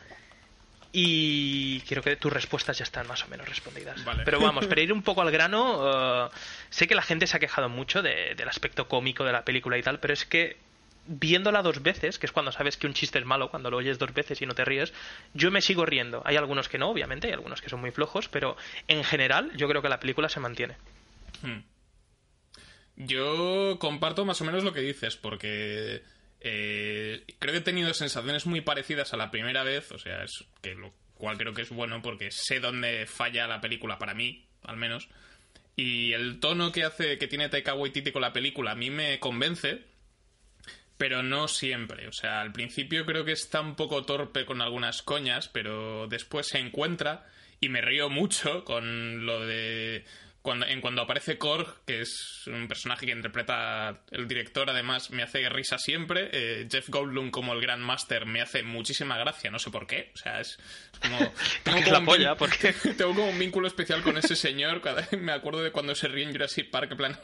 Y 0.96 1.82
creo 1.82 2.04
que 2.04 2.16
tus 2.18 2.32
respuestas 2.32 2.78
ya 2.78 2.84
están 2.84 3.08
más 3.08 3.24
o 3.24 3.28
menos 3.28 3.50
respondidas. 3.50 4.04
Vale. 4.06 4.24
Pero 4.26 4.40
vamos, 4.40 4.66
para 4.70 4.82
ir 4.82 4.94
un 4.94 5.02
poco 5.02 5.22
al 5.22 5.32
grano, 5.32 5.80
ah, 5.82 6.30
sé 6.70 6.88
que 6.88 6.94
la 6.96 7.02
gente 7.02 7.26
se 7.26 7.36
ha 7.38 7.40
quejado 7.40 7.68
mucho 7.70 8.02
de- 8.04 8.36
del 8.36 8.48
aspecto 8.48 8.88
cómico 8.88 9.24
de 9.24 9.32
la 9.32 9.44
película 9.44 9.78
y 9.78 9.82
tal, 9.82 10.00
pero 10.00 10.14
es 10.14 10.26
que 10.26 10.58
viéndola 11.06 11.64
dos 11.64 11.82
veces, 11.82 12.20
que 12.20 12.28
es 12.28 12.32
cuando 12.32 12.52
sabes 12.52 12.78
que 12.78 12.88
un 12.88 12.94
chiste 12.94 13.18
es 13.20 13.26
malo, 13.26 13.50
cuando 13.50 13.70
lo 13.72 13.78
oyes 13.78 13.98
dos 14.00 14.14
veces 14.14 14.42
y 14.42 14.46
no 14.46 14.54
te 14.54 14.64
ríes, 14.64 14.94
yo 15.34 15.50
me 15.52 15.62
sigo 15.62 15.86
riendo. 15.86 16.22
Hay 16.26 16.38
algunos 16.38 16.70
que 16.70 16.78
no, 16.78 16.90
obviamente, 16.90 17.28
hay 17.28 17.34
algunos 17.34 17.62
que 17.62 17.70
son 17.70 17.82
muy 17.82 17.92
flojos, 17.92 18.30
pero 18.30 18.56
en 18.88 19.04
general 19.04 19.52
yo 19.58 19.68
creo 19.68 19.82
que 19.82 19.90
la 19.90 20.00
película 20.00 20.30
se 20.30 20.40
mantiene. 20.40 20.76
Yo 22.96 23.78
comparto 23.80 24.26
más 24.26 24.40
o 24.42 24.46
menos 24.46 24.64
lo 24.64 24.74
que 24.74 24.82
dices, 24.82 25.16
porque 25.16 26.04
eh, 26.42 27.24
creo 27.40 27.54
que 27.54 27.60
he 27.60 27.62
tenido 27.62 27.94
sensaciones 27.94 28.46
muy 28.46 28.62
parecidas 28.62 29.14
a 29.14 29.18
la 29.18 29.32
primera 29.32 29.64
vez, 29.64 29.92
o 29.92 29.98
sea, 29.98 30.24
es 30.24 30.44
que 30.62 30.76
lo 30.76 30.94
cual 31.16 31.38
creo 31.38 31.54
que 31.54 31.62
es 31.62 31.70
bueno 31.70 32.02
porque 32.02 32.32
sé 32.32 32.60
dónde 32.60 33.06
falla 33.08 33.48
la 33.48 33.62
película 33.62 33.98
para 33.98 34.14
mí, 34.14 34.46
al 34.64 34.78
menos. 34.78 35.08
Y 35.76 36.14
el 36.14 36.40
tono 36.40 36.72
que 36.72 36.84
hace 36.84 37.18
que 37.18 37.28
tiene 37.28 37.50
Taika 37.50 37.74
Waititi 37.74 38.12
con 38.12 38.22
la 38.22 38.34
película 38.34 38.72
a 38.72 38.76
mí 38.76 38.90
me 38.90 39.20
convence, 39.20 39.82
pero 40.98 41.24
no 41.24 41.48
siempre. 41.48 42.08
O 42.08 42.12
sea, 42.12 42.42
al 42.42 42.52
principio 42.52 43.06
creo 43.06 43.26
que 43.26 43.32
está 43.32 43.62
un 43.62 43.76
poco 43.76 44.06
torpe 44.06 44.46
con 44.46 44.62
algunas 44.62 45.02
coñas, 45.02 45.48
pero 45.48 46.08
después 46.08 46.48
se 46.48 46.60
encuentra 46.60 47.26
y 47.60 47.70
me 47.70 47.82
río 47.82 48.10
mucho 48.10 48.64
con 48.66 49.26
lo 49.26 49.46
de 49.46 50.06
cuando, 50.44 50.68
en 50.68 50.82
cuando 50.82 51.02
aparece 51.02 51.38
Korg, 51.40 51.84
que 51.86 52.02
es 52.02 52.44
un 52.48 52.68
personaje 52.68 53.06
que 53.08 53.14
interpreta 53.14 54.02
el 54.12 54.28
director, 54.28 54.70
además 54.70 55.10
me 55.10 55.24
hace 55.24 55.48
risa 55.50 55.78
siempre. 55.80 56.30
Eh, 56.34 56.68
Jeff 56.70 56.90
Goldblum 56.90 57.32
como 57.32 57.54
el 57.54 57.62
Grand 57.62 57.82
Master 57.82 58.26
me 58.28 58.42
hace 58.42 58.62
muchísima 58.62 59.18
gracia, 59.18 59.50
no 59.50 59.58
sé 59.58 59.72
por 59.72 59.88
qué. 59.88 60.12
O 60.14 60.18
sea, 60.18 60.42
es, 60.42 60.60
es 60.94 61.00
como... 61.00 61.18
tengo 61.64 61.78
como 61.80 61.92
la 61.94 62.00
un 62.00 62.06
polla, 62.06 62.32
vin- 62.34 62.38
porque- 62.38 62.74
Tengo 62.98 63.16
como 63.16 63.30
un 63.30 63.40
vínculo 63.40 63.68
especial 63.68 64.04
con 64.04 64.18
ese 64.18 64.36
señor. 64.36 64.82
Cada 64.82 65.08
me 65.18 65.32
acuerdo 65.32 65.64
de 65.64 65.72
cuando 65.72 65.96
se 65.96 66.08
ríe 66.10 66.26
en 66.26 66.32
Jurassic 66.34 66.70
Park, 66.70 66.92
en 66.92 66.98
plan... 66.98 67.18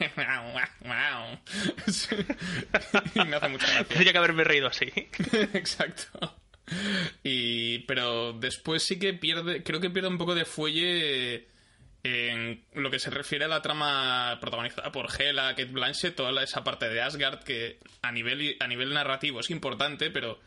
Y 3.14 3.24
me 3.26 3.36
hace 3.36 3.48
mucha 3.48 3.66
gracia. 3.66 3.84
Tendría 3.84 4.12
que 4.12 4.18
haberme 4.18 4.44
reído 4.44 4.66
así. 4.68 4.86
Exacto. 5.54 6.36
Y, 7.22 7.80
pero 7.80 8.32
después 8.32 8.82
sí 8.84 8.98
que 8.98 9.12
pierde, 9.12 9.62
creo 9.62 9.80
que 9.80 9.90
pierde 9.90 10.08
un 10.08 10.18
poco 10.18 10.34
de 10.34 10.44
fuelle 10.44 11.48
en 12.02 12.64
lo 12.74 12.90
que 12.90 12.98
se 12.98 13.10
refiere 13.10 13.44
a 13.44 13.48
la 13.48 13.62
trama 13.62 14.38
protagonizada 14.40 14.90
por 14.90 15.08
Hela, 15.18 15.50
Kate 15.50 15.66
Blanchett, 15.66 16.16
toda 16.16 16.42
esa 16.42 16.64
parte 16.64 16.88
de 16.88 17.02
Asgard 17.02 17.42
que 17.42 17.78
a 18.02 18.10
nivel, 18.10 18.56
a 18.58 18.66
nivel 18.66 18.94
narrativo 18.94 19.40
es 19.40 19.50
importante, 19.50 20.10
pero 20.10 20.40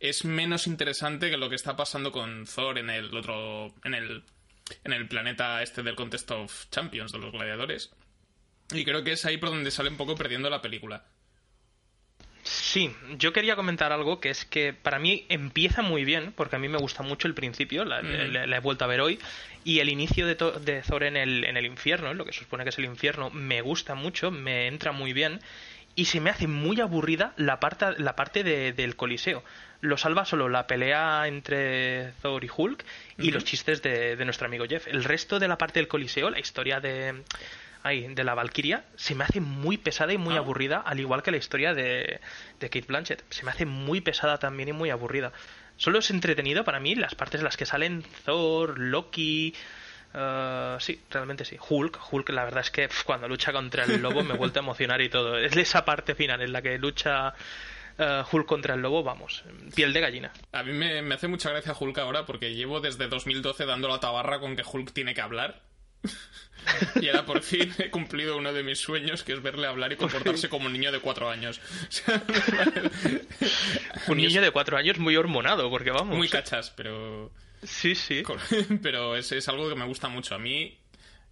es 0.00 0.24
menos 0.24 0.66
interesante 0.66 1.30
que 1.30 1.36
lo 1.36 1.48
que 1.48 1.56
está 1.56 1.76
pasando 1.76 2.12
con 2.12 2.46
Thor 2.46 2.78
en 2.78 2.90
el 2.90 3.14
otro, 3.14 3.74
en 3.84 3.94
el, 3.94 4.22
en 4.84 4.92
el 4.92 5.08
planeta 5.08 5.62
este 5.62 5.82
del 5.82 5.96
Contest 5.96 6.30
of 6.30 6.70
Champions, 6.70 7.12
de 7.12 7.18
los 7.18 7.32
gladiadores. 7.32 7.92
Y 8.72 8.84
creo 8.84 9.04
que 9.04 9.12
es 9.12 9.24
ahí 9.26 9.36
por 9.36 9.50
donde 9.50 9.70
sale 9.70 9.90
un 9.90 9.96
poco 9.96 10.14
perdiendo 10.14 10.50
la 10.50 10.62
película. 10.62 11.04
Sí, 12.46 12.94
yo 13.18 13.32
quería 13.32 13.56
comentar 13.56 13.90
algo 13.90 14.20
que 14.20 14.30
es 14.30 14.44
que 14.44 14.72
para 14.72 14.98
mí 15.00 15.26
empieza 15.28 15.82
muy 15.82 16.04
bien, 16.04 16.32
porque 16.36 16.54
a 16.56 16.58
mí 16.60 16.68
me 16.68 16.78
gusta 16.78 17.02
mucho 17.02 17.26
el 17.26 17.34
principio, 17.34 17.84
la, 17.84 18.02
Mm. 18.02 18.32
la- 18.32 18.46
la 18.46 18.56
he 18.56 18.60
vuelto 18.60 18.84
a 18.84 18.88
ver 18.88 19.00
hoy, 19.00 19.18
y 19.64 19.80
el 19.80 19.88
inicio 19.88 20.26
de, 20.28 20.36
Thor 20.36 21.02
en 21.02 21.16
el, 21.16 21.44
en 21.44 21.56
el 21.56 21.66
infierno, 21.66 22.14
lo 22.14 22.24
que 22.24 22.32
se 22.32 22.40
supone 22.40 22.62
que 22.62 22.70
es 22.70 22.78
el 22.78 22.84
infierno, 22.84 23.30
me 23.30 23.62
gusta 23.62 23.96
mucho, 23.96 24.30
me 24.30 24.68
entra 24.68 24.92
muy 24.92 25.12
bien, 25.12 25.40
y 25.96 26.04
se 26.04 26.20
me 26.20 26.30
hace 26.30 26.46
muy 26.46 26.80
aburrida 26.80 27.32
la 27.36 27.58
parte, 27.58 27.86
la 27.98 28.14
parte 28.14 28.44
de- 28.44 28.72
del 28.72 28.94
Coliseo. 28.94 29.42
Lo 29.80 29.96
salva 29.98 30.24
solo 30.24 30.48
la 30.48 30.66
pelea 30.66 31.26
entre 31.26 32.12
Thor 32.22 32.44
y 32.44 32.48
Hulk 32.54 32.84
y 33.18 33.30
los 33.30 33.44
chistes 33.44 33.82
de, 33.82 34.14
de 34.16 34.24
nuestro 34.24 34.46
amigo 34.46 34.66
Jeff. 34.68 34.86
El 34.86 35.04
resto 35.04 35.38
de 35.38 35.48
la 35.48 35.58
parte 35.58 35.80
del 35.80 35.88
Coliseo, 35.88 36.30
la 36.30 36.38
historia 36.38 36.80
de, 36.80 37.22
ay, 37.86 38.14
de 38.14 38.24
la 38.24 38.34
Valkyria, 38.34 38.84
se 38.96 39.14
me 39.14 39.24
hace 39.24 39.40
muy 39.40 39.76
pesada 39.78 40.12
y 40.12 40.18
muy 40.18 40.34
Ah. 40.34 40.38
aburrida, 40.38 40.78
al 40.78 41.00
igual 41.00 41.22
que 41.22 41.30
la 41.30 41.36
historia 41.38 41.72
de, 41.74 42.20
de 42.60 42.70
Kate 42.70 42.86
Blanchett. 42.86 43.24
Se 43.30 43.44
me 43.44 43.50
hace 43.50 43.64
muy 43.66 44.00
pesada 44.00 44.38
también 44.38 44.68
y 44.68 44.72
muy 44.72 44.90
aburrida. 44.90 45.32
Solo 45.76 45.98
es 45.98 46.10
entretenido 46.10 46.64
para 46.64 46.80
mí 46.80 46.94
las 46.94 47.14
partes 47.14 47.40
en 47.40 47.44
las 47.44 47.56
que 47.56 47.66
salen 47.66 48.04
Thor, 48.24 48.78
Loki, 48.78 49.54
Uh, 50.14 50.80
sí, 50.80 50.98
realmente 51.10 51.44
sí. 51.44 51.58
Hulk, 51.68 51.98
Hulk, 52.10 52.30
la 52.30 52.44
verdad 52.44 52.60
es 52.62 52.70
que 52.70 52.88
cuando 53.04 53.28
lucha 53.28 53.52
contra 53.52 53.84
el 53.84 54.00
lobo 54.00 54.22
me 54.24 54.32
he 54.32 54.36
vuelto 54.38 54.60
a 54.60 54.62
emocionar 54.62 55.02
y 55.02 55.10
todo. 55.10 55.36
Es 55.36 55.54
esa 55.56 55.84
parte 55.84 56.14
final 56.14 56.40
en 56.40 56.52
la 56.54 56.62
que 56.62 56.78
lucha 56.78 57.34
uh, 57.98 58.22
Hulk 58.32 58.46
contra 58.46 58.74
el 58.76 58.80
lobo, 58.80 59.02
vamos, 59.02 59.44
piel 59.74 59.92
de 59.92 60.00
gallina. 60.00 60.32
A 60.52 60.62
mí 60.62 60.72
me, 60.72 61.02
me 61.02 61.16
hace 61.16 61.28
mucha 61.28 61.50
gracia 61.50 61.74
Hulk 61.78 61.98
ahora 61.98 62.24
porque 62.24 62.54
llevo 62.54 62.80
desde 62.80 63.08
2012 63.08 63.66
dando 63.66 63.88
la 63.88 64.00
tabarra 64.00 64.38
con 64.40 64.56
que 64.56 64.62
Hulk 64.62 64.92
tiene 64.94 65.12
que 65.12 65.20
hablar. 65.20 65.60
y 67.00 67.08
ahora 67.08 67.24
por 67.24 67.42
fin 67.42 67.72
he 67.78 67.90
cumplido 67.90 68.36
uno 68.36 68.52
de 68.52 68.62
mis 68.62 68.78
sueños, 68.78 69.22
que 69.22 69.32
es 69.32 69.42
verle 69.42 69.66
hablar 69.66 69.92
y 69.92 69.96
comportarse 69.96 70.48
como 70.48 70.66
un 70.66 70.72
niño 70.72 70.92
de 70.92 71.00
cuatro 71.00 71.28
años. 71.30 71.60
O 71.88 71.92
sea, 71.92 72.22
Un 74.08 74.16
niño 74.18 74.40
de 74.40 74.50
cuatro 74.50 74.76
años 74.76 74.98
muy 74.98 75.16
hormonado, 75.16 75.70
porque 75.70 75.90
vamos. 75.90 76.16
muy 76.16 76.28
cachas, 76.28 76.70
pero... 76.70 77.32
Sí, 77.62 77.94
sí. 77.94 78.22
pero 78.82 79.16
es, 79.16 79.32
es 79.32 79.48
algo 79.48 79.68
que 79.68 79.74
me 79.74 79.86
gusta 79.86 80.08
mucho. 80.08 80.34
A 80.34 80.38
mí, 80.38 80.78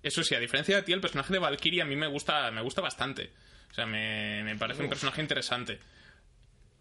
eso 0.03 0.23
sí, 0.23 0.35
a 0.35 0.41
diferencia 0.41 0.77
de 0.77 0.83
ti, 0.83 0.93
el 0.93 1.01
personaje 1.01 1.33
de 1.33 1.39
Valkyrie 1.39 1.83
a 1.83 1.85
mí 1.85 1.97
me 1.97 2.07
gusta, 2.07 2.51
me 2.51 2.63
gusta 2.63 2.81
bastante. 2.81 3.31
O 3.71 3.75
sea, 3.75 3.87
me, 3.87 4.43
me 4.45 4.57
parece 4.57 4.83
un 4.83 4.89
personaje 4.89 5.21
interesante. 5.21 5.79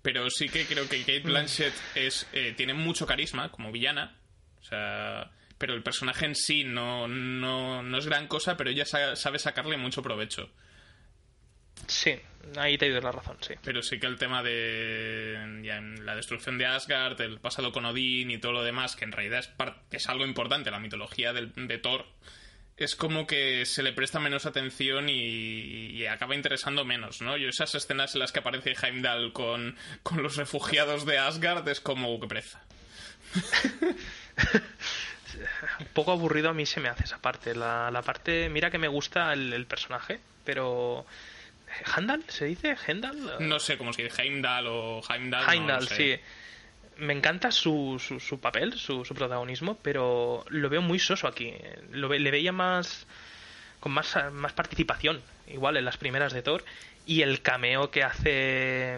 Pero 0.01 0.29
sí 0.29 0.49
que 0.49 0.65
creo 0.65 0.87
que 0.87 0.99
Kate 0.99 1.21
Blanchett 1.21 1.73
es, 1.95 2.27
eh, 2.33 2.53
tiene 2.55 2.73
mucho 2.73 3.05
carisma 3.05 3.49
como 3.51 3.71
villana. 3.71 4.15
O 4.59 4.63
sea, 4.63 5.31
pero 5.57 5.73
el 5.73 5.83
personaje 5.83 6.25
en 6.25 6.35
sí 6.35 6.63
no, 6.63 7.07
no, 7.07 7.83
no 7.83 7.97
es 7.97 8.05
gran 8.05 8.27
cosa, 8.27 8.57
pero 8.57 8.69
ella 8.69 8.85
sa- 8.85 9.15
sabe 9.15 9.39
sacarle 9.39 9.77
mucho 9.77 10.01
provecho. 10.01 10.49
Sí, 11.87 12.15
ahí 12.55 12.77
te 12.77 12.89
doy 12.89 13.01
la 13.01 13.11
razón, 13.11 13.37
sí. 13.41 13.55
Pero 13.63 13.81
sí 13.81 13.99
que 13.99 14.07
el 14.07 14.17
tema 14.17 14.41
de 14.43 15.61
ya, 15.63 15.81
la 15.81 16.15
destrucción 16.15 16.57
de 16.57 16.65
Asgard, 16.65 17.19
el 17.21 17.39
pasado 17.39 17.71
con 17.71 17.85
Odín 17.85 18.31
y 18.31 18.37
todo 18.37 18.53
lo 18.53 18.63
demás, 18.63 18.95
que 18.95 19.03
en 19.05 19.11
realidad 19.11 19.39
es, 19.39 19.49
es 19.91 20.07
algo 20.07 20.25
importante, 20.25 20.71
la 20.71 20.79
mitología 20.79 21.33
del- 21.33 21.51
de 21.55 21.77
Thor, 21.79 22.05
es 22.77 22.95
como 22.95 23.27
que 23.27 23.65
se 23.65 23.83
le 23.83 23.93
presta 23.93 24.19
menos 24.19 24.45
atención 24.45 25.09
y, 25.09 25.13
y 25.91 26.05
acaba 26.07 26.35
interesando 26.35 26.85
menos, 26.85 27.21
¿no? 27.21 27.37
Y 27.37 27.45
esas 27.45 27.75
escenas 27.75 28.15
en 28.15 28.19
las 28.21 28.31
que 28.31 28.39
aparece 28.39 28.75
Heimdall 28.81 29.31
con, 29.33 29.75
con 30.01 30.23
los 30.23 30.37
refugiados 30.37 31.05
de 31.05 31.17
Asgard 31.19 31.67
es 31.67 31.79
como 31.81 32.19
que 32.19 32.27
preza. 32.27 32.63
Un 35.79 35.87
poco 35.87 36.11
aburrido 36.11 36.49
a 36.49 36.53
mí 36.53 36.65
se 36.65 36.79
me 36.79 36.89
hace 36.89 37.03
esa 37.03 37.19
parte. 37.19 37.55
La, 37.55 37.89
la 37.91 38.01
parte, 38.01 38.49
mira 38.49 38.71
que 38.71 38.77
me 38.77 38.87
gusta 38.87 39.33
el, 39.33 39.53
el 39.53 39.65
personaje, 39.65 40.19
pero... 40.43 41.05
¿Handal? 41.95 42.23
¿Se 42.27 42.45
dice? 42.45 42.77
¿Hendal? 42.87 43.17
No 43.39 43.59
sé 43.59 43.77
cómo 43.77 43.93
se 43.93 44.03
dice, 44.03 44.21
Heimdall 44.21 44.67
o 44.67 45.01
Heimdall. 45.09 45.45
no 45.45 45.51
Heimdall, 45.51 45.87
sé. 45.87 45.95
sí. 45.95 46.21
Me 46.97 47.13
encanta 47.13 47.51
su, 47.51 47.99
su, 48.05 48.19
su 48.19 48.39
papel, 48.39 48.73
su, 48.73 49.03
su 49.03 49.15
protagonismo, 49.15 49.79
pero 49.81 50.45
lo 50.49 50.69
veo 50.69 50.81
muy 50.83 50.99
soso 50.99 51.27
aquí. 51.27 51.51
Lo 51.91 52.09
le 52.09 52.31
veía 52.31 52.51
más 52.51 53.07
con 53.79 53.91
más, 53.91 54.15
más 54.31 54.53
participación, 54.53 55.21
igual 55.47 55.75
en 55.75 55.85
las 55.85 55.97
primeras 55.97 56.31
de 56.31 56.41
Thor, 56.41 56.63
y 57.05 57.21
el 57.21 57.41
cameo 57.41 57.91
que 57.91 58.03
hace 58.03 58.97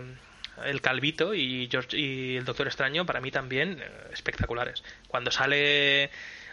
el 0.63 0.81
Calvito 0.81 1.33
y, 1.33 1.67
George, 1.69 1.97
y 1.97 2.37
el 2.37 2.45
Doctor 2.45 2.67
Extraño, 2.67 3.05
para 3.05 3.19
mí 3.21 3.31
también 3.31 3.79
eh, 3.81 3.87
espectaculares. 4.13 4.83
Cuando 5.07 5.31
sale... 5.31 6.09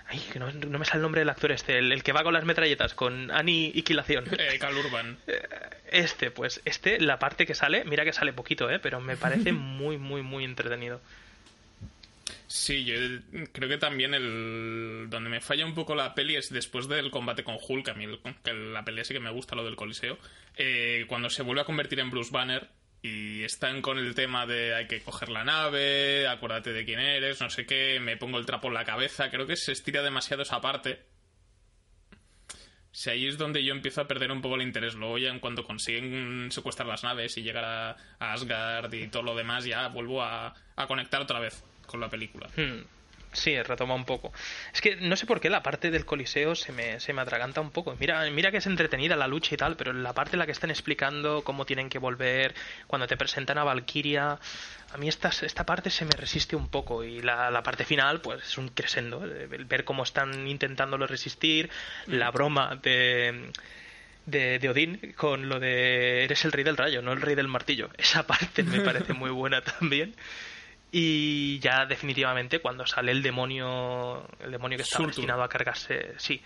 Ay, 0.09 0.19
que 0.33 0.39
no, 0.41 0.51
no 0.51 0.79
me 0.79 0.85
sale 0.85 0.97
el 0.97 1.03
nombre 1.03 1.21
del 1.21 1.31
actor 1.31 1.53
este, 1.53 1.79
el, 1.79 1.93
el 1.93 2.03
que 2.03 2.13
va 2.13 2.25
con 2.25 2.35
las 2.35 2.45
metralletas, 2.45 2.93
con 2.95 3.31
Aniquilación. 3.31 4.25
Eh, 4.39 4.59
Cal 4.59 4.77
Urban. 4.77 5.17
Este, 5.91 6.31
pues, 6.31 6.61
este, 6.65 7.01
la 7.01 7.19
parte 7.19 7.47
que 7.47 7.55
sale, 7.55 7.85
mira 7.85 8.05
que 8.05 8.13
sale 8.13 8.33
poquito, 8.33 8.69
¿eh? 8.69 8.79
Pero 8.81 9.01
me 9.01 9.17
parece 9.17 9.53
muy, 9.53 9.97
muy, 9.99 10.23
muy 10.23 10.45
entretenido. 10.45 11.01
Sí, 12.47 12.85
yo 12.85 12.95
creo 13.53 13.69
que 13.69 13.79
también 13.79 14.13
el 14.13 15.07
donde 15.09 15.31
me 15.31 15.41
falla 15.41 15.65
un 15.65 15.75
poco 15.75 15.95
la 15.95 16.15
peli 16.15 16.37
es 16.37 16.51
después 16.51 16.87
del 16.87 17.11
combate 17.11 17.43
con 17.45 17.57
Hulk, 17.67 17.89
a 17.89 17.95
mí 17.95 18.05
el- 18.05 18.21
que 18.45 18.53
la 18.53 18.85
pelea 18.85 19.05
sí 19.05 19.15
que 19.15 19.21
me 19.21 19.31
gusta, 19.31 19.57
lo 19.57 19.65
del 19.65 19.77
Coliseo, 19.77 20.19
eh, 20.59 21.07
cuando 21.09 21.31
se 21.31 21.43
vuelve 21.43 21.63
a 21.63 21.65
convertir 21.65 22.01
en 22.01 22.11
Bruce 22.11 22.31
Banner 22.31 22.69
y 23.03 23.43
están 23.43 23.83
con 23.83 23.99
el 23.99 24.15
tema 24.15 24.47
de 24.47 24.75
hay 24.75 24.87
que 24.87 25.03
coger 25.03 25.29
la 25.29 25.45
nave, 25.45 26.29
acuérdate 26.29 26.73
de 26.73 26.85
quién 26.85 27.01
eres, 27.01 27.41
no 27.41 27.51
sé 27.51 27.67
qué, 27.67 27.99
me 28.01 28.17
pongo 28.17 28.39
el 28.39 28.47
trapo 28.47 28.69
en 28.69 28.75
la 28.75 28.85
cabeza, 28.85 29.29
creo 29.29 29.47
que 29.47 29.57
se 29.57 29.73
estira 29.73 30.03
demasiado 30.03 30.43
esa 30.43 30.61
parte. 30.61 31.03
Si 32.93 33.11
ahí 33.11 33.27
es 33.27 33.39
donde 33.39 33.65
yo 33.65 33.73
empiezo 33.73 34.03
a 34.03 34.07
perder 34.07 34.31
un 34.31 34.43
poco 34.43 34.57
el 34.57 34.63
interés. 34.63 34.95
Luego 34.95 35.17
ya 35.17 35.31
en 35.31 35.41
cuanto 35.41 35.65
consiguen 35.65 36.53
secuestrar 36.53 36.87
las 36.87 37.03
naves 37.03 37.39
y 37.39 37.43
llegar 37.43 37.65
a, 37.65 37.97
Asgard 38.19 38.93
y 38.93 39.09
todo 39.09 39.23
lo 39.23 39.35
demás, 39.35 39.65
ya 39.65 39.89
vuelvo 39.89 40.23
a, 40.23 40.55
a 40.77 40.87
conectar 40.87 41.23
otra 41.23 41.41
vez 41.41 41.65
con 41.87 42.01
la 42.01 42.11
película. 42.11 42.49
Hmm, 42.55 42.83
Sí, 43.33 43.61
retoma 43.63 43.95
un 43.95 44.05
poco. 44.05 44.31
Es 44.75 44.83
que 44.83 44.97
no 44.97 45.17
sé 45.17 45.25
por 45.25 45.41
qué 45.41 45.49
la 45.49 45.63
parte 45.63 45.91
del 45.91 46.05
Coliseo 46.05 46.55
se 46.55 46.71
me, 46.71 47.01
se 47.01 47.15
me 47.15 47.23
atraganta 47.23 47.63
un 47.63 47.71
poco. 47.71 47.97
Mira, 47.99 48.29
mira 48.31 48.51
que 48.51 48.59
es 48.59 48.67
entretenida 48.67 49.17
la 49.17 49.27
lucha 49.27 49.55
y 49.55 49.57
tal, 49.57 49.77
pero 49.77 49.95
la 49.95 50.13
parte 50.13 50.37
en 50.37 50.41
la 50.41 50.47
que 50.47 50.53
están 50.53 50.71
explicando 50.71 51.43
cómo 51.43 51.65
tienen 51.65 51.89
que 51.89 51.99
volver, 51.99 52.55
cuando 52.87 53.07
te 53.07 53.17
presentan 53.17 53.57
a 53.57 53.65
Valkyria, 53.65 54.39
a 54.93 54.99
mí 54.99 55.09
esta, 55.09 55.31
esta 55.31 55.65
parte 55.65 55.89
se 55.89 56.05
me 56.05 56.11
resiste 56.11 56.57
un 56.57 56.69
poco. 56.69 57.05
Y 57.05 57.23
la, 57.23 57.51
la 57.51 57.63
parte 57.63 57.87
final, 57.87 58.21
pues 58.21 58.43
es 58.43 58.59
un 58.59 58.69
crescendo. 58.69 59.25
El, 59.25 59.49
el 59.53 59.65
ver 59.65 59.85
cómo 59.85 60.03
están 60.03 60.47
intentándolo 60.47 61.07
resistir, 61.07 61.71
la 62.07 62.31
broma 62.31 62.77
de. 62.83 63.51
De, 64.25 64.61
de 64.61 64.69
Odín 64.69 65.15
con 65.17 65.49
lo 65.49 65.59
de 65.59 66.23
eres 66.23 66.45
el 66.45 66.53
rey 66.53 66.63
del 66.63 66.77
rayo, 66.77 67.03
no 67.03 67.13
el 67.13 67.21
rey 67.21 67.35
del 67.35 67.49
martillo. 67.49 67.91
Esa 67.99 68.25
parte 68.25 68.63
me 68.63 68.79
parece 68.79 69.15
muy 69.15 69.31
buena 69.31 69.63
también. 69.81 70.15
Y 70.95 71.59
ya 71.61 71.87
definitivamente 71.87 72.61
cuando 72.61 72.87
sale 72.87 73.13
el 73.13 73.23
demonio, 73.23 74.29
el 74.41 74.51
demonio 74.51 74.77
que 74.77 74.83
está 74.83 74.99
Surtur. 74.99 75.15
destinado 75.15 75.43
a 75.43 75.49
cargarse, 75.49 76.13
sí, 76.19 76.43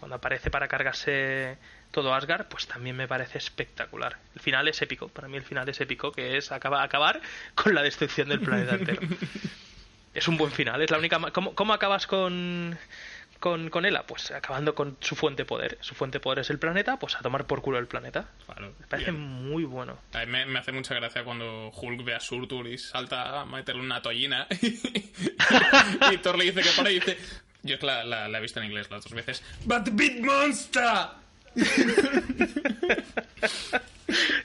cuando 0.00 0.16
aparece 0.16 0.50
para 0.50 0.66
cargarse 0.66 1.56
todo 1.92 2.12
Asgard, 2.12 2.48
pues 2.48 2.66
también 2.66 2.96
me 2.96 3.06
parece 3.06 3.38
espectacular. 3.38 4.18
El 4.34 4.40
final 4.40 4.66
es 4.66 4.82
épico, 4.82 5.06
para 5.08 5.28
mí 5.28 5.36
el 5.36 5.44
final 5.44 5.68
es 5.68 5.80
épico, 5.80 6.10
que 6.10 6.36
es 6.36 6.50
acaba, 6.50 6.82
acabar 6.82 7.20
con 7.54 7.72
la 7.72 7.82
destrucción 7.82 8.28
del 8.28 8.40
planeta 8.40 8.74
entero. 8.74 9.00
es 10.12 10.26
un 10.26 10.36
buen 10.36 10.50
final, 10.50 10.82
es 10.82 10.90
la 10.90 10.98
única... 10.98 11.20
¿Cómo, 11.30 11.54
cómo 11.54 11.72
acabas 11.72 12.08
con, 12.08 12.76
con, 13.40 13.68
con 13.70 13.84
Ela? 13.86 14.04
Pues 14.06 14.30
acabando 14.30 14.74
con 14.74 14.96
su 15.00 15.16
fuente 15.16 15.42
de 15.42 15.46
poder. 15.46 15.78
Su 15.80 15.94
fuente 15.94 16.16
de 16.18 16.20
poder 16.22 16.38
es 16.40 16.50
el 16.50 16.58
planeta, 16.58 16.98
pues 16.98 17.14
a 17.16 17.20
tomar 17.20 17.46
por 17.46 17.60
culo 17.62 17.78
el 17.78 17.86
planeta. 17.86 18.28
Claro, 18.46 18.72
Me 18.80 18.86
parece 18.86 19.10
bien. 19.10 19.22
muy 19.22 19.64
bueno. 19.64 19.98
A 20.12 20.20
mí 20.20 20.26
me, 20.26 20.46
me 20.46 20.58
hace 20.58 20.72
mucha 20.72 20.94
gracia 20.94 21.24
cuando 21.24 21.70
Hulk 21.70 22.04
ve 22.04 22.14
a 22.14 22.20
Surtur 22.20 22.66
y 22.66 22.78
salta 22.78 23.40
a 23.42 23.44
meterle 23.46 23.82
una 23.82 24.00
toallina 24.02 24.46
y 26.12 26.16
Thor 26.18 26.38
le 26.38 26.44
dice 26.44 26.62
que 26.62 26.70
para 26.76 26.90
y 26.90 26.94
dice... 26.94 27.18
Yo 27.62 27.76
la, 27.80 28.04
la- 28.04 28.28
la 28.28 28.38
he 28.38 28.42
visto 28.42 28.60
en 28.60 28.66
inglés 28.66 28.90
las 28.90 29.04
dos 29.04 29.12
veces. 29.14 29.42
¡But 29.64 29.88
big 29.92 30.22
monster! 30.22 30.84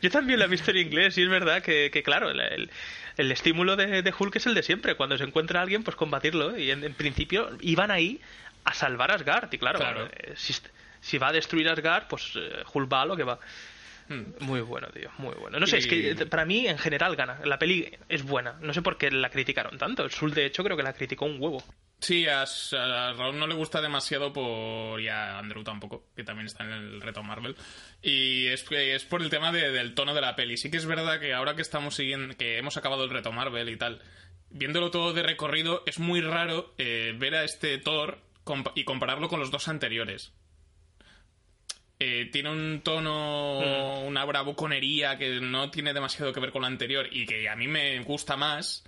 Yo 0.01 0.09
también 0.09 0.39
la 0.39 0.45
he 0.45 0.47
visto 0.47 0.71
en 0.71 0.77
inglés 0.77 1.17
y 1.17 1.23
es 1.23 1.29
verdad 1.29 1.61
que, 1.61 1.89
que, 1.91 2.01
claro, 2.03 2.29
el, 2.29 2.39
el- 2.39 2.69
el 3.17 3.31
estímulo 3.33 3.75
de, 3.75 4.01
de 4.01 4.13
Hulk 4.17 4.37
es 4.37 4.45
el 4.45 4.53
de 4.53 4.63
siempre. 4.63 4.95
Cuando 4.95 5.17
se 5.17 5.25
encuentra 5.25 5.61
alguien, 5.61 5.83
pues 5.83 5.97
combatirlo. 5.97 6.57
Y 6.57 6.71
en, 6.71 6.85
en 6.85 6.93
principio 6.93 7.49
iban 7.59 7.91
ahí 7.91 8.21
a 8.63 8.73
salvar 8.73 9.11
a 9.11 9.15
Asgard. 9.15 9.51
Y 9.53 9.57
claro, 9.57 9.79
Claro. 9.79 10.09
eh, 10.11 10.33
si, 10.35 10.53
si 11.01 11.17
va 11.17 11.29
a 11.29 11.33
destruir 11.33 11.67
Asgard, 11.69 12.07
pues 12.07 12.33
eh, 12.35 12.63
Hulk 12.73 12.91
va 12.91 13.01
a 13.01 13.05
lo 13.05 13.15
que 13.15 13.23
va. 13.23 13.39
Hmm. 14.07 14.23
Muy 14.39 14.61
bueno, 14.61 14.87
tío, 14.87 15.11
muy 15.19 15.35
bueno. 15.35 15.59
No 15.59 15.67
sé, 15.67 15.77
es 15.77 15.85
que 15.85 16.09
eh, 16.11 16.25
para 16.25 16.43
mí 16.43 16.65
en 16.67 16.79
general 16.79 17.15
gana. 17.15 17.39
La 17.45 17.59
peli 17.59 17.91
es 18.09 18.23
buena. 18.23 18.55
No 18.61 18.73
sé 18.73 18.81
por 18.81 18.97
qué 18.97 19.11
la 19.11 19.29
criticaron 19.29 19.77
tanto. 19.77 20.03
El 20.03 20.09
Sul, 20.11 20.33
de 20.33 20.45
hecho, 20.47 20.63
creo 20.63 20.75
que 20.75 20.81
la 20.81 20.93
criticó 20.93 21.25
un 21.25 21.39
huevo. 21.39 21.63
Sí, 21.99 22.25
a, 22.27 22.41
a 22.43 23.13
Raúl 23.13 23.37
no 23.37 23.45
le 23.45 23.53
gusta 23.53 23.81
demasiado 23.81 24.31
por... 24.33 24.99
y 25.01 25.09
a 25.09 25.37
Andrew 25.37 25.63
tampoco, 25.63 26.05
que 26.15 26.23
también 26.23 26.47
está 26.47 26.63
en 26.63 26.71
el 26.71 27.01
reto 27.01 27.21
Marvel. 27.21 27.55
Y 28.01 28.47
es, 28.47 28.65
es 28.71 29.05
por 29.05 29.21
el 29.21 29.29
tema 29.29 29.51
de- 29.51 29.69
del 29.71 29.93
tono 29.93 30.15
de 30.15 30.21
la 30.21 30.35
peli. 30.35 30.57
Sí 30.57 30.71
que 30.71 30.77
es 30.77 30.85
verdad 30.87 31.19
que 31.19 31.33
ahora 31.35 31.55
que 31.55 31.61
estamos 31.61 31.93
siguiendo, 31.95 32.35
que 32.35 32.57
hemos 32.57 32.77
acabado 32.77 33.03
el 33.03 33.09
reto 33.11 33.31
Marvel 33.31 33.69
y 33.69 33.77
tal, 33.77 34.01
viéndolo 34.49 34.89
todo 34.89 35.13
de 35.13 35.21
recorrido, 35.23 35.83
es 35.85 35.99
muy 35.99 36.21
raro 36.21 36.73
eh, 36.79 37.13
ver 37.17 37.35
a 37.35 37.43
este 37.43 37.77
Thor 37.77 38.17
y 38.75 38.83
compararlo 38.83 39.29
con 39.29 39.39
los 39.39 39.51
dos 39.51 39.67
anteriores. 39.67 40.33
Eh, 41.99 42.29
tiene 42.31 42.49
un 42.49 42.81
tono, 42.81 43.99
una 44.01 44.23
bravuconería 44.23 45.17
que 45.17 45.41
no 45.41 45.69
tiene 45.69 45.93
demasiado 45.93 46.31
que 46.31 46.39
ver 46.39 46.51
con 46.51 46.61
lo 46.61 46.67
anterior 46.67 47.07
y 47.11 47.25
que 47.25 47.49
a 47.49 47.57
mí 47.57 47.67
me 47.67 47.99
gusta 47.99 48.37
más, 48.37 48.85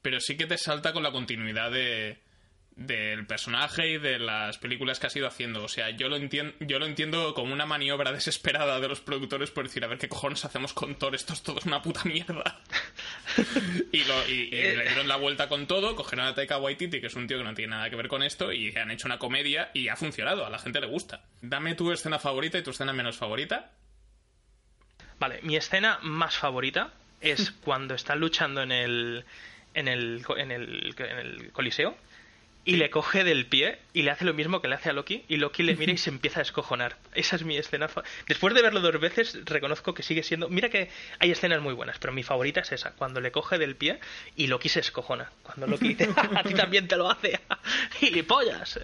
pero 0.00 0.20
sí 0.20 0.38
que 0.38 0.46
te 0.46 0.56
salta 0.56 0.94
con 0.94 1.02
la 1.02 1.12
continuidad 1.12 1.70
de, 1.70 2.18
del 2.76 3.26
personaje 3.26 3.88
y 3.88 3.96
de 3.98 4.18
las 4.18 4.58
películas 4.58 5.00
que 5.00 5.06
has 5.06 5.16
ido 5.16 5.26
haciendo. 5.26 5.64
O 5.64 5.68
sea, 5.68 5.88
yo 5.90 6.08
lo 6.08 6.16
entiendo, 6.16 6.52
yo 6.60 6.78
lo 6.78 6.84
entiendo 6.86 7.32
como 7.32 7.52
una 7.54 7.64
maniobra 7.66 8.12
desesperada 8.12 8.78
de 8.80 8.88
los 8.88 9.00
productores 9.00 9.50
por 9.50 9.64
decir, 9.64 9.82
a 9.82 9.86
ver 9.88 9.96
qué 9.98 10.08
cojones 10.10 10.44
hacemos 10.44 10.74
con 10.74 10.94
Thor, 10.96 11.14
esto 11.14 11.32
es 11.32 11.42
todo 11.42 11.58
una 11.64 11.80
puta 11.80 12.04
mierda. 12.04 12.60
y, 13.92 14.04
lo- 14.04 14.28
y- 14.28 14.48
y 14.54 14.76
le 14.76 14.82
dieron 14.84 15.08
la 15.08 15.16
vuelta 15.16 15.48
con 15.48 15.66
todo, 15.66 15.96
cogieron 15.96 16.26
a 16.26 16.34
Taika 16.34 16.58
Waititi, 16.58 17.00
que 17.00 17.06
es 17.06 17.14
un 17.14 17.26
tío 17.26 17.38
que 17.38 17.44
no 17.44 17.54
tiene 17.54 17.70
nada 17.70 17.88
que 17.88 17.96
ver 17.96 18.08
con 18.08 18.22
esto, 18.22 18.52
y 18.52 18.76
han 18.76 18.90
hecho 18.90 19.08
una 19.08 19.18
comedia 19.18 19.70
y 19.72 19.88
ha 19.88 19.96
funcionado, 19.96 20.44
a 20.44 20.50
la 20.50 20.58
gente 20.58 20.80
le 20.80 20.86
gusta. 20.86 21.24
Dame 21.40 21.74
tu 21.76 21.90
escena 21.92 22.18
favorita 22.18 22.58
y 22.58 22.62
tu 22.62 22.70
escena 22.70 22.92
menos 22.92 23.16
favorita. 23.16 23.72
Vale, 25.18 25.40
mi 25.42 25.56
escena 25.56 25.98
más 26.02 26.36
favorita 26.36 26.92
es 27.22 27.50
cuando 27.64 27.94
están 27.94 28.20
luchando 28.20 28.62
en 28.62 28.70
el, 28.72 29.24
en 29.72 29.88
el, 29.88 30.22
co- 30.26 30.36
en 30.36 30.50
el, 30.50 30.94
en 30.98 31.18
el 31.18 31.52
coliseo 31.52 31.96
y 32.66 32.76
le 32.76 32.90
coge 32.90 33.22
del 33.24 33.46
pie 33.46 33.78
y 33.94 34.02
le 34.02 34.10
hace 34.10 34.24
lo 34.24 34.34
mismo 34.34 34.60
que 34.60 34.66
le 34.68 34.74
hace 34.74 34.90
a 34.90 34.92
Loki 34.92 35.24
y 35.28 35.36
Loki 35.36 35.62
le 35.62 35.76
mira 35.76 35.92
y 35.92 35.96
se 35.98 36.10
empieza 36.10 36.40
a 36.40 36.42
descojonar. 36.42 36.96
Esa 37.14 37.36
es 37.36 37.44
mi 37.44 37.56
escena. 37.56 37.86
fa- 37.88 38.02
Después 38.26 38.52
de 38.54 38.60
verlo 38.60 38.80
dos 38.80 39.00
veces 39.00 39.38
reconozco 39.44 39.94
que 39.94 40.02
sigue 40.02 40.22
siendo... 40.24 40.48
Mira 40.48 40.68
que 40.68 40.90
hay 41.20 41.30
escenas 41.30 41.62
muy 41.62 41.72
buenas, 41.74 41.98
pero 42.00 42.12
mi 42.12 42.24
favorita 42.24 42.60
es 42.60 42.72
esa, 42.72 42.90
cuando 42.92 43.20
le 43.20 43.30
coge 43.32 43.56
del 43.56 43.76
pie 43.76 44.00
y 44.34 44.48
Loki 44.48 44.68
se 44.68 44.80
escojona. 44.80 45.30
Cuando 45.44 45.66
Loki 45.68 45.94
dice, 45.94 46.10
a 46.34 46.42
ti 46.42 46.52
también 46.54 46.88
te 46.88 46.96
lo 46.96 47.08
hace, 47.08 47.40
gilipollas. 48.00 48.80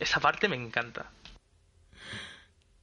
Esa 0.00 0.20
parte 0.20 0.48
me 0.48 0.56
encanta. 0.56 1.10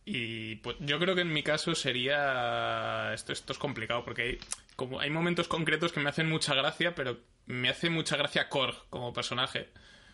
Y 0.06 0.58
pues 0.58 0.78
yo 0.80 1.00
creo 1.00 1.16
que 1.16 1.22
en 1.22 1.34
mi 1.34 1.42
caso 1.42 1.74
sería. 1.74 3.12
Esto, 3.14 3.34
esto 3.34 3.54
es 3.54 3.58
complicado 3.60 4.06
porque 4.06 4.22
hay, 4.22 4.38
como 4.76 5.00
hay 5.00 5.10
momentos 5.10 5.48
concretos 5.48 5.92
que 5.92 6.00
me 6.00 6.10
hacen 6.10 6.30
mucha 6.30 6.54
gracia, 6.54 6.94
pero 6.94 7.18
me 7.48 7.70
hace 7.70 7.90
mucha 7.90 8.16
gracia 8.16 8.48
Korg 8.48 8.76
como 8.92 9.14
personaje. 9.14 9.70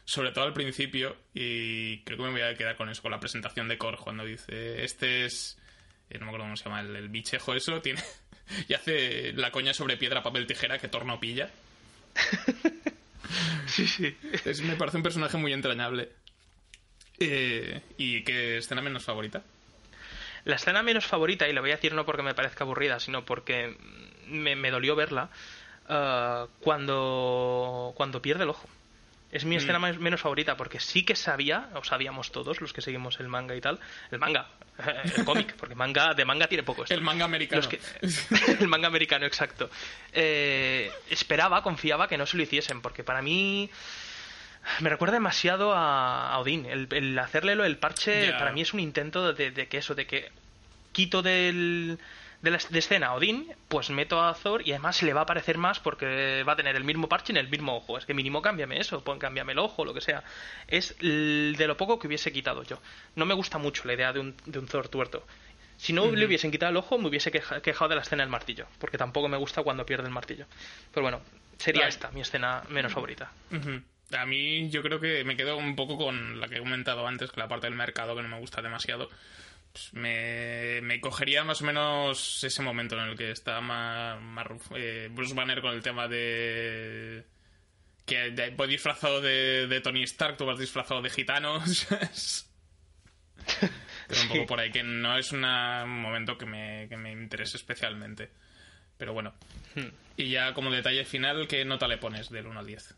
Sobre 0.05 0.31
todo 0.31 0.45
al 0.45 0.53
principio. 0.53 1.15
Y 1.33 1.99
creo 2.03 2.17
que 2.17 2.23
me 2.23 2.31
voy 2.31 2.41
a 2.41 2.55
quedar 2.55 2.75
con 2.75 2.89
eso, 2.89 3.01
con 3.01 3.11
la 3.11 3.19
presentación 3.19 3.67
de 3.67 3.77
Korg, 3.77 3.99
cuando 3.99 4.25
dice: 4.25 4.83
Este 4.83 5.25
es. 5.25 5.57
eh, 6.09 6.17
no 6.17 6.25
me 6.25 6.29
acuerdo 6.31 6.45
cómo 6.45 6.57
se 6.57 6.63
llama, 6.65 6.81
el, 6.81 6.95
el 6.95 7.09
bichejo, 7.09 7.53
eso. 7.53 7.81
Tiene. 7.81 8.01
Y 8.67 8.73
hace 8.73 9.31
la 9.33 9.49
coña 9.51 9.73
sobre 9.73 9.95
piedra, 9.95 10.21
papel, 10.23 10.45
tijera 10.45 10.77
que 10.77 10.89
Thor 10.89 11.05
no 11.05 11.19
pilla. 11.19 11.49
Sí, 13.67 13.87
sí. 13.87 14.17
Es- 14.45 14.61
me 14.61 14.75
parece 14.75 14.97
un 14.97 15.03
personaje 15.03 15.37
muy 15.37 15.53
entrañable. 15.53 16.09
Eh, 17.19 17.81
¿Y 17.97 18.23
qué 18.23 18.57
escena 18.57 18.81
menos 18.81 19.03
favorita? 19.05 19.43
La 20.43 20.55
escena 20.55 20.83
menos 20.83 21.05
favorita, 21.05 21.47
y 21.47 21.53
la 21.53 21.61
voy 21.61 21.69
a 21.71 21.75
decir 21.75 21.93
no 21.93 22.05
porque 22.05 22.23
me 22.23 22.33
parezca 22.33 22.63
aburrida, 22.63 22.99
sino 22.99 23.23
porque 23.23 23.77
me, 24.27 24.55
me 24.57 24.71
dolió 24.71 24.95
verla, 24.95 25.29
ah, 25.87 26.47
cuando, 26.59 27.93
cuando 27.95 28.21
pierde 28.21 28.43
el 28.43 28.49
ojo. 28.49 28.67
Es 29.31 29.45
mi 29.45 29.55
escena 29.55 29.79
más- 29.79 29.97
menos 29.97 30.19
favorita 30.19 30.57
porque 30.57 30.79
sí 30.79 31.03
que 31.03 31.15
sabía, 31.15 31.69
o 31.75 31.83
sabíamos 31.83 32.31
todos 32.31 32.59
los 32.59 32.73
que 32.73 32.81
seguimos 32.81 33.19
el 33.21 33.27
manga 33.29 33.55
y 33.55 33.61
tal, 33.61 33.79
el 34.11 34.19
manga, 34.19 34.47
el 35.15 35.23
cómic, 35.23 35.55
porque 35.55 35.73
manga 35.75 36.13
de 36.13 36.25
manga 36.25 36.47
tiene 36.47 36.63
poco. 36.63 36.83
esto. 36.83 36.93
El 36.93 37.01
manga 37.01 37.23
americano. 37.25 37.61
Que- 37.69 37.79
el 38.59 38.67
manga 38.67 38.87
americano, 38.87 39.25
exacto. 39.25 39.69
Eh, 40.11 40.91
esperaba, 41.09 41.63
confiaba 41.63 42.07
que 42.09 42.17
no 42.17 42.25
se 42.25 42.35
lo 42.37 42.43
hiciesen, 42.43 42.81
porque 42.81 43.03
para 43.05 43.21
mí 43.21 43.69
me 44.79 44.89
recuerda 44.89 45.13
demasiado 45.13 45.73
a, 45.73 46.31
a 46.33 46.39
Odín. 46.39 46.65
El, 46.65 46.87
el 46.91 47.17
hacerle 47.17 47.55
lo 47.55 47.63
del 47.63 47.77
parche 47.77 48.31
para 48.33 48.51
mí 48.51 48.61
es 48.61 48.73
un 48.73 48.79
intento 48.81 49.33
de, 49.33 49.51
de 49.51 49.67
que 49.67 49.77
eso, 49.77 49.95
de 49.95 50.05
que 50.07 50.29
quito 50.91 51.21
del, 51.21 51.97
de 52.41 52.51
la 52.51 52.59
de 52.69 52.79
escena 52.79 53.13
Odín, 53.13 53.53
pues 53.67 53.89
meto 53.91 54.21
a 54.21 54.33
Thor 54.33 54.61
y 54.67 54.71
además 54.71 55.01
le 55.03 55.13
va 55.13 55.21
a 55.21 55.25
parecer 55.25 55.57
más 55.57 55.79
porque 55.79 56.43
va 56.47 56.53
a 56.53 56.55
tener 56.55 56.75
el 56.75 56.83
mismo 56.83 57.07
parche 57.07 57.31
en 57.33 57.37
el 57.37 57.47
mismo 57.49 57.75
ojo. 57.77 57.97
Es 57.97 58.05
que 58.05 58.13
mínimo 58.13 58.41
cámbiame 58.41 58.79
eso, 58.79 59.03
pon 59.03 59.19
cámbiame 59.19 59.51
el 59.51 59.59
ojo, 59.59 59.85
lo 59.85 59.93
que 59.93 60.01
sea. 60.01 60.23
Es 60.67 60.95
de 60.99 61.65
lo 61.67 61.77
poco 61.77 61.99
que 61.99 62.07
hubiese 62.07 62.31
quitado 62.31 62.63
yo. 62.63 62.79
No 63.15 63.25
me 63.25 63.33
gusta 63.35 63.57
mucho 63.57 63.83
la 63.85 63.93
idea 63.93 64.11
de 64.13 64.19
un, 64.19 64.35
de 64.45 64.59
un 64.59 64.67
Thor 64.67 64.87
tuerto. 64.89 65.25
Si 65.77 65.93
no 65.93 66.03
le 66.11 66.25
hubiesen 66.27 66.51
quitado 66.51 66.69
el 66.71 66.77
ojo, 66.77 66.97
me 66.99 67.07
hubiese 67.07 67.31
queja- 67.31 67.61
quejado 67.61 67.89
de 67.89 67.95
la 67.95 68.01
escena 68.03 68.21
del 68.23 68.29
martillo, 68.29 68.67
porque 68.79 68.97
tampoco 68.99 69.27
me 69.27 69.37
gusta 69.37 69.63
cuando 69.63 69.85
pierde 69.85 70.05
el 70.07 70.13
martillo. 70.13 70.45
Pero 70.93 71.03
bueno, 71.03 71.21
sería 71.57 71.87
esta 71.87 72.11
mi 72.11 72.21
escena 72.21 72.63
menos 72.69 72.93
favorita. 72.93 73.31
A 74.15 74.25
mí 74.25 74.69
yo 74.69 74.81
creo 74.83 74.99
que 74.99 75.23
me 75.23 75.35
quedo 75.37 75.57
un 75.57 75.75
poco 75.75 75.97
con 75.97 76.39
la 76.39 76.47
que 76.47 76.57
he 76.57 76.59
comentado 76.59 77.07
antes, 77.07 77.31
que 77.31 77.39
la 77.39 77.47
parte 77.47 77.67
del 77.67 77.75
mercado 77.75 78.15
que 78.15 78.21
no 78.21 78.27
me 78.27 78.39
gusta 78.39 78.61
demasiado. 78.61 79.09
Pues 79.73 79.93
me, 79.93 80.81
me 80.81 80.99
cogería 80.99 81.43
más 81.45 81.61
o 81.61 81.65
menos 81.65 82.43
ese 82.43 82.61
momento 82.61 82.97
en 83.01 83.09
el 83.09 83.17
que 83.17 83.31
está 83.31 83.61
ma- 83.61 84.19
eh, 84.75 85.07
Bruce 85.11 85.33
Banner 85.33 85.61
con 85.61 85.73
el 85.73 85.81
tema 85.81 86.07
de... 86.07 87.25
Que 88.05 88.31
de- 88.31 88.49
voy 88.49 88.67
disfrazado 88.67 89.21
de, 89.21 89.67
de 89.67 89.79
Tony 89.81 90.03
Stark, 90.03 90.35
tú 90.37 90.45
vas 90.45 90.59
disfrazado 90.59 91.01
de 91.01 91.09
gitano. 91.09 91.63
Pero 94.07 94.21
un 94.23 94.27
poco 94.27 94.45
por 94.45 94.59
ahí, 94.59 94.71
que 94.71 94.83
no 94.83 95.17
es 95.17 95.31
una- 95.31 95.83
un 95.85 96.01
momento 96.01 96.37
que 96.37 96.45
me, 96.45 96.87
que 96.89 96.97
me 96.97 97.11
interese 97.11 97.57
especialmente. 97.57 98.29
Pero 98.97 99.13
bueno. 99.13 99.33
Y 100.17 100.29
ya 100.29 100.53
como 100.53 100.69
detalle 100.69 101.05
final, 101.05 101.47
¿qué 101.47 101.63
nota 101.65 101.87
le 101.87 101.97
pones 101.97 102.29
del 102.29 102.45
1 102.47 102.59
al 102.59 102.65
10? 102.67 102.95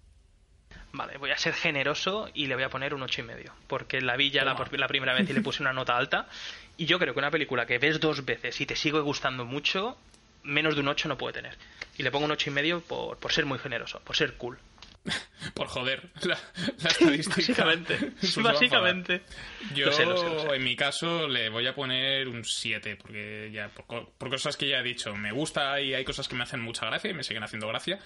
Vale, 0.96 1.18
voy 1.18 1.32
a 1.32 1.38
ser 1.38 1.54
generoso 1.54 2.30
y 2.34 2.46
le 2.48 2.56
voy 2.56 2.64
a 2.64 2.70
poner 2.70 2.94
un 2.94 3.02
ocho 3.02 3.22
y 3.22 3.24
medio, 3.24 3.52
porque 3.68 4.00
la 4.02 4.16
vi 4.16 4.30
ya 4.30 4.44
la 4.46 4.56
primera 4.88 5.14
vez 5.14 5.28
y 5.30 5.34
le 5.34 5.42
puse 5.42 5.64
una 5.64 5.74
nota 5.74 5.96
alta. 5.98 6.28
Y 6.78 6.86
yo 6.86 6.98
creo 7.00 7.14
que 7.14 7.20
una 7.20 7.32
película 7.32 7.66
que 7.66 7.78
ves 7.78 8.00
dos 8.00 8.26
veces 8.26 8.60
y 8.62 8.66
te 8.66 8.76
sigue 8.76 9.00
gustando 9.00 9.46
mucho, 9.46 9.98
menos 10.44 10.76
de 10.76 10.82
un 10.82 10.88
8 10.88 11.08
no 11.08 11.18
puede 11.18 11.34
tener. 11.34 11.58
Y 11.98 12.04
le 12.04 12.10
pongo 12.12 12.26
un 12.26 12.32
ocho 12.32 12.50
y 12.50 12.54
medio 12.54 12.82
por, 12.82 13.18
por 13.20 13.32
ser 13.32 13.46
muy 13.46 13.60
generoso, 13.60 14.00
por 14.04 14.16
ser 14.16 14.34
cool. 14.38 14.58
Por 15.54 15.68
joder, 15.68 16.10
la, 16.22 16.38
la 16.82 16.90
estadística. 16.90 17.36
Básicamente. 18.42 19.22
Yo, 19.76 19.88
Lo 19.88 19.92
sé, 19.92 20.06
lo 20.06 20.16
sé, 20.16 20.30
lo 20.30 20.40
sé. 20.40 20.56
en 20.56 20.64
mi 20.64 20.78
caso, 20.78 21.28
le 21.28 21.50
voy 21.50 21.68
a 21.68 21.76
poner 21.76 22.30
un 22.30 22.46
7, 22.46 22.96
porque 22.96 23.50
ya, 23.52 23.68
por, 23.68 23.86
co- 23.86 24.14
por 24.18 24.30
cosas 24.30 24.56
que 24.56 24.70
ya 24.70 24.80
he 24.80 24.84
dicho, 24.84 25.14
me 25.14 25.34
gusta 25.34 25.82
y 25.82 25.94
hay 25.94 26.06
cosas 26.06 26.30
que 26.30 26.36
me 26.38 26.44
hacen 26.44 26.62
mucha 26.62 26.86
gracia 26.86 27.12
y 27.12 27.14
me 27.14 27.24
siguen 27.24 27.44
haciendo 27.44 27.68
gracia. 27.68 28.00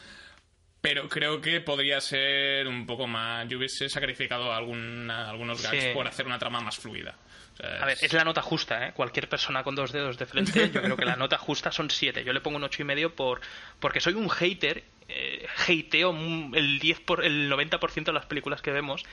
Pero 0.82 1.08
creo 1.08 1.40
que 1.40 1.62
podría 1.62 2.02
ser 2.02 2.68
un 2.68 2.88
poco 2.88 3.06
más. 3.06 3.48
Yo 3.48 3.60
hubiese 3.60 3.90
sacrificado 3.90 4.52
alguna- 4.52 5.30
algunos 5.30 5.62
gags 5.62 5.84
Sí. 5.84 5.90
por 5.94 6.08
hacer 6.08 6.26
una 6.26 6.40
trama 6.40 6.62
más 6.62 6.78
fluida. 6.78 7.16
O 7.60 7.64
sea, 7.64 7.82
A 7.82 7.86
ver, 7.88 7.98
es 8.02 8.14
la 8.14 8.24
nota 8.24 8.42
justa, 8.42 8.88
¿eh? 8.88 8.94
Cualquier 8.94 9.28
persona 9.30 9.64
con 9.64 9.74
dos 9.76 9.92
dedos 9.92 10.18
de 10.18 10.26
frente, 10.28 10.70
yo 10.72 10.82
creo 10.82 10.96
que 10.98 11.06
la 11.06 11.16
nota 11.16 11.38
justa 11.38 11.72
son 11.72 11.90
7. 11.90 12.24
Yo 12.24 12.34
le 12.34 12.42
pongo 12.42 12.58
un 12.58 12.64
ocho 12.64 12.82
y 12.82 12.86
medio 12.86 13.16
por, 13.16 13.42
porque 13.80 14.00
soy 14.00 14.14
un 14.14 14.30
hater, 14.30 14.84
eh, 15.08 15.48
hateo 15.68 16.12
el 16.54 16.80
10 16.80 17.00
por, 17.02 17.26
el 17.26 17.50
90% 17.52 18.04
de 18.06 18.14
las 18.14 18.26
películas 18.28 18.62
que 18.62 18.72
vemos, 18.72 19.04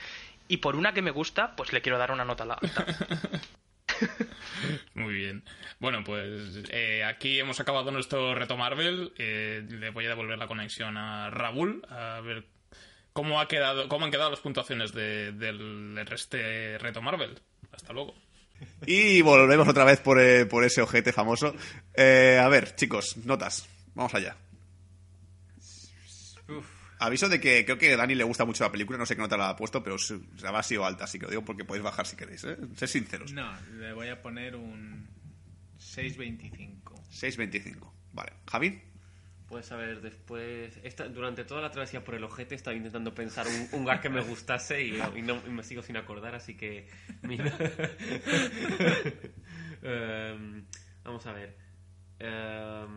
y 0.47 0.57
por 0.57 0.75
una 0.75 0.93
que 0.93 1.01
me 1.01 1.11
gusta, 1.11 1.55
pues 1.55 1.73
le 1.73 1.81
quiero 1.81 1.97
dar 1.97 2.11
una 2.11 2.23
nota 2.25 2.45
la- 2.45 2.53
alta. 2.55 2.85
Muy 4.93 5.13
bien. 5.13 5.43
Bueno, 5.79 6.03
pues 6.03 6.63
eh, 6.69 7.03
aquí 7.03 7.39
hemos 7.39 7.59
acabado 7.59 7.91
nuestro 7.91 8.35
reto 8.35 8.57
Marvel. 8.57 9.13
Eh, 9.17 9.63
le 9.69 9.89
voy 9.89 10.05
a 10.05 10.09
devolver 10.09 10.37
la 10.37 10.47
conexión 10.47 10.97
a 10.97 11.29
Raúl 11.29 11.81
a 11.89 12.19
ver 12.21 12.45
cómo 13.13 13.39
ha 13.39 13.47
quedado, 13.47 13.87
cómo 13.87 14.05
han 14.05 14.11
quedado 14.11 14.29
las 14.31 14.39
puntuaciones 14.39 14.91
de- 14.93 15.31
del 15.31 15.97
este 16.11 16.77
reto 16.77 17.01
Marvel. 17.01 17.39
Hasta 17.71 17.93
luego. 17.93 18.15
Y 18.85 19.21
volvemos 19.21 19.67
otra 19.67 19.83
vez 19.83 19.99
por, 19.99 20.19
eh, 20.19 20.45
por 20.45 20.63
ese 20.63 20.81
ojete 20.81 21.11
famoso. 21.11 21.55
Eh, 21.93 22.39
a 22.41 22.47
ver, 22.49 22.75
chicos, 22.75 23.17
notas. 23.25 23.67
Vamos 23.93 24.13
allá. 24.13 24.35
Uf. 26.47 26.65
Aviso 26.99 27.27
de 27.27 27.39
que 27.39 27.65
creo 27.65 27.77
que 27.77 27.93
a 27.93 27.97
Dani 27.97 28.15
le 28.15 28.23
gusta 28.23 28.45
mucho 28.45 28.63
la 28.63 28.71
película, 28.71 28.97
no 28.97 29.05
sé 29.05 29.15
qué 29.15 29.21
nota 29.21 29.35
la 29.35 29.49
ha 29.49 29.55
puesto, 29.55 29.83
pero 29.83 29.97
se 29.97 30.17
ha 30.43 30.63
sido 30.63 30.85
alta, 30.85 31.03
así 31.03 31.19
que 31.19 31.25
lo 31.25 31.31
digo 31.31 31.43
porque 31.43 31.65
podéis 31.65 31.83
bajar 31.83 32.05
si 32.07 32.15
queréis, 32.15 32.43
¿eh? 32.45 32.57
Sed 32.75 32.87
sinceros. 32.87 33.33
No, 33.33 33.51
le 33.73 33.93
voy 33.93 34.07
a 34.07 34.21
poner 34.21 34.55
un 34.55 35.07
6.25. 35.77 36.81
6.25. 37.11 37.91
Vale. 38.13 38.31
¿Javi? 38.47 38.81
Pues 39.47 39.71
a 39.71 39.75
ver, 39.77 40.01
después. 40.01 40.79
Esta, 40.83 41.07
durante 41.07 41.45
toda 41.45 41.61
la 41.61 41.69
travesía 41.71 42.03
por 42.03 42.15
el 42.15 42.23
ojete 42.23 42.55
estaba 42.55 42.75
intentando 42.75 43.13
pensar 43.13 43.45
un, 43.47 43.69
un 43.79 43.99
que 43.99 44.09
me 44.09 44.21
gustase 44.21 44.81
y, 44.83 44.99
y 45.15 45.21
no, 45.21 45.39
y 45.45 45.49
me 45.51 45.61
sigo 45.63 45.81
sin 45.83 45.97
acordar, 45.97 46.33
así 46.35 46.55
que. 46.57 46.87
mi- 47.21 47.37
Em, 49.83 50.65
vamos 51.03 51.25
a 51.27 51.33
ver. 51.33 51.55
Em, 52.19 52.89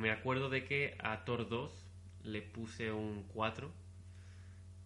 me 0.00 0.10
acuerdo 0.12 0.48
de 0.50 0.64
que 0.64 0.96
a 1.02 1.24
Thor 1.24 1.48
2 1.48 1.84
le 2.22 2.42
puse 2.42 2.92
un 2.92 3.24
4. 3.24 3.72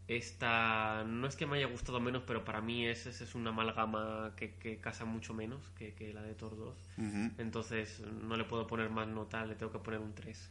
Esta 0.09 1.05
no 1.05 1.27
es 1.27 1.37
que 1.37 1.47
me 1.47 1.57
haya 1.59 1.67
gustado 1.67 2.01
menos, 2.01 2.23
pero 2.27 2.45
para 2.45 2.61
mí 2.61 2.87
es, 2.87 3.07
es, 3.07 3.21
es 3.21 3.35
una 3.35 3.51
amalgama 3.51 4.35
que, 4.37 4.57
que 4.57 4.79
casa 4.81 5.05
mucho 5.05 5.33
menos 5.33 5.63
que, 5.79 5.95
que 5.95 6.13
la 6.13 6.23
de 6.23 6.35
Thor 6.35 6.57
2. 6.57 6.77
Entonces 7.39 8.01
no 8.01 8.37
le 8.37 8.45
puedo 8.45 8.67
poner 8.67 8.91
más 8.91 9.07
nota, 9.09 9.47
le 9.47 9.55
tengo 9.55 9.73
que 9.73 9.79
poner 9.79 10.01
un 10.01 10.15
3. 10.15 10.51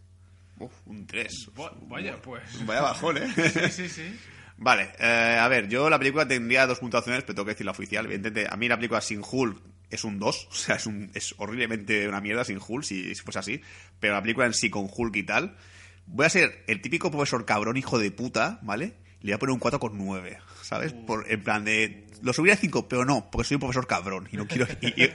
Uf, 0.66 0.72
un 0.86 1.06
3. 1.08 1.50
Bu- 1.56 1.72
Vaya, 1.88 2.22
pues. 2.22 2.66
Vaya 2.66 2.82
bajón, 2.82 3.18
¿eh? 3.18 3.28
Sí, 3.36 3.70
sí, 3.72 3.90
sí. 3.90 4.20
Vale, 4.58 4.92
eh, 5.00 5.38
a 5.42 5.48
ver, 5.48 5.68
yo 5.68 5.90
la 5.90 5.98
película 5.98 6.28
tendría 6.28 6.68
dos 6.68 6.78
puntuaciones, 6.80 7.24
pero 7.24 7.34
tengo 7.36 7.46
que 7.46 7.54
decir 7.54 7.66
la 7.66 7.72
oficial. 7.72 8.06
Evidentemente, 8.06 8.48
a 8.52 8.56
mí 8.58 8.68
la 8.68 8.76
película 8.76 9.02
sin 9.02 9.22
Hulk 9.28 9.60
es 9.90 10.04
un 10.04 10.20
2, 10.20 10.48
o 10.52 10.54
sea, 10.54 10.76
es, 10.76 10.86
un, 10.86 11.10
es 11.16 11.34
horriblemente 11.38 12.08
una 12.08 12.22
mierda 12.22 12.44
sin 12.46 12.60
Hulk, 12.66 12.84
si, 12.84 13.16
si 13.16 13.22
fuese 13.24 13.40
así. 13.40 13.62
Pero 14.00 14.14
la 14.14 14.22
película 14.22 14.46
en 14.46 14.54
sí 14.54 14.70
con 14.70 14.88
Hulk 14.96 15.16
y 15.16 15.24
tal, 15.24 15.58
voy 16.06 16.28
a 16.28 16.30
ser 16.30 16.64
el 16.68 16.80
típico 16.80 17.10
profesor 17.10 17.44
cabrón 17.46 17.76
hijo 17.78 17.98
de 17.98 18.12
puta, 18.12 18.60
¿vale? 18.62 18.94
Le 19.22 19.32
voy 19.32 19.34
a 19.34 19.40
poner 19.40 19.54
un 19.54 19.60
4,9. 19.60 20.38
¿Sabes? 20.72 20.94
Por, 20.94 21.30
en 21.30 21.44
plan 21.44 21.66
de, 21.66 22.06
lo 22.22 22.32
subiré 22.32 22.54
a 22.54 22.56
5, 22.58 22.88
pero 22.88 23.04
no, 23.04 23.30
porque 23.30 23.46
soy 23.50 23.56
un 23.56 23.60
profesor 23.60 23.86
cabrón 23.88 24.30
y 24.32 24.38
no 24.38 24.48
quiero... 24.48 24.66
Y, 24.80 24.88
y- 25.04 25.12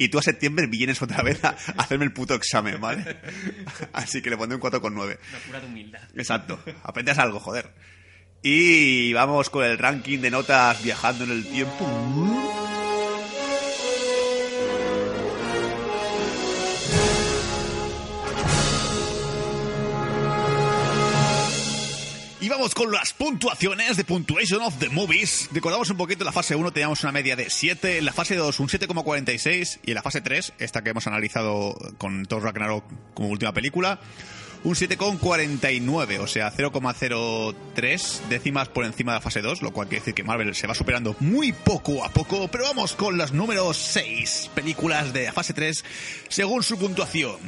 y 0.00 0.08
tú 0.08 0.18
a 0.18 0.22
septiembre 0.22 0.66
vienes 0.66 1.00
otra 1.00 1.22
vez 1.22 1.44
a, 1.44 1.50
a 1.50 1.54
hacerme 1.82 2.04
el 2.06 2.12
puto 2.12 2.34
examen, 2.34 2.80
¿vale? 2.80 3.16
Así 3.92 4.20
que 4.20 4.30
le 4.30 4.36
pondré 4.36 4.56
un 4.56 4.62
4,9. 4.62 4.90
Una 4.90 5.16
pura 5.46 5.60
de 5.60 5.66
humildad. 5.66 6.00
Exacto. 6.16 6.58
Aprendes 6.82 7.16
algo, 7.18 7.38
joder. 7.38 7.72
Y 8.42 9.12
vamos 9.12 9.48
con 9.48 9.64
el 9.64 9.78
ranking 9.78 10.18
de 10.18 10.30
notas 10.32 10.82
viajando 10.82 11.22
en 11.24 11.30
el 11.30 11.46
tiempo. 11.46 11.86
Y 22.46 22.48
vamos 22.48 22.76
con 22.76 22.92
las 22.92 23.12
puntuaciones 23.12 23.96
de 23.96 24.04
Puntuation 24.04 24.62
of 24.62 24.78
the 24.78 24.88
Movies. 24.88 25.48
Recordamos 25.50 25.90
un 25.90 25.96
poquito, 25.96 26.22
en 26.22 26.26
la 26.26 26.32
fase 26.32 26.54
1 26.54 26.72
teníamos 26.72 27.02
una 27.02 27.10
media 27.10 27.34
de 27.34 27.50
7, 27.50 27.98
en 27.98 28.04
la 28.04 28.12
fase 28.12 28.36
2 28.36 28.60
un 28.60 28.68
7,46 28.68 29.80
y 29.84 29.90
en 29.90 29.94
la 29.96 30.02
fase 30.02 30.20
3, 30.20 30.52
esta 30.60 30.84
que 30.84 30.90
hemos 30.90 31.08
analizado 31.08 31.76
con 31.98 32.24
Thor 32.26 32.44
Ragnarok 32.44 32.84
como 33.14 33.30
última 33.30 33.52
película, 33.52 33.98
un 34.62 34.76
7,49, 34.76 36.20
o 36.20 36.28
sea, 36.28 36.52
0,03 36.52 38.20
décimas 38.28 38.68
por 38.68 38.84
encima 38.84 39.10
de 39.10 39.16
la 39.16 39.22
fase 39.22 39.42
2, 39.42 39.62
lo 39.62 39.72
cual 39.72 39.88
quiere 39.88 40.02
decir 40.02 40.14
que 40.14 40.22
Marvel 40.22 40.54
se 40.54 40.68
va 40.68 40.74
superando 40.76 41.16
muy 41.18 41.50
poco 41.50 42.04
a 42.04 42.10
poco, 42.10 42.46
pero 42.46 42.62
vamos 42.62 42.92
con 42.92 43.18
las 43.18 43.32
números 43.32 43.76
6 43.76 44.52
películas 44.54 45.12
de 45.12 45.24
la 45.24 45.32
fase 45.32 45.52
3 45.52 45.84
según 46.28 46.62
su 46.62 46.78
puntuación. 46.78 47.38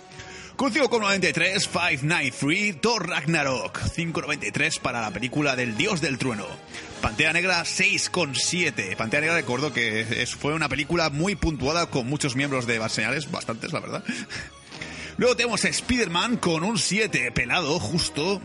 Con 0.58 0.72
5,93, 0.72 2.00
593, 2.00 2.80
Thor 2.80 3.08
Ragnarok. 3.08 3.78
5,93 3.78 4.80
para 4.80 5.00
la 5.00 5.12
película 5.12 5.54
del 5.54 5.76
Dios 5.76 6.00
del 6.00 6.18
Trueno. 6.18 6.48
Pantera 7.00 7.32
Negra 7.32 7.62
6,7. 7.62 8.96
Pantera 8.96 9.20
Negra 9.20 9.36
recuerdo 9.36 9.72
que 9.72 10.26
fue 10.36 10.54
una 10.54 10.68
película 10.68 11.10
muy 11.10 11.36
puntuada 11.36 11.86
con 11.86 12.08
muchos 12.08 12.34
miembros 12.34 12.66
de 12.66 12.80
Bad 12.80 12.88
Señales, 12.88 13.30
bastantes 13.30 13.72
la 13.72 13.78
verdad. 13.78 14.02
Luego 15.16 15.36
tenemos 15.36 15.64
Spider-Man 15.64 16.38
con 16.38 16.64
un 16.64 16.76
7, 16.76 17.30
pelado, 17.30 17.78
justo. 17.78 18.42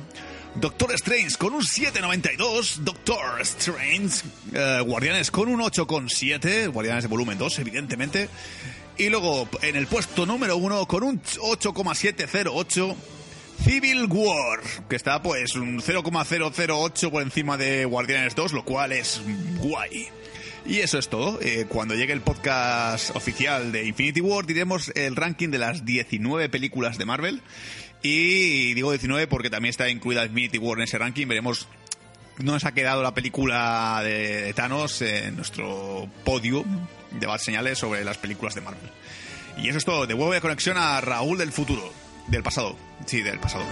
Doctor 0.53 0.93
Strange 0.93 1.36
con 1.39 1.55
un 1.55 1.64
7,92. 1.64 2.76
Doctor 2.82 3.41
Strange. 3.41 4.22
eh, 4.53 4.82
Guardianes 4.86 5.32
con 5.32 5.49
un 5.49 5.61
8,7. 5.61 6.72
Guardianes 6.72 7.05
de 7.05 7.07
volumen 7.07 7.39
2, 7.39 7.57
evidentemente. 7.57 8.30
Y 8.98 9.10
luego 9.10 9.48
en 9.62 9.76
el 9.76 9.88
puesto 9.88 10.26
número 10.26 10.58
1 10.58 10.86
con 10.88 11.04
un 11.04 11.22
8,708. 11.39 12.96
Civil 13.64 14.08
War, 14.10 14.60
que 14.89 14.96
está 14.96 15.22
pues 15.22 15.56
un 15.56 15.82
0,008 15.82 17.12
por 17.12 17.22
encima 17.22 17.56
de 17.56 17.86
Guardianes 17.86 18.36
2, 18.36 18.52
lo 18.52 18.66
cual 18.66 18.91
es 18.91 19.22
guay. 19.60 20.10
Y 20.66 20.80
eso 20.80 20.98
es 20.98 21.10
todo. 21.10 21.39
Eh, 21.41 21.66
cuando 21.68 21.96
llegue 21.96 22.14
el 22.14 22.22
podcast 22.22 23.16
oficial 23.16 23.72
de 23.72 23.86
Infinity 23.86 24.22
War, 24.22 24.46
diremos 24.46 24.91
el 24.96 25.16
ranking 25.16 25.50
de 25.50 25.60
las 25.60 25.86
19 25.86 26.50
películas 26.50 26.98
de 26.98 27.06
Marvel. 27.06 27.41
Y 28.02 28.74
digo 28.74 28.91
19 28.91 29.28
porque 29.28 29.50
también 29.50 29.70
está 29.70 29.89
incluida 29.89 30.26
Infinity 30.26 30.58
War 30.58 30.78
en 30.78 30.84
ese 30.84 30.98
ranking. 30.98 31.28
Veremos 31.28 31.68
nos 32.39 32.65
ha 32.65 32.73
quedado 32.73 33.03
la 33.03 33.13
película 33.13 34.01
de, 34.03 34.53
Thanos 34.53 35.01
en 35.01 35.36
nuestro 35.36 36.07
podio 36.23 36.65
de 37.11 37.27
Bad 37.27 37.39
Señales 37.39 37.77
sobre 37.77 38.03
las 38.03 38.17
películas 38.17 38.55
de 38.55 38.61
Marvel. 38.61 38.89
Y 39.57 39.69
eso 39.69 39.77
es 39.77 39.86
todo. 39.86 40.07
Devuelvo 40.07 40.34
de 40.34 40.41
conexión 40.41 40.77
a 40.77 40.99
Raúl 41.01 41.38
del 41.38 41.51
futuro. 41.51 41.91
Del 42.27 42.43
pasado. 42.43 42.75
Sí, 43.05 43.21
del 43.21 43.39
pasado. 43.39 43.65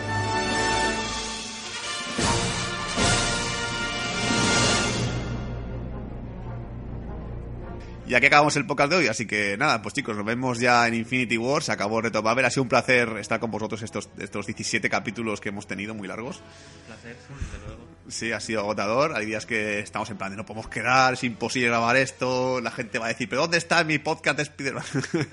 Y 8.11 8.13
aquí 8.13 8.25
acabamos 8.25 8.53
el 8.57 8.65
podcast 8.65 8.91
de 8.91 8.97
hoy, 8.97 9.07
así 9.07 9.25
que 9.25 9.55
nada, 9.57 9.81
pues 9.81 9.93
chicos, 9.93 10.17
nos 10.17 10.25
vemos 10.25 10.59
ya 10.59 10.85
en 10.85 10.95
Infinity 10.95 11.37
War, 11.37 11.63
se 11.63 11.71
acabó 11.71 11.99
el 11.99 12.03
reto 12.03 12.21
Babel, 12.21 12.43
ha 12.43 12.49
sido 12.49 12.63
un 12.63 12.67
placer 12.67 13.07
estar 13.19 13.39
con 13.39 13.49
vosotros 13.49 13.81
estos, 13.83 14.09
estos 14.19 14.47
17 14.47 14.89
capítulos 14.89 15.39
que 15.39 15.47
hemos 15.47 15.65
tenido, 15.65 15.95
muy 15.95 16.09
largos. 16.09 16.39
Un 16.39 16.85
placer, 16.87 17.15
desde 17.15 17.65
luego. 17.65 17.87
Sí, 18.09 18.33
ha 18.33 18.41
sido 18.41 18.59
agotador, 18.59 19.15
hay 19.15 19.25
días 19.25 19.45
que 19.45 19.79
estamos 19.79 20.09
en 20.09 20.17
plan 20.17 20.31
de 20.31 20.35
no 20.35 20.45
podemos 20.45 20.67
quedar, 20.67 21.13
es 21.13 21.23
imposible 21.23 21.69
grabar 21.69 21.95
esto, 21.95 22.59
la 22.59 22.71
gente 22.71 22.99
va 22.99 23.05
a 23.05 23.07
decir, 23.07 23.29
pero 23.29 23.43
¿dónde 23.43 23.57
está 23.57 23.81
mi 23.85 23.97
podcast 23.97 24.35
de 24.35 24.43
Spider-Man? 24.43 24.83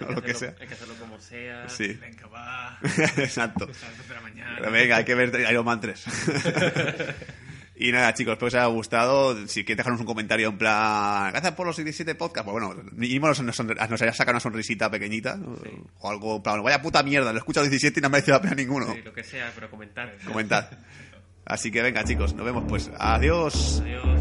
o 0.09 0.13
lo 0.13 0.23
que 0.23 0.35
sea. 0.35 0.55
Hay 0.61 0.69
que 0.69 0.75
hacerlo 0.75 0.95
como 1.01 1.19
sea. 1.19 1.69
Sí, 1.69 1.95
Venga, 1.95 2.29
va. 2.29 2.79
exacto. 3.17 3.67
De 3.67 3.75
la 4.15 4.21
mañana. 4.21 4.55
Pero 4.57 4.71
venga, 4.71 4.99
hay 4.99 5.05
que 5.05 5.17
ver 5.17 5.51
Iron 5.51 5.65
Man 5.65 5.81
3. 5.81 6.05
y 7.81 7.93
nada, 7.93 8.13
chicos, 8.13 8.33
espero 8.33 8.51
que 8.51 8.57
os 8.57 8.63
haya 8.63 8.67
gustado. 8.67 9.47
Si 9.47 9.63
queréis 9.63 9.79
dejarnos 9.79 10.01
un 10.01 10.07
comentario 10.07 10.49
en 10.49 10.59
plan, 10.59 11.31
gracias 11.31 11.55
por 11.55 11.67
los 11.67 11.77
17 11.77 12.15
podcasts, 12.17 12.51
pues 12.51 12.65
bueno, 12.65 12.83
mínimo 12.93 13.29
nos, 13.29 13.41
nos, 13.41 13.59
nos 13.65 14.03
haya 14.03 14.13
sacado 14.13 14.35
una 14.35 14.41
sonrisita 14.41 14.91
pequeñita, 14.91 15.39
o 16.01 16.11
algo, 16.11 16.37
en 16.37 16.43
plan, 16.43 16.63
vaya 16.63 16.83
puta 16.83 17.03
mierda, 17.03 17.33
lo 17.33 17.39
he 17.39 17.41
escuchado 17.41 17.65
17 17.65 18.01
y 18.01 18.03
no 18.03 18.09
me 18.09 18.17
ha 18.17 18.19
merecido 18.19 18.37
la 18.37 18.43
pena 18.43 18.55
ninguno. 18.55 18.93
Sí, 18.93 19.03
lo 19.03 19.13
que 19.13 19.23
sea, 19.23 19.53
pero 19.55 19.71
comentar. 19.71 20.17
Comentad. 20.27 20.69
Así 21.45 21.71
que 21.71 21.81
venga, 21.81 22.05
chicos, 22.05 22.35
nos 22.35 22.45
vemos 22.45 22.65
pues. 22.69 22.91
Adiós. 22.99 23.81
Adiós, 23.83 24.21